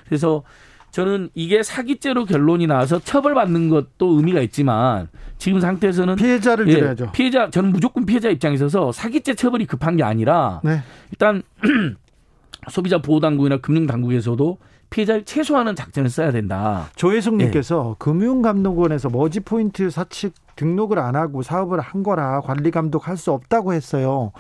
그래서 0.06 0.44
저는 0.92 1.30
이게 1.36 1.64
사기죄로 1.64 2.26
결론이 2.26 2.68
나와서 2.68 3.00
처벌받는 3.00 3.70
것도 3.70 4.18
의미가 4.18 4.42
있지만 4.42 5.08
지금 5.38 5.60
상태에서는 5.60 6.16
피해자를 6.16 6.68
예, 6.70 6.74
들어야죠. 6.76 7.12
피해자 7.12 7.50
저는 7.50 7.72
무조건 7.72 8.06
피해자 8.06 8.30
입장에 8.30 8.56
있어서 8.56 8.92
사기죄 8.92 9.36
처벌이 9.36 9.66
급한 9.66 9.96
게 9.96 10.04
아니라 10.04 10.62
네. 10.64 10.82
일단 11.12 11.42
소비자 12.70 12.98
보호 13.00 13.20
당국이나 13.20 13.58
금융 13.58 13.86
당국에서도 13.88 14.58
피해자를 14.90 15.24
최소화하는 15.24 15.76
작전을 15.76 16.10
써야 16.10 16.32
된다. 16.32 16.90
조혜숙님께서 16.96 17.92
예. 17.92 17.96
금융감독원에서 18.00 19.10
머지 19.10 19.40
포인트 19.40 19.90
사측 19.90 20.34
등록을 20.60 21.00
안 21.00 21.16
하고 21.16 21.42
사업을 21.42 21.80
한 21.80 22.04
거라 22.04 22.42
관리 22.42 22.70
감독할 22.70 23.16
수 23.16 23.32
없다고 23.32 23.74
했어요. 23.74 24.34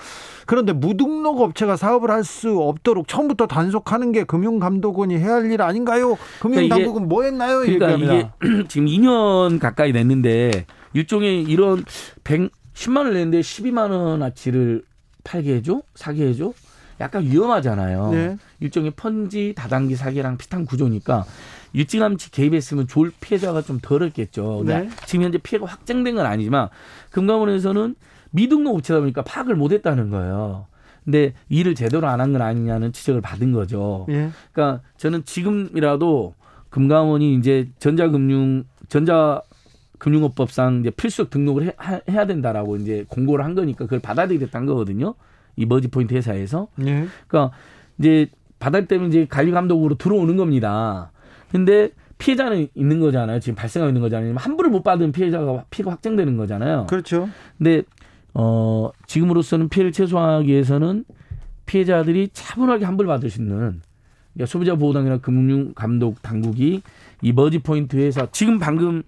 그런데 0.45 0.73
무등록 0.73 1.39
업체가 1.41 1.77
사업을 1.77 2.11
할 2.11 2.19
수 2.23 2.59
없도록 2.59 3.07
처음부터 3.07 3.47
단속하는 3.47 4.11
게 4.11 4.23
금융감독원이 4.25 5.17
해야 5.17 5.35
할 5.35 5.49
일 5.49 5.61
아닌가요? 5.61 6.17
금융당국은 6.41 7.07
그러니까 7.07 7.07
뭐 7.07 7.23
했나요? 7.23 7.59
그러니까 7.61 7.91
이게 7.91 8.29
지금 8.67 8.85
2년 8.87 9.59
가까이 9.59 9.93
됐는데 9.93 10.65
일종의 10.93 11.43
이런 11.43 11.83
110만 12.25 12.97
원 12.97 13.13
냈는데 13.13 13.39
12만 13.39 13.89
원어치를 13.91 14.83
팔게 15.23 15.55
해줘? 15.55 15.81
사게 15.95 16.27
해줘? 16.27 16.51
약간 16.99 17.23
위험하잖아요. 17.23 18.11
네. 18.11 18.37
일종의 18.59 18.91
펀지 18.91 19.53
다단계 19.55 19.95
사기랑 19.95 20.37
비슷한 20.37 20.65
구조니까 20.65 21.23
일찌감치 21.73 22.31
개입했으면 22.31 22.87
좋을 22.87 23.11
피해자가 23.19 23.61
좀 23.61 23.79
덜었겠죠. 23.81 24.63
네. 24.65 24.89
지금 25.05 25.25
현재 25.25 25.37
피해가 25.37 25.65
확정된 25.65 26.15
건 26.15 26.25
아니지만 26.25 26.69
금감원에서는 27.11 27.95
미등록 28.31 28.75
업체다 28.75 28.99
보니까 28.99 29.21
파악을 29.23 29.55
못했다는 29.55 30.09
거예요. 30.09 30.67
근데 31.05 31.33
일을 31.49 31.75
제대로 31.75 32.07
안 32.07 32.19
한 32.19 32.33
건 32.33 32.41
아니냐는 32.41 32.91
지적을 32.93 33.21
받은 33.21 33.51
거죠. 33.51 34.05
예. 34.09 34.29
그러니까 34.51 34.81
저는 34.97 35.25
지금이라도 35.25 36.35
금감원이 36.69 37.33
이제 37.35 37.69
전자금융 37.79 38.65
전자 38.89 39.41
금융업법상 39.97 40.81
이제 40.81 40.89
필수적 40.91 41.29
등록을 41.29 41.67
해, 41.67 42.01
해야 42.09 42.25
된다라고 42.25 42.77
이제 42.77 43.05
공고를 43.09 43.43
한 43.43 43.55
거니까 43.55 43.85
그걸 43.85 43.99
받아들이겠다는 43.99 44.67
거거든요. 44.67 45.15
이 45.55 45.65
머지 45.65 45.87
포인트 45.89 46.13
회사에서. 46.13 46.67
예. 46.85 47.07
그러니까 47.27 47.55
이제 47.97 48.29
때면 48.87 49.09
이제 49.09 49.25
관리 49.29 49.51
감독으로 49.51 49.95
들어오는 49.95 50.37
겁니다. 50.37 51.11
근데 51.51 51.89
피해자는 52.17 52.67
있는 52.75 52.99
거잖아요. 52.99 53.39
지금 53.39 53.55
발생하고 53.55 53.89
있는 53.89 54.01
거잖아요. 54.01 54.35
환불을 54.35 54.69
못 54.69 54.83
받은 54.83 55.11
피해자가 55.11 55.65
피해가 55.69 55.91
확정되는 55.91 56.37
거잖아요. 56.37 56.85
그렇죠. 56.87 57.29
근데 57.57 57.83
어 58.33 58.91
지금으로서는 59.07 59.69
피해를 59.69 59.91
최소화하기 59.91 60.47
위해서는 60.47 61.05
피해자들이 61.65 62.29
차분하게 62.33 62.85
환불 62.85 63.07
받을 63.07 63.29
수 63.29 63.41
있는 63.41 63.81
그러니까 64.33 64.45
소비자 64.47 64.75
보호당이나 64.75 65.17
금융 65.19 65.73
감독 65.73 66.21
당국이 66.21 66.81
이 67.21 67.33
머지 67.33 67.59
포인트 67.59 67.95
회사 67.97 68.27
지금 68.31 68.59
방금 68.59 69.03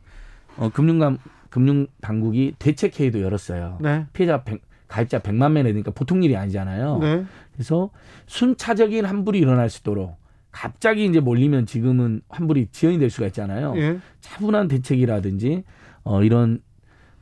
어 0.57 0.69
금융감 0.69 1.17
금융 1.49 1.87
당국이 2.01 2.55
대책 2.59 2.99
회의도 2.99 3.21
열었어요. 3.21 3.77
네. 3.81 4.05
피해자 4.13 4.43
100, 4.43 4.61
가입자 4.87 5.19
100만 5.19 5.51
명이 5.51 5.63
되니까 5.73 5.91
보통 5.91 6.23
일이 6.23 6.35
아니잖아요. 6.35 6.99
네. 6.99 7.25
그래서 7.53 7.89
순차적인 8.27 9.05
환불이 9.05 9.39
일어날 9.39 9.69
수 9.69 9.81
있도록 9.81 10.20
갑자기 10.51 11.05
이제 11.05 11.19
몰리면 11.19 11.65
지금은 11.65 12.21
환불이 12.29 12.67
지연이 12.71 12.99
될 12.99 13.09
수가 13.09 13.27
있잖아요. 13.27 13.73
예. 13.77 13.99
차분한 14.19 14.67
대책이라든지 14.67 15.63
어 16.03 16.23
이런 16.23 16.61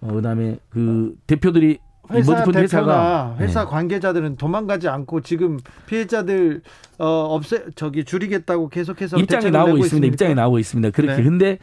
어 0.01 0.13
그다음에 0.13 0.57
그 0.69 1.15
대표들이 1.27 1.79
회사 2.11 2.43
대표나 2.43 2.59
회사가 2.61 3.35
회사 3.39 3.65
네. 3.65 3.69
관계자들은 3.69 4.37
도망가지 4.37 4.87
않고 4.87 5.21
지금 5.21 5.59
피해자들 5.85 6.61
어 6.97 7.05
없애 7.05 7.65
저기 7.75 8.03
줄이겠다고 8.03 8.69
계속해서 8.69 9.17
입장이 9.17 9.51
나오고 9.51 9.77
있습니다. 9.77 9.85
있습니까? 9.85 10.07
입장이 10.13 10.35
나오고 10.35 10.59
있습니다. 10.59 10.89
그렇게 10.91 11.17
네. 11.17 11.23
근데 11.23 11.59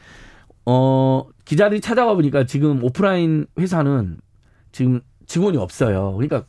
어 0.64 1.24
기자들이 1.44 1.80
찾아가 1.80 2.14
보니까 2.14 2.44
지금 2.44 2.82
오프라인 2.84 3.46
회사는 3.58 4.18
지금 4.70 5.00
직원이 5.26 5.56
없어요. 5.56 6.12
그러니까 6.14 6.44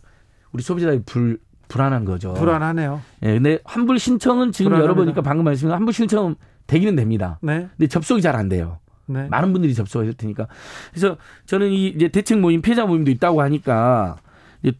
우리 0.51 0.61
소비자들이 0.61 1.01
불 1.05 1.39
불안한 1.67 2.05
거죠. 2.05 2.33
불안하네요. 2.33 3.01
예, 3.23 3.33
근데 3.33 3.59
환불 3.65 3.99
신청은 3.99 4.51
지금 4.51 4.69
불안합니다. 4.71 4.83
열어보니까 4.83 5.21
방금 5.21 5.45
말씀하신 5.45 5.73
환불 5.75 5.93
신청 5.93 6.35
되기는 6.67 6.95
됩니다. 6.95 7.39
네. 7.41 7.67
근데 7.77 7.87
접속이 7.87 8.21
잘 8.21 8.35
안 8.35 8.49
돼요. 8.49 8.79
네. 9.05 9.27
많은 9.29 9.53
분들이 9.53 9.73
접속을 9.73 10.07
할 10.07 10.13
테니까. 10.13 10.47
그래서 10.91 11.17
저는 11.45 11.71
이 11.71 11.87
이제 11.87 12.07
대책 12.09 12.39
모임, 12.39 12.61
피해자 12.61 12.85
모임도 12.85 13.09
있다고 13.11 13.41
하니까 13.41 14.17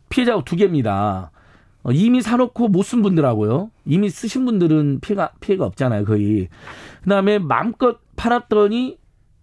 피해자가 0.10 0.44
두 0.44 0.56
개입니다. 0.58 1.32
어, 1.84 1.92
이미 1.92 2.22
사놓고 2.22 2.68
못 2.68 2.84
쓴 2.84 3.02
분들하고요. 3.02 3.72
이미 3.86 4.10
쓰신 4.10 4.44
분들은 4.46 5.00
피해가 5.02 5.32
피해가 5.40 5.66
없잖아요, 5.66 6.04
거의. 6.06 6.50
그 7.04 7.10
다음에 7.10 7.40
마음껏 7.40 8.00
팔았더니 8.18 8.98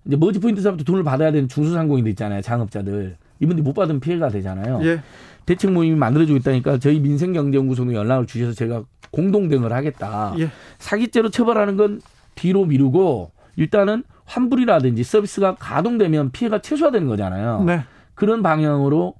이제 0.07 0.17
머지 0.17 0.39
포인트 0.39 0.61
사부터 0.61 0.85
돈을 0.85 1.03
받아야 1.03 1.33
되는 1.33 1.49
중소상공인들 1.49 2.11
있잖아요, 2.11 2.43
장업자들. 2.43 3.17
이분들이 3.41 3.65
못 3.65 3.73
받으면 3.75 4.01
피해가 4.01 4.29
되잖아요. 4.29 4.81
예. 4.85 5.01
대책 5.47 5.73
모임이 5.73 5.97
만들어지고 5.97 6.39
있다니까 6.39 6.79
저희 6.79 7.01
민생경제연구소는 7.01 7.95
연락을 7.95 8.27
주셔서 8.27 8.53
제가 8.53 8.85
공동 9.11 9.49
대응을 9.49 9.73
하겠다. 9.73 10.35
예. 10.39 10.51
사기죄로 10.79 11.31
처벌하는 11.31 11.77
건 11.77 12.01
뒤로 12.35 12.65
미루고 12.65 13.31
일단은 13.57 14.05
환불이라든지 14.25 15.05
서비스가 15.05 15.55
가동되면 15.57 16.33
피해가 16.33 16.61
최소화되는 16.61 17.07
거잖아요. 17.09 17.63
네. 17.65 17.85
그런 18.15 18.43
방향으로 18.43 19.15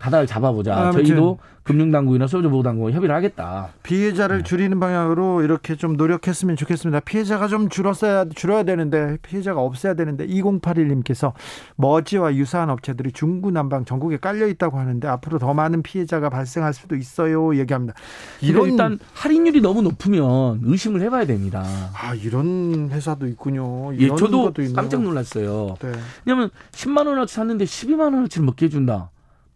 가닥을 0.00 0.26
잡아보자. 0.26 0.74
아, 0.74 0.90
저희도 0.90 1.38
금융당국이나 1.62 2.26
소유보호당국과 2.26 2.90
협의를 2.90 3.14
하겠다. 3.14 3.68
피해자를 3.82 4.38
네. 4.38 4.42
줄이는 4.42 4.80
방향으로 4.80 5.42
이렇게 5.42 5.76
좀 5.76 5.92
노력했으면 5.92 6.56
좋겠습니다. 6.56 7.00
피해자가 7.00 7.48
좀 7.48 7.68
줄었어야 7.68 8.24
줄어야 8.34 8.62
되는데 8.62 9.18
피해자가 9.22 9.60
없어야 9.60 9.94
되는데 9.94 10.26
2081님께서 10.26 11.32
머지와 11.76 12.34
유사한 12.34 12.70
업체들이 12.70 13.12
중구난방 13.12 13.84
전국에 13.84 14.16
깔려 14.16 14.48
있다고 14.48 14.78
하는데 14.78 15.06
앞으로 15.06 15.38
더 15.38 15.52
많은 15.52 15.82
피해자가 15.82 16.30
발생할 16.30 16.72
수도 16.72 16.96
있어요. 16.96 17.54
얘기합니다. 17.56 17.94
이런 18.40 18.70
일단 18.70 18.98
할인율이 19.14 19.60
너무 19.60 19.82
높으면 19.82 20.60
의심을 20.64 21.02
해봐야 21.02 21.26
됩니다. 21.26 21.62
아 21.94 22.14
이런 22.14 22.88
회사도 22.90 23.28
있군요. 23.28 23.94
예, 23.98 24.08
저도 24.08 24.52
깜짝 24.74 25.02
놀랐어요. 25.02 25.76
네. 25.80 25.92
왜냐하면 26.24 26.50
10만 26.72 27.06
원어치 27.06 27.34
샀는데 27.34 27.66
12만 27.66 28.14
원어치를 28.14 28.46
먹게 28.46 28.66
해준다. 28.66 29.10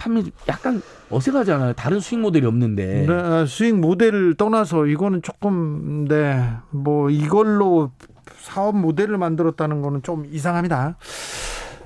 판매 0.05 0.23
약간 0.49 0.83
어색하잖아요. 1.11 1.73
다른 1.73 1.99
수익 1.99 2.21
모델이 2.21 2.45
없는데. 2.45 3.07
네, 3.09 3.13
아, 3.15 3.47
수익 3.47 3.75
모델을 3.75 4.35
떠나서 4.35 4.87
이거는 4.87 5.23
조금 5.23 6.07
네, 6.07 6.45
뭐 6.71 7.09
이걸로 7.09 7.91
사업 8.37 8.77
모델을 8.77 9.17
만들었다는 9.17 9.81
거는 9.81 10.03
좀 10.03 10.27
이상합니다. 10.31 10.97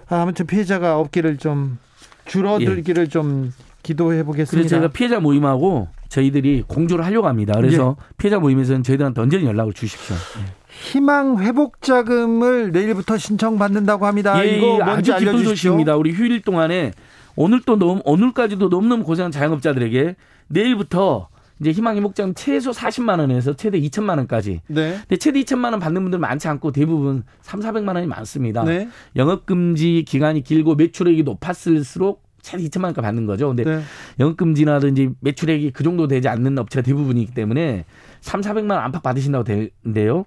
아, 0.08 0.16
아무튼 0.16 0.46
피해자가 0.46 0.98
없기를 0.98 1.36
좀 1.36 1.78
줄어들기를 2.24 3.04
예. 3.04 3.08
좀 3.08 3.52
기도해 3.84 4.24
보겠습니다. 4.24 4.50
그래서 4.50 4.68
제가 4.68 4.88
피해자 4.88 5.20
모임하고 5.20 5.86
저희들이 6.08 6.64
공조를 6.66 7.04
하려고 7.04 7.28
합니다. 7.28 7.52
그래서 7.54 7.96
예. 7.96 8.04
피해자 8.16 8.40
모임에서는 8.40 8.82
저희들한테 8.82 9.20
언제든 9.20 9.46
연락을 9.46 9.74
주십시오. 9.74 10.16
예. 10.16 10.58
희망 10.70 11.38
회복 11.38 11.82
자금을 11.82 12.72
내일부터 12.72 13.16
신청받는다고 13.16 14.06
합니다. 14.06 14.44
예, 14.44 14.56
이거 14.56 14.82
아주 14.82 15.16
기쁜 15.16 15.44
소식입니다. 15.44 15.96
우리 15.96 16.12
휴일 16.12 16.42
동안에 16.42 16.92
오늘 17.40 17.60
또 17.64 17.78
너무 17.78 18.02
오늘까지도 18.04 18.68
너무너무 18.68 19.04
고생한 19.04 19.30
자영업자들에게 19.30 20.16
내일부터 20.48 21.28
이제 21.60 21.70
희망의 21.70 22.00
목장 22.00 22.34
최소 22.34 22.72
40만 22.72 23.20
원에서 23.20 23.54
최대 23.54 23.80
2천만 23.80 24.16
원까지. 24.18 24.62
네. 24.66 24.98
근데 25.02 25.16
최대 25.18 25.40
2천만 25.42 25.70
원 25.70 25.78
받는 25.78 26.02
분들 26.02 26.18
많지 26.18 26.48
않고 26.48 26.72
대부분 26.72 27.22
3, 27.42 27.60
400만 27.60 27.94
원이 27.94 28.08
많습니다. 28.08 28.64
네. 28.64 28.88
영업 29.14 29.46
금지 29.46 30.04
기간이 30.04 30.42
길고 30.42 30.74
매출액이 30.74 31.22
높았을수록 31.22 32.24
최대 32.42 32.64
2천만 32.64 32.86
원까지 32.86 33.04
받는 33.04 33.26
거죠. 33.26 33.46
근데 33.46 33.62
네. 33.62 33.82
영업 34.18 34.36
금지나든지 34.36 35.10
매출액이 35.20 35.70
그 35.70 35.84
정도 35.84 36.08
되지 36.08 36.26
않는 36.26 36.58
업체가 36.58 36.82
대부분이기 36.82 37.34
때문에 37.34 37.84
3, 38.20 38.40
400만 38.40 38.72
원 38.72 38.78
안팎 38.80 39.04
받으신다고 39.04 39.44
되는데요. 39.44 40.24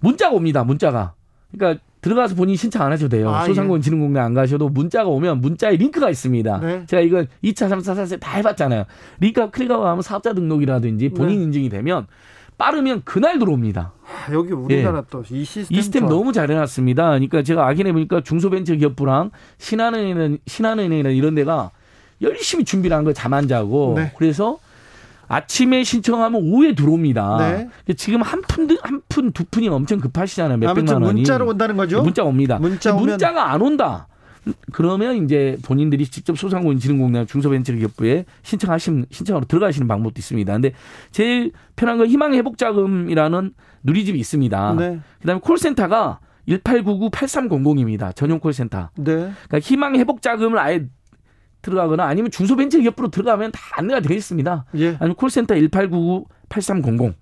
문자가 0.00 0.34
옵니다. 0.34 0.64
문자가. 0.64 1.14
그러니까 1.50 1.82
들어가서 2.06 2.36
본인 2.36 2.54
신청 2.54 2.82
안 2.82 2.92
하셔도 2.92 3.16
돼요. 3.16 3.30
아, 3.30 3.42
예. 3.42 3.46
소상공인진흥공단 3.48 4.24
안 4.24 4.32
가셔도 4.32 4.68
문자가 4.68 5.08
오면 5.08 5.40
문자에 5.40 5.74
링크가 5.74 6.08
있습니다. 6.08 6.60
네. 6.60 6.86
제가 6.86 7.02
이건 7.02 7.26
2차, 7.42 7.68
3차, 7.68 7.96
4차 7.96 8.20
다 8.20 8.36
해봤잖아요. 8.36 8.84
링크가 9.18 9.50
클릭하고 9.50 9.84
하면 9.84 10.02
사업자 10.02 10.32
등록이라든지 10.32 11.08
본인 11.08 11.38
네. 11.38 11.44
인증이 11.44 11.68
되면 11.68 12.06
빠르면 12.58 13.02
그날 13.04 13.40
들어옵니다. 13.40 13.92
아, 14.04 14.32
여기 14.32 14.52
우리나라 14.52 14.98
예. 14.98 15.02
또이 15.10 15.44
시스템 15.44 15.76
이 15.76 15.82
시스템 15.82 16.06
너무 16.06 16.32
잘 16.32 16.48
해놨습니다. 16.48 17.02
그러니까 17.08 17.42
제가 17.42 17.66
확인해 17.66 17.92
보니까 17.92 18.20
중소벤처기업부랑 18.22 19.32
신한은행이나 19.58 20.36
신한은행이나 20.46 21.10
이런 21.10 21.34
데가 21.34 21.72
열심히 22.22 22.64
준비를 22.64 22.96
한거잠안 22.96 23.48
자고 23.48 23.94
네. 23.96 24.12
그래서 24.16 24.58
아침에 25.28 25.84
신청하면 25.84 26.40
오후에 26.42 26.74
들어옵니다. 26.74 27.38
네. 27.38 27.94
지금 27.94 28.22
한 28.22 28.42
푼, 28.42 28.68
한 28.82 29.02
푼, 29.08 29.32
두 29.32 29.44
푼이 29.44 29.68
엄청 29.68 30.00
급하시잖아요. 30.00 30.58
몇백만 30.58 31.02
원이. 31.02 31.20
문자로 31.20 31.48
온다는 31.48 31.76
거죠? 31.76 32.02
문자 32.02 32.24
옵니다. 32.24 32.58
문자 32.58 32.92
오면... 32.94 33.06
문자가 33.06 33.52
안 33.52 33.62
온다. 33.62 34.08
그러면 34.72 35.24
이제 35.24 35.58
본인들이 35.64 36.06
직접 36.06 36.38
소상공인진흥공단 36.38 37.26
중소벤처기업부에 37.26 38.26
신청하시면 38.42 39.06
신청으로 39.10 39.46
들어가시는 39.46 39.88
방법도 39.88 40.18
있습니다. 40.18 40.52
근데 40.52 40.72
제일 41.10 41.50
편한 41.74 41.98
건 41.98 42.06
희망회복자금이라는 42.06 43.54
누리집이 43.82 44.18
있습니다. 44.18 44.74
네. 44.74 45.00
그다음에 45.20 45.40
콜센터가 45.40 46.20
1899-8300입니다. 46.48 48.14
전용 48.14 48.38
콜센터. 48.38 48.90
네. 48.96 49.04
그러니까 49.14 49.58
희망 49.60 49.96
회복 49.96 50.22
자금을 50.22 50.58
아예 50.60 50.86
들어가거나 51.66 52.04
아니면 52.04 52.30
중소벤처기업부로 52.30 53.08
들어가면 53.10 53.52
다 53.52 53.60
안내가 53.76 54.00
되어 54.00 54.16
있습니다. 54.16 54.64
예. 54.76 54.96
아니면 55.00 55.14
콜센터 55.16 55.54
1899-8300 55.54 57.14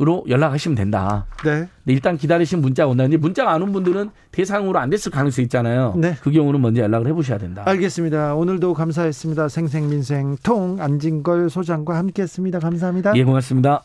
으로 0.00 0.24
연락하시면 0.28 0.74
된다. 0.74 1.26
네. 1.44 1.68
일단 1.86 2.16
기다리시면 2.16 2.62
문자가 2.62 2.88
온다. 2.90 3.04
근데 3.04 3.16
문자가 3.18 3.52
안 3.52 3.62
온 3.62 3.72
분들은 3.72 4.10
대상으로 4.32 4.78
안 4.80 4.90
됐을 4.90 5.12
가능성이 5.12 5.44
있잖아요. 5.44 5.94
네. 5.96 6.16
그 6.22 6.30
경우는 6.32 6.60
먼저 6.60 6.82
연락을 6.82 7.06
해보셔야 7.08 7.38
된다. 7.38 7.62
알겠습니다. 7.66 8.34
오늘도 8.34 8.74
감사했습니다. 8.74 9.48
생생민생 9.48 10.36
통 10.42 10.78
안진걸 10.80 11.50
소장과 11.50 11.96
함께했습니다. 11.98 12.58
감사합니다. 12.58 13.12
예, 13.14 13.22
고맙습니다. 13.22 13.82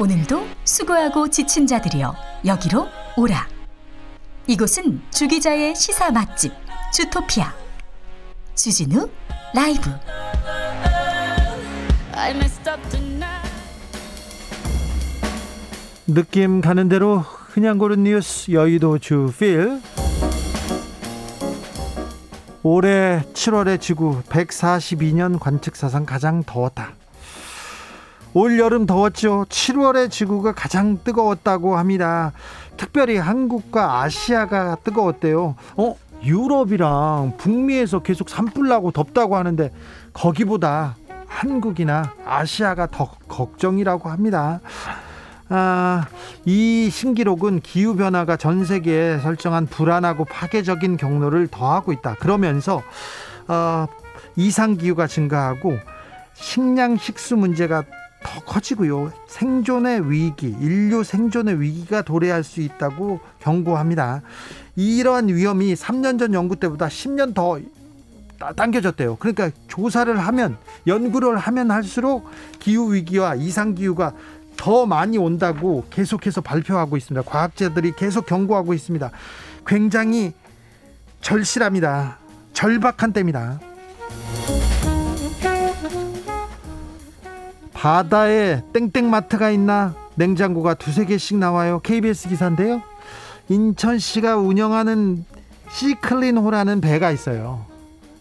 오늘도 0.00 0.42
수고하고 0.64 1.28
지친 1.30 1.66
자들이여 1.66 2.14
여기로 2.46 2.86
오라. 3.16 3.57
이곳은 4.50 5.02
주기자의 5.10 5.76
시사 5.76 6.10
맛집 6.10 6.54
주토피아 6.90 7.52
주진우 8.54 9.06
라이브 9.54 9.90
느낌 16.06 16.62
가는 16.62 16.88
대로 16.88 17.22
그냥 17.52 17.76
고른 17.76 18.04
뉴스 18.04 18.50
여의도 18.50 18.98
주필 19.00 19.82
올해 22.62 23.22
7월의 23.34 23.82
지구 23.82 24.22
142년 24.30 25.38
관측 25.38 25.76
사상 25.76 26.06
가장 26.06 26.42
더웠다. 26.42 26.94
올 28.34 28.58
여름 28.58 28.86
더웠죠. 28.86 29.46
7월의 29.48 30.10
지구가 30.10 30.52
가장 30.52 31.02
뜨거웠다고 31.02 31.76
합니다. 31.76 32.32
특별히 32.78 33.18
한국과 33.18 34.00
아시아가 34.00 34.76
뜨거웠대요. 34.76 35.56
어? 35.76 35.96
유럽이랑 36.22 37.34
북미에서 37.36 38.00
계속 38.00 38.28
산불 38.28 38.68
나고 38.68 38.90
덥다고 38.90 39.36
하는데 39.36 39.70
거기보다 40.14 40.96
한국이나 41.26 42.14
아시아가 42.24 42.86
더 42.86 43.10
걱정이라고 43.28 44.08
합니다. 44.08 44.60
아, 45.50 46.06
이 46.44 46.90
신기록은 46.90 47.60
기후변화가 47.60 48.36
전 48.36 48.64
세계에 48.64 49.18
설정한 49.18 49.66
불안하고 49.66 50.24
파괴적인 50.24 50.96
경로를 50.96 51.46
더하고 51.48 51.92
있다. 51.92 52.14
그러면서, 52.14 52.82
어, 53.46 53.86
이상기후가 54.36 55.06
증가하고 55.06 55.78
식량 56.34 56.96
식수 56.96 57.36
문제가 57.36 57.82
더 58.22 58.40
커지고요. 58.40 59.12
생존의 59.28 60.10
위기, 60.10 60.48
인류 60.60 61.04
생존의 61.04 61.60
위기가 61.60 62.02
도래할 62.02 62.42
수 62.42 62.60
있다고 62.60 63.20
경고합니다. 63.38 64.22
이러한 64.76 65.28
위험이 65.28 65.74
3년 65.74 66.18
전 66.18 66.34
연구 66.34 66.56
때보다 66.56 66.88
10년 66.88 67.34
더 67.34 67.58
당겨졌대요. 68.54 69.16
그러니까 69.16 69.50
조사를 69.68 70.16
하면 70.18 70.56
연구를 70.86 71.36
하면 71.36 71.70
할수록 71.70 72.28
기후 72.58 72.94
위기와 72.94 73.34
이상 73.34 73.74
기후가 73.74 74.12
더 74.56 74.86
많이 74.86 75.18
온다고 75.18 75.84
계속해서 75.90 76.40
발표하고 76.40 76.96
있습니다. 76.96 77.28
과학자들이 77.28 77.92
계속 77.96 78.26
경고하고 78.26 78.74
있습니다. 78.74 79.10
굉장히 79.66 80.32
절실합니다. 81.20 82.18
절박한 82.52 83.12
때입니다. 83.12 83.60
바다에 87.78 88.60
땡땡마트가 88.72 89.50
있나 89.50 89.94
냉장고가 90.16 90.74
두세 90.74 91.04
개씩 91.04 91.36
나와요. 91.38 91.78
KBS 91.84 92.28
기사인데요. 92.28 92.82
인천시가 93.48 94.36
운영하는 94.36 95.24
시클린호라는 95.70 96.80
배가 96.80 97.12
있어요. 97.12 97.64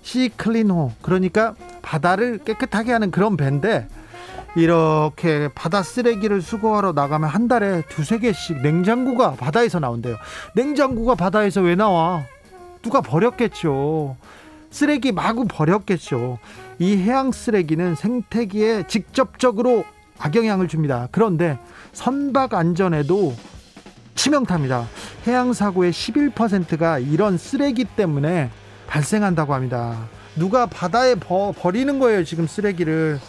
시클린호 0.03 0.91
그러니까 1.01 1.55
바다를 1.81 2.37
깨끗하게 2.37 2.91
하는 2.91 3.09
그런 3.09 3.35
배인데 3.35 3.87
이렇게 4.55 5.49
바다 5.55 5.81
쓰레기를 5.81 6.43
수거하러 6.43 6.91
나가면 6.91 7.27
한 7.27 7.47
달에 7.47 7.81
두세 7.89 8.19
개씩 8.19 8.61
냉장고가 8.61 9.31
바다에서 9.31 9.79
나온대요. 9.79 10.17
냉장고가 10.53 11.15
바다에서 11.15 11.61
왜 11.61 11.73
나와? 11.73 12.23
누가 12.83 13.01
버렸겠죠. 13.01 14.17
쓰레기 14.69 15.11
마구 15.11 15.45
버렸겠죠. 15.47 16.37
이 16.79 16.97
해양 16.97 17.31
쓰레기는 17.31 17.95
생태계에 17.95 18.87
직접적으로 18.87 19.83
악영향을 20.19 20.67
줍니다. 20.67 21.07
그런데 21.11 21.59
선박 21.93 22.53
안전에도 22.53 23.35
치명타입니다. 24.15 24.87
해양 25.27 25.53
사고의 25.53 25.91
11%가 25.91 26.99
이런 26.99 27.37
쓰레기 27.37 27.85
때문에 27.85 28.49
발생한다고 28.87 29.53
합니다. 29.53 30.07
누가 30.35 30.65
바다에 30.65 31.15
버, 31.15 31.51
버리는 31.51 31.99
거예요, 31.99 32.23
지금 32.23 32.47
쓰레기를. 32.47 33.19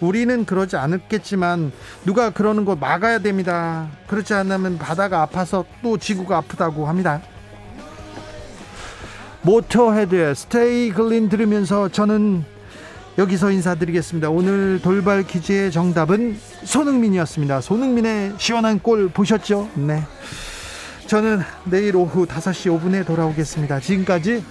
우리는 0.00 0.44
그러지 0.44 0.76
않았겠지만 0.76 1.72
누가 2.04 2.30
그러는 2.30 2.64
거 2.64 2.76
막아야 2.76 3.18
됩니다. 3.18 3.88
그렇지 4.06 4.32
않으면 4.32 4.78
바다가 4.78 5.22
아파서 5.22 5.64
또 5.82 5.98
지구가 5.98 6.36
아프다고 6.36 6.86
합니다. 6.86 7.20
모터헤드의 9.42 10.34
스테이 10.34 10.90
글린 10.90 11.28
들으면서 11.28 11.88
저는 11.88 12.44
여기서 13.18 13.50
인사드리겠습니다. 13.50 14.30
오늘 14.30 14.80
돌발 14.80 15.24
퀴즈의 15.24 15.72
정답은 15.72 16.38
손흥민이었습니다. 16.62 17.60
손흥민의 17.60 18.34
시원한 18.38 18.78
골 18.78 19.08
보셨죠? 19.08 19.68
네. 19.74 20.04
저는 21.08 21.40
내일 21.64 21.96
오후 21.96 22.26
5시 22.26 22.80
5분에 22.80 23.04
돌아오겠습니다. 23.04 23.80
지금까지 23.80 24.44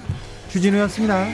주진우였습니다. 0.50 1.28